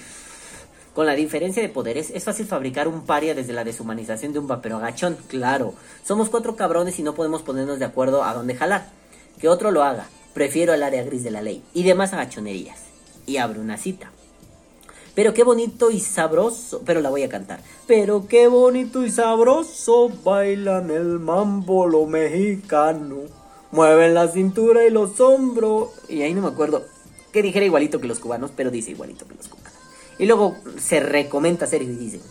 con 0.93 1.05
la 1.05 1.15
diferencia 1.15 1.63
de 1.63 1.69
poderes, 1.69 2.09
es 2.09 2.25
fácil 2.25 2.45
fabricar 2.45 2.87
un 2.89 3.05
paria 3.05 3.33
desde 3.33 3.53
la 3.53 3.63
deshumanización 3.63 4.33
de 4.33 4.39
un 4.39 4.47
vapero 4.47 4.77
agachón, 4.77 5.17
claro. 5.27 5.73
Somos 6.03 6.29
cuatro 6.29 6.57
cabrones 6.57 6.99
y 6.99 7.03
no 7.03 7.15
podemos 7.15 7.43
ponernos 7.43 7.79
de 7.79 7.85
acuerdo 7.85 8.23
a 8.23 8.33
dónde 8.33 8.55
jalar. 8.55 8.89
Que 9.39 9.47
otro 9.47 9.71
lo 9.71 9.83
haga. 9.83 10.07
Prefiero 10.33 10.73
el 10.73 10.83
área 10.83 11.03
gris 11.03 11.23
de 11.23 11.31
la 11.31 11.41
ley. 11.41 11.63
Y 11.73 11.83
demás 11.83 12.11
agachonerías. 12.11 12.79
Y 13.25 13.37
abre 13.37 13.59
una 13.59 13.77
cita. 13.77 14.11
Pero 15.15 15.33
qué 15.33 15.43
bonito 15.43 15.91
y 15.91 15.99
sabroso. 15.99 16.81
Pero 16.85 16.99
la 16.99 17.09
voy 17.09 17.23
a 17.23 17.29
cantar. 17.29 17.61
Pero 17.87 18.27
qué 18.27 18.47
bonito 18.47 19.05
y 19.05 19.11
sabroso 19.11 20.09
bailan 20.23 20.91
el 20.91 21.19
mambo 21.19 21.87
lo 21.87 22.05
mexicano. 22.05 23.17
Mueven 23.71 24.13
la 24.13 24.27
cintura 24.27 24.85
y 24.85 24.89
los 24.89 25.19
hombros. 25.21 25.89
Y 26.09 26.21
ahí 26.21 26.33
no 26.33 26.41
me 26.41 26.49
acuerdo 26.49 26.83
que 27.31 27.41
dijera 27.41 27.65
igualito 27.65 28.01
que 28.01 28.07
los 28.07 28.19
cubanos, 28.19 28.51
pero 28.55 28.71
dice 28.71 28.91
igualito 28.91 29.25
que 29.25 29.35
los 29.35 29.47
cubanos. 29.47 29.80
Y 30.19 30.25
luego 30.25 30.57
se 30.77 30.99
recomenta 30.99 31.67
Sergio 31.67 31.93
y 31.93 31.95
dice, 31.95 32.21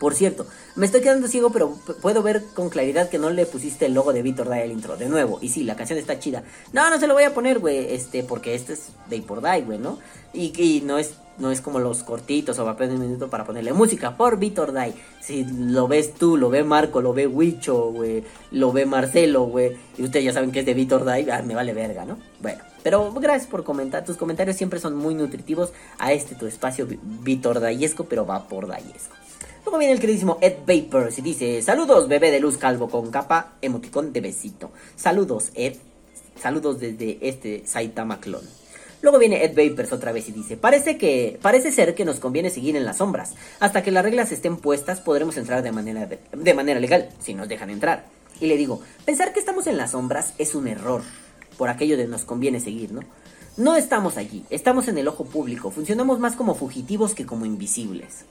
por 0.00 0.14
cierto, 0.14 0.46
me 0.76 0.86
estoy 0.86 1.02
quedando 1.02 1.28
ciego, 1.28 1.50
pero 1.50 1.76
puedo 2.00 2.22
ver 2.22 2.42
con 2.54 2.70
claridad 2.70 3.10
que 3.10 3.18
no 3.18 3.28
le 3.28 3.44
pusiste 3.44 3.84
el 3.84 3.92
logo 3.92 4.14
de 4.14 4.22
Víctor 4.22 4.48
Day 4.48 4.62
al 4.62 4.72
intro. 4.72 4.96
De 4.96 5.10
nuevo, 5.10 5.38
y 5.42 5.50
sí, 5.50 5.62
la 5.62 5.76
canción 5.76 5.98
está 5.98 6.18
chida. 6.18 6.42
No, 6.72 6.88
no 6.88 6.98
se 6.98 7.06
lo 7.06 7.12
voy 7.12 7.24
a 7.24 7.34
poner, 7.34 7.58
güey, 7.58 7.92
este, 7.92 8.22
porque 8.22 8.54
este 8.54 8.72
es 8.72 8.88
Day 9.10 9.20
por 9.20 9.42
Day, 9.42 9.60
güey, 9.60 9.78
¿no? 9.78 9.98
Y, 10.32 10.52
y 10.56 10.80
no 10.80 10.98
es 10.98 11.12
no 11.40 11.50
es 11.50 11.60
como 11.60 11.78
los 11.80 12.02
cortitos 12.04 12.58
o 12.58 12.64
papel 12.64 12.90
de 12.90 12.94
un 12.94 13.00
minuto 13.00 13.28
para 13.28 13.44
ponerle 13.44 13.72
música 13.72 14.16
por 14.16 14.38
Víctor 14.38 14.72
Day. 14.72 14.94
Si 15.20 15.44
lo 15.44 15.88
ves 15.88 16.14
tú, 16.14 16.36
lo 16.36 16.50
ve 16.50 16.62
Marco, 16.62 17.00
lo 17.00 17.12
ve 17.12 17.26
Huicho, 17.26 17.90
güey, 17.90 18.22
lo 18.52 18.72
ve 18.72 18.86
Marcelo, 18.86 19.44
güey, 19.44 19.76
y 19.98 20.04
ustedes 20.04 20.26
ya 20.26 20.32
saben 20.32 20.52
que 20.52 20.60
es 20.60 20.66
de 20.66 20.74
Víctor 20.74 21.04
Day, 21.04 21.28
ah, 21.30 21.42
me 21.42 21.54
vale 21.54 21.72
verga, 21.74 22.04
¿no? 22.04 22.18
Bueno, 22.40 22.62
pero 22.82 23.12
gracias 23.14 23.50
por 23.50 23.64
comentar. 23.64 24.04
Tus 24.04 24.16
comentarios 24.16 24.56
siempre 24.56 24.78
son 24.78 24.94
muy 24.94 25.14
nutritivos 25.14 25.72
a 25.98 26.12
este 26.12 26.34
tu 26.34 26.46
espacio 26.46 26.86
vi- 26.86 26.98
Víctor 27.02 27.60
Dayesco, 27.60 28.04
pero 28.04 28.24
va 28.26 28.46
por 28.48 28.66
Dayesco. 28.66 29.16
Luego 29.64 29.78
viene 29.78 29.92
el 29.92 30.00
queridísimo 30.00 30.38
Ed 30.40 30.54
Vapors 30.66 31.18
y 31.18 31.22
dice: 31.22 31.60
Saludos, 31.62 32.08
bebé 32.08 32.30
de 32.30 32.40
luz 32.40 32.56
calvo 32.56 32.88
con 32.88 33.10
capa, 33.10 33.52
emoticón 33.60 34.12
de 34.12 34.20
besito. 34.22 34.70
Saludos, 34.96 35.50
Ed. 35.54 35.76
Saludos 36.40 36.80
desde 36.80 37.18
este 37.20 37.66
Saitama 37.66 38.20
clon. 38.20 38.40
Luego 39.02 39.18
viene 39.18 39.44
Ed 39.44 39.50
Vapers 39.50 39.92
otra 39.92 40.12
vez 40.12 40.28
y 40.28 40.32
dice, 40.32 40.56
parece 40.56 40.98
que, 40.98 41.38
parece 41.40 41.72
ser 41.72 41.94
que 41.94 42.04
nos 42.04 42.20
conviene 42.20 42.50
seguir 42.50 42.76
en 42.76 42.84
las 42.84 42.98
sombras. 42.98 43.34
Hasta 43.58 43.82
que 43.82 43.90
las 43.90 44.04
reglas 44.04 44.30
estén 44.30 44.56
puestas 44.56 45.00
podremos 45.00 45.36
entrar 45.36 45.62
de 45.62 45.72
manera, 45.72 46.06
de, 46.06 46.54
manera 46.54 46.80
legal, 46.80 47.08
si 47.18 47.32
nos 47.32 47.48
dejan 47.48 47.70
entrar. 47.70 48.04
Y 48.40 48.46
le 48.46 48.56
digo, 48.56 48.82
pensar 49.06 49.32
que 49.32 49.40
estamos 49.40 49.66
en 49.66 49.78
las 49.78 49.92
sombras 49.92 50.34
es 50.38 50.54
un 50.54 50.68
error, 50.68 51.02
por 51.56 51.70
aquello 51.70 51.96
de 51.96 52.08
nos 52.08 52.24
conviene 52.24 52.60
seguir, 52.60 52.92
¿no? 52.92 53.00
No 53.56 53.74
estamos 53.74 54.16
allí, 54.16 54.44
estamos 54.50 54.88
en 54.88 54.98
el 54.98 55.08
ojo 55.08 55.24
público, 55.24 55.70
funcionamos 55.70 56.18
más 56.18 56.36
como 56.36 56.54
fugitivos 56.54 57.14
que 57.14 57.26
como 57.26 57.46
invisibles. 57.46 58.24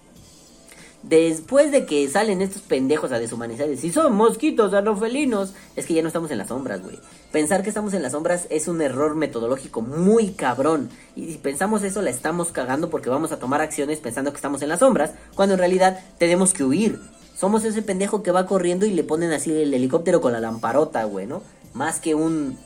Después 1.03 1.71
de 1.71 1.85
que 1.85 2.07
salen 2.09 2.41
estos 2.41 2.61
pendejos 2.61 3.11
a 3.11 3.19
deshumanizar, 3.19 3.69
y 3.69 3.77
si 3.77 3.91
son 3.91 4.15
mosquitos 4.15 4.73
anofelinos, 4.73 5.53
es 5.75 5.85
que 5.85 5.93
ya 5.93 6.01
no 6.01 6.07
estamos 6.07 6.29
en 6.31 6.37
las 6.37 6.49
sombras, 6.49 6.81
güey. 6.81 6.99
Pensar 7.31 7.61
que 7.61 7.69
estamos 7.69 7.93
en 7.93 8.01
las 8.01 8.13
sombras 8.13 8.47
es 8.49 8.67
un 8.67 8.81
error 8.81 9.15
metodológico 9.15 9.81
muy 9.81 10.31
cabrón. 10.31 10.89
Y 11.15 11.27
si 11.33 11.37
pensamos 11.37 11.83
eso, 11.83 12.01
la 12.01 12.09
estamos 12.09 12.51
cagando 12.51 12.89
porque 12.89 13.11
vamos 13.11 13.31
a 13.31 13.37
tomar 13.37 13.61
acciones 13.61 13.99
pensando 13.99 14.31
que 14.31 14.37
estamos 14.37 14.63
en 14.63 14.69
las 14.69 14.79
sombras, 14.79 15.11
cuando 15.35 15.53
en 15.53 15.59
realidad 15.59 15.99
tenemos 16.17 16.53
que 16.53 16.63
huir. 16.63 16.99
Somos 17.35 17.63
ese 17.65 17.83
pendejo 17.83 18.23
que 18.23 18.31
va 18.31 18.47
corriendo 18.47 18.87
y 18.87 18.91
le 18.91 19.03
ponen 19.03 19.31
así 19.31 19.51
el 19.51 19.73
helicóptero 19.73 20.21
con 20.21 20.33
la 20.33 20.39
lamparota, 20.39 21.03
güey, 21.03 21.27
¿no? 21.27 21.43
Más 21.73 21.99
que 21.99 22.15
un, 22.15 22.57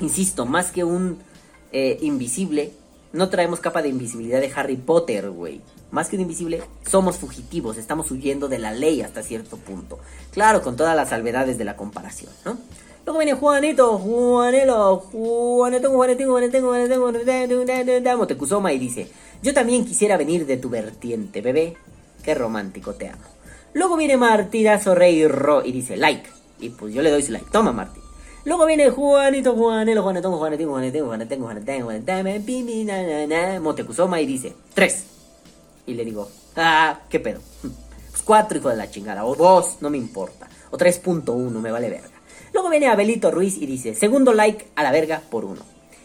insisto, 0.00 0.46
más 0.46 0.72
que 0.72 0.82
un 0.82 1.18
eh, 1.70 1.98
invisible, 2.00 2.72
no 3.12 3.28
traemos 3.28 3.60
capa 3.60 3.82
de 3.82 3.90
invisibilidad 3.90 4.40
de 4.40 4.50
Harry 4.56 4.76
Potter, 4.76 5.28
güey. 5.30 5.60
Más 5.90 6.08
que 6.08 6.16
un 6.16 6.22
invisible, 6.22 6.62
somos 6.88 7.18
fugitivos, 7.18 7.76
estamos 7.76 8.10
huyendo 8.10 8.48
de 8.48 8.58
la 8.58 8.72
ley 8.72 9.02
hasta 9.02 9.22
cierto 9.22 9.58
punto. 9.58 9.98
Claro, 10.32 10.62
con 10.62 10.74
todas 10.74 10.96
las 10.96 11.10
salvedades 11.10 11.58
de 11.58 11.64
la 11.64 11.76
comparación, 11.76 12.32
¿no? 12.46 12.56
Luego 13.04 13.18
viene 13.18 13.34
Juanito, 13.34 13.98
Juanelo, 13.98 14.96
Juanito, 14.96 15.90
Juanito, 15.90 16.26
Juanito, 16.26 16.60
Juanito, 16.60 17.56
Juanito, 17.56 18.16
Motecuzoma 18.16 18.72
y 18.72 18.78
dice, 18.78 19.08
yo 19.42 19.52
también 19.52 19.84
quisiera 19.84 20.16
venir 20.16 20.46
de 20.46 20.56
tu 20.56 20.70
vertiente, 20.70 21.42
bebé. 21.42 21.76
Qué 22.22 22.34
romántico, 22.34 22.94
te 22.94 23.08
amo. 23.08 23.22
Luego 23.74 23.98
viene 23.98 24.16
Martirazo 24.16 24.94
Rey 24.94 25.26
Ro 25.28 25.62
y 25.62 25.72
dice, 25.72 25.98
like. 25.98 26.30
Y 26.60 26.70
pues 26.70 26.94
yo 26.94 27.02
le 27.02 27.10
doy 27.10 27.22
su 27.22 27.32
like. 27.32 27.50
Toma, 27.50 27.72
Martín. 27.72 28.02
Luego 28.46 28.64
viene 28.64 28.88
Juanito, 28.88 29.54
Juanelo, 29.54 30.02
Juanito, 30.02 30.30
Juanito, 30.30 30.86
Pipi, 32.46 32.84
na, 32.84 33.02
na, 33.02 33.26
na, 33.26 33.60
Motecuzoma 33.60 34.18
y 34.22 34.26
dice, 34.26 34.54
tres. 34.72 35.04
Y 35.86 35.92
le 35.92 36.06
digo, 36.06 36.30
ah, 36.56 37.00
qué 37.10 37.20
pedo. 37.20 37.40
Pues 38.10 38.22
cuatro, 38.22 38.56
hijo 38.56 38.70
de 38.70 38.76
la 38.76 38.90
chingada. 38.90 39.26
O 39.26 39.34
dos, 39.34 39.78
no 39.82 39.90
me 39.90 39.98
importa. 39.98 40.48
O 40.70 40.78
3.1, 40.78 41.50
me 41.50 41.70
vale 41.70 41.90
verga. 41.90 42.13
Luego 42.54 42.70
viene 42.70 42.86
Abelito 42.86 43.32
Ruiz 43.32 43.58
y 43.58 43.66
dice, 43.66 43.96
segundo 43.96 44.32
like 44.32 44.68
a 44.76 44.84
la 44.84 44.92
verga 44.92 45.20
por 45.28 45.44
uno. 45.44 45.60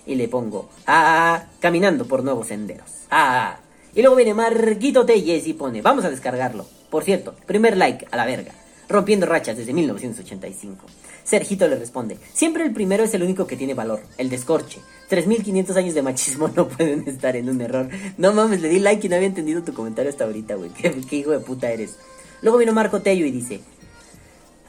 Y 0.07 0.15
le 0.15 0.27
pongo, 0.27 0.67
ah, 0.87 1.43
caminando 1.59 2.07
por 2.07 2.23
nuevos 2.23 2.47
senderos. 2.47 2.89
Ah. 3.11 3.59
Y 3.93 4.01
luego 4.01 4.15
viene 4.15 4.33
Marquito 4.33 5.05
Telles 5.05 5.45
y 5.45 5.53
pone, 5.53 5.83
vamos 5.83 6.05
a 6.05 6.09
descargarlo. 6.09 6.65
Por 6.89 7.03
cierto, 7.03 7.35
primer 7.45 7.77
like 7.77 8.07
a 8.09 8.17
la 8.17 8.25
verga. 8.25 8.51
Rompiendo 8.89 9.27
rachas 9.27 9.57
desde 9.57 9.73
1985. 9.73 10.87
Sergito 11.23 11.67
le 11.67 11.75
responde, 11.75 12.17
siempre 12.33 12.63
el 12.63 12.73
primero 12.73 13.03
es 13.03 13.13
el 13.13 13.21
único 13.21 13.45
que 13.45 13.55
tiene 13.55 13.75
valor, 13.75 14.01
el 14.17 14.31
descorche. 14.31 14.79
3500 15.09 15.77
años 15.77 15.93
de 15.93 16.01
machismo 16.01 16.47
no 16.55 16.67
pueden 16.67 17.07
estar 17.07 17.35
en 17.35 17.47
un 17.47 17.61
error. 17.61 17.89
No 18.17 18.33
mames, 18.33 18.61
le 18.61 18.69
di 18.69 18.79
like 18.79 19.05
y 19.05 19.09
no 19.11 19.17
había 19.17 19.27
entendido 19.27 19.61
tu 19.61 19.75
comentario 19.75 20.09
hasta 20.09 20.23
ahorita, 20.23 20.55
güey. 20.55 20.71
¿Qué, 20.81 20.91
qué 21.07 21.15
hijo 21.15 21.29
de 21.29 21.41
puta 21.41 21.69
eres. 21.71 21.97
Luego 22.41 22.57
vino 22.57 22.73
Marco 22.73 23.01
Tello 23.01 23.27
y 23.27 23.31
dice, 23.31 23.61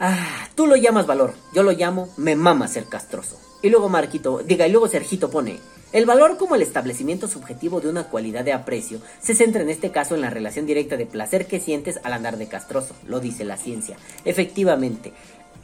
ah, 0.01 0.49
tú 0.55 0.67
lo 0.67 0.75
llamas 0.77 1.07
valor, 1.07 1.35
yo 1.55 1.63
lo 1.63 1.73
llamo 1.73 2.09
me 2.17 2.35
mama 2.35 2.67
ser 2.67 2.87
castroso. 2.87 3.39
Y 3.63 3.69
luego 3.69 3.89
Marquito, 3.89 4.39
diga, 4.39 4.67
y 4.67 4.73
luego 4.73 4.89
Sergito 4.89 5.31
pone, 5.31 5.61
el 5.93 6.07
valor 6.07 6.39
como 6.39 6.55
el 6.55 6.63
establecimiento 6.63 7.27
subjetivo 7.27 7.81
de 7.81 7.89
una 7.89 8.05
cualidad 8.05 8.45
de 8.45 8.53
aprecio 8.53 9.01
se 9.21 9.35
centra 9.35 9.63
en 9.63 9.71
este 9.71 9.91
caso 9.91 10.15
en 10.15 10.21
la 10.21 10.31
relación 10.31 10.65
directa 10.65 10.97
de 10.97 11.05
placer 11.05 11.47
que 11.47 11.61
sientes 11.61 11.99
al 12.05 12.13
andar 12.13 12.37
de 12.37 12.49
castroso, 12.49 12.95
lo 13.07 13.21
dice 13.21 13.45
la 13.45 13.57
ciencia. 13.57 13.97
Efectivamente, 14.25 15.13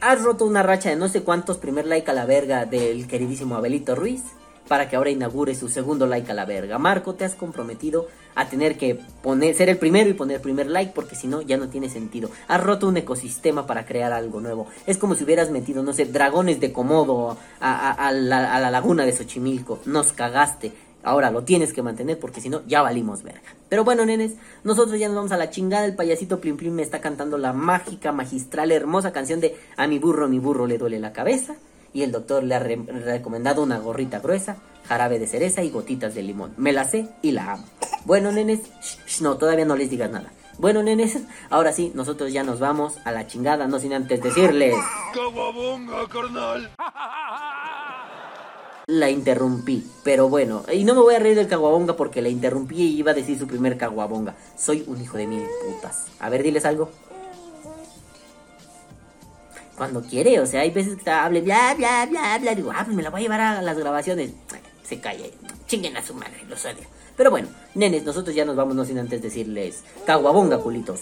has 0.01 0.21
roto 0.21 0.45
una 0.45 0.63
racha 0.63 0.89
de 0.89 0.97
no 0.97 1.07
sé 1.07 1.23
cuántos 1.23 1.57
primer 1.57 1.87
like 1.87 2.11
a 2.11 2.13
la 2.13 2.25
verga 2.25 2.65
del 2.65 3.07
queridísimo 3.07 3.55
Abelito 3.55 3.95
Ruiz 3.95 4.21
para 4.67 4.89
que 4.89 4.97
ahora 4.97 5.11
inaugure 5.11 5.55
su 5.55 5.69
segundo 5.69 6.07
like 6.07 6.29
a 6.29 6.35
la 6.35 6.45
verga. 6.45 6.77
Marco, 6.77 7.15
te 7.15 7.25
has 7.25 7.35
comprometido 7.35 8.07
a 8.37 8.47
tener 8.47 8.77
que 8.77 8.99
poner, 9.23 9.55
ser 9.55 9.67
el 9.67 9.77
primero 9.77 10.09
y 10.09 10.13
poner 10.13 10.39
primer 10.41 10.67
like 10.67 10.91
porque 10.93 11.15
si 11.15 11.27
no 11.27 11.41
ya 11.41 11.57
no 11.57 11.69
tiene 11.69 11.89
sentido. 11.89 12.29
Has 12.47 12.63
roto 12.63 12.87
un 12.87 12.95
ecosistema 12.95 13.65
para 13.65 13.85
crear 13.85 14.13
algo 14.13 14.39
nuevo. 14.39 14.67
Es 14.85 14.99
como 14.99 15.15
si 15.15 15.23
hubieras 15.23 15.49
metido, 15.49 15.81
no 15.81 15.91
sé, 15.91 16.05
dragones 16.05 16.59
de 16.59 16.71
Komodo 16.71 17.35
a, 17.59 18.11
la, 18.13 18.53
a 18.53 18.59
la 18.59 18.69
laguna 18.69 19.05
de 19.05 19.11
Xochimilco. 19.11 19.79
Nos 19.85 20.13
cagaste. 20.13 20.71
Ahora 21.01 21.31
lo 21.31 21.43
tienes 21.43 21.73
que 21.73 21.81
mantener 21.81 22.19
porque 22.19 22.39
si 22.39 22.49
no 22.49 22.61
ya 22.67 22.83
valimos 22.83 23.23
verga. 23.23 23.41
Pero 23.69 23.83
bueno, 23.83 24.05
nenes, 24.05 24.33
nosotros 24.63 24.99
ya 24.99 25.07
nos 25.07 25.15
vamos 25.15 25.31
a 25.31 25.37
la 25.37 25.49
chingada. 25.49 25.85
El 25.85 25.95
payasito 25.95 26.39
Plim 26.39 26.57
Plim 26.57 26.73
me 26.73 26.83
está 26.83 27.01
cantando 27.01 27.39
la 27.39 27.53
mágica, 27.53 28.11
magistral, 28.11 28.71
hermosa 28.71 29.11
canción 29.11 29.39
de 29.39 29.55
A 29.77 29.87
mi 29.87 29.97
burro, 29.97 30.27
mi 30.27 30.37
burro 30.37 30.67
le 30.67 30.77
duele 30.77 30.99
la 30.99 31.11
cabeza. 31.11 31.55
Y 31.97 32.03
el 32.03 32.11
doctor 32.11 32.43
le 32.43 32.53
ha 32.53 32.59
re- 32.59 32.75
recomendado 32.75 33.63
una 33.63 33.79
gorrita 33.79 34.19
gruesa, 34.19 34.57
jarabe 34.87 35.17
de 35.17 35.25
cereza 35.25 35.63
y 35.63 35.71
gotitas 35.71 36.13
de 36.13 36.21
limón. 36.21 36.53
Me 36.55 36.71
la 36.71 36.85
sé 36.85 37.07
y 37.23 37.31
la 37.31 37.53
amo. 37.53 37.65
Bueno, 38.05 38.31
nenes, 38.31 38.59
sh- 38.79 38.99
sh, 39.07 39.21
no, 39.23 39.37
todavía 39.39 39.65
no 39.65 39.75
les 39.75 39.89
digas 39.89 40.11
nada. 40.11 40.31
Bueno, 40.59 40.83
nenes, 40.83 41.17
ahora 41.49 41.73
sí, 41.73 41.91
nosotros 41.95 42.31
ya 42.31 42.43
nos 42.43 42.59
vamos 42.59 42.99
a 43.03 43.11
la 43.11 43.25
chingada, 43.25 43.65
no 43.67 43.79
sin 43.79 43.93
antes 43.93 44.21
decirles... 44.21 44.75
Carnal. 46.13 46.69
La 48.89 49.09
interrumpí, 49.09 49.85
pero 50.03 50.29
bueno, 50.29 50.63
y 50.71 50.85
no 50.85 50.93
me 50.95 51.01
voy 51.01 51.15
a 51.15 51.19
reír 51.19 51.35
del 51.35 51.47
caguabonga 51.49 51.97
porque 51.97 52.21
la 52.21 52.29
interrumpí 52.29 52.75
y 52.83 52.97
iba 52.99 53.11
a 53.11 53.15
decir 53.15 53.37
su 53.37 53.45
primer 53.45 53.75
caguabonga. 53.77 54.35
Soy 54.55 54.85
un 54.87 55.01
hijo 55.01 55.17
de 55.17 55.27
mil 55.27 55.43
putas. 55.65 56.05
A 56.21 56.29
ver, 56.29 56.41
diles 56.41 56.63
algo. 56.63 56.89
Cuando 59.77 60.01
quiere, 60.01 60.39
o 60.39 60.45
sea, 60.45 60.61
hay 60.61 60.71
veces 60.71 60.93
que 60.93 60.99
está- 60.99 61.23
hable 61.25 61.41
bla 61.41 61.75
bla 61.77 62.05
bla 62.07 62.37
bla, 62.39 62.55
digo, 62.55 62.71
ah, 62.75 62.81
pues 62.83 62.95
me 62.97 63.03
la 63.03 63.09
voy 63.11 63.19
a 63.19 63.23
llevar 63.23 63.41
a 63.41 63.61
las 63.61 63.77
grabaciones. 63.77 64.31
Se 64.83 64.99
calla, 64.99 65.25
chinguen 65.67 65.95
a 65.97 66.03
su 66.03 66.13
madre, 66.15 66.43
los 66.49 66.65
odio. 66.65 66.85
Pero 67.15 67.29
bueno, 67.31 67.47
nenes, 67.75 68.03
nosotros 68.03 68.35
ya 68.35 68.43
nos 68.45 68.55
vamos, 68.55 68.75
no 68.75 68.85
sin 68.85 68.97
antes 68.99 69.21
decirles, 69.21 69.83
caguabonga, 70.05 70.57
culitos. 70.59 71.01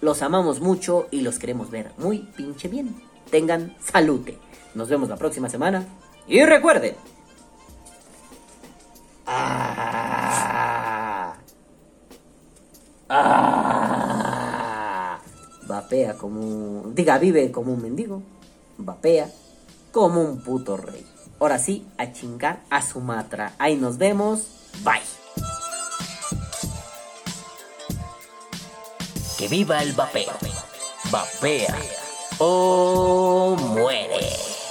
Los 0.00 0.20
amamos 0.22 0.60
mucho 0.60 1.06
y 1.12 1.20
los 1.20 1.38
queremos 1.38 1.70
ver 1.70 1.92
muy 1.96 2.18
pinche 2.36 2.68
bien. 2.68 2.94
Tengan 3.30 3.76
salute. 3.80 4.36
Nos 4.74 4.88
vemos 4.88 5.08
la 5.08 5.16
próxima 5.16 5.48
semana. 5.48 5.84
Y 6.26 6.42
recuerden. 6.44 6.96
Ah, 10.04 11.34
ah, 13.08 14.41
vapea 15.66 16.14
como. 16.14 16.90
Diga, 16.92 17.18
vive 17.18 17.50
como 17.50 17.72
un 17.72 17.82
mendigo. 17.82 18.22
Vapea 18.78 19.30
como 19.90 20.22
un 20.22 20.42
puto 20.42 20.76
rey. 20.76 21.06
Ahora 21.40 21.58
sí, 21.58 21.86
a 21.98 22.12
chingar 22.12 22.62
a 22.70 22.82
Sumatra. 22.82 23.54
Ahí 23.58 23.76
nos 23.76 23.98
vemos. 23.98 24.46
Bye. 24.84 25.00
Que 29.38 29.48
viva 29.48 29.82
el 29.82 29.92
vapeo. 29.92 30.32
Vapea 31.10 31.76
o 32.38 33.56
muere. 33.58 34.61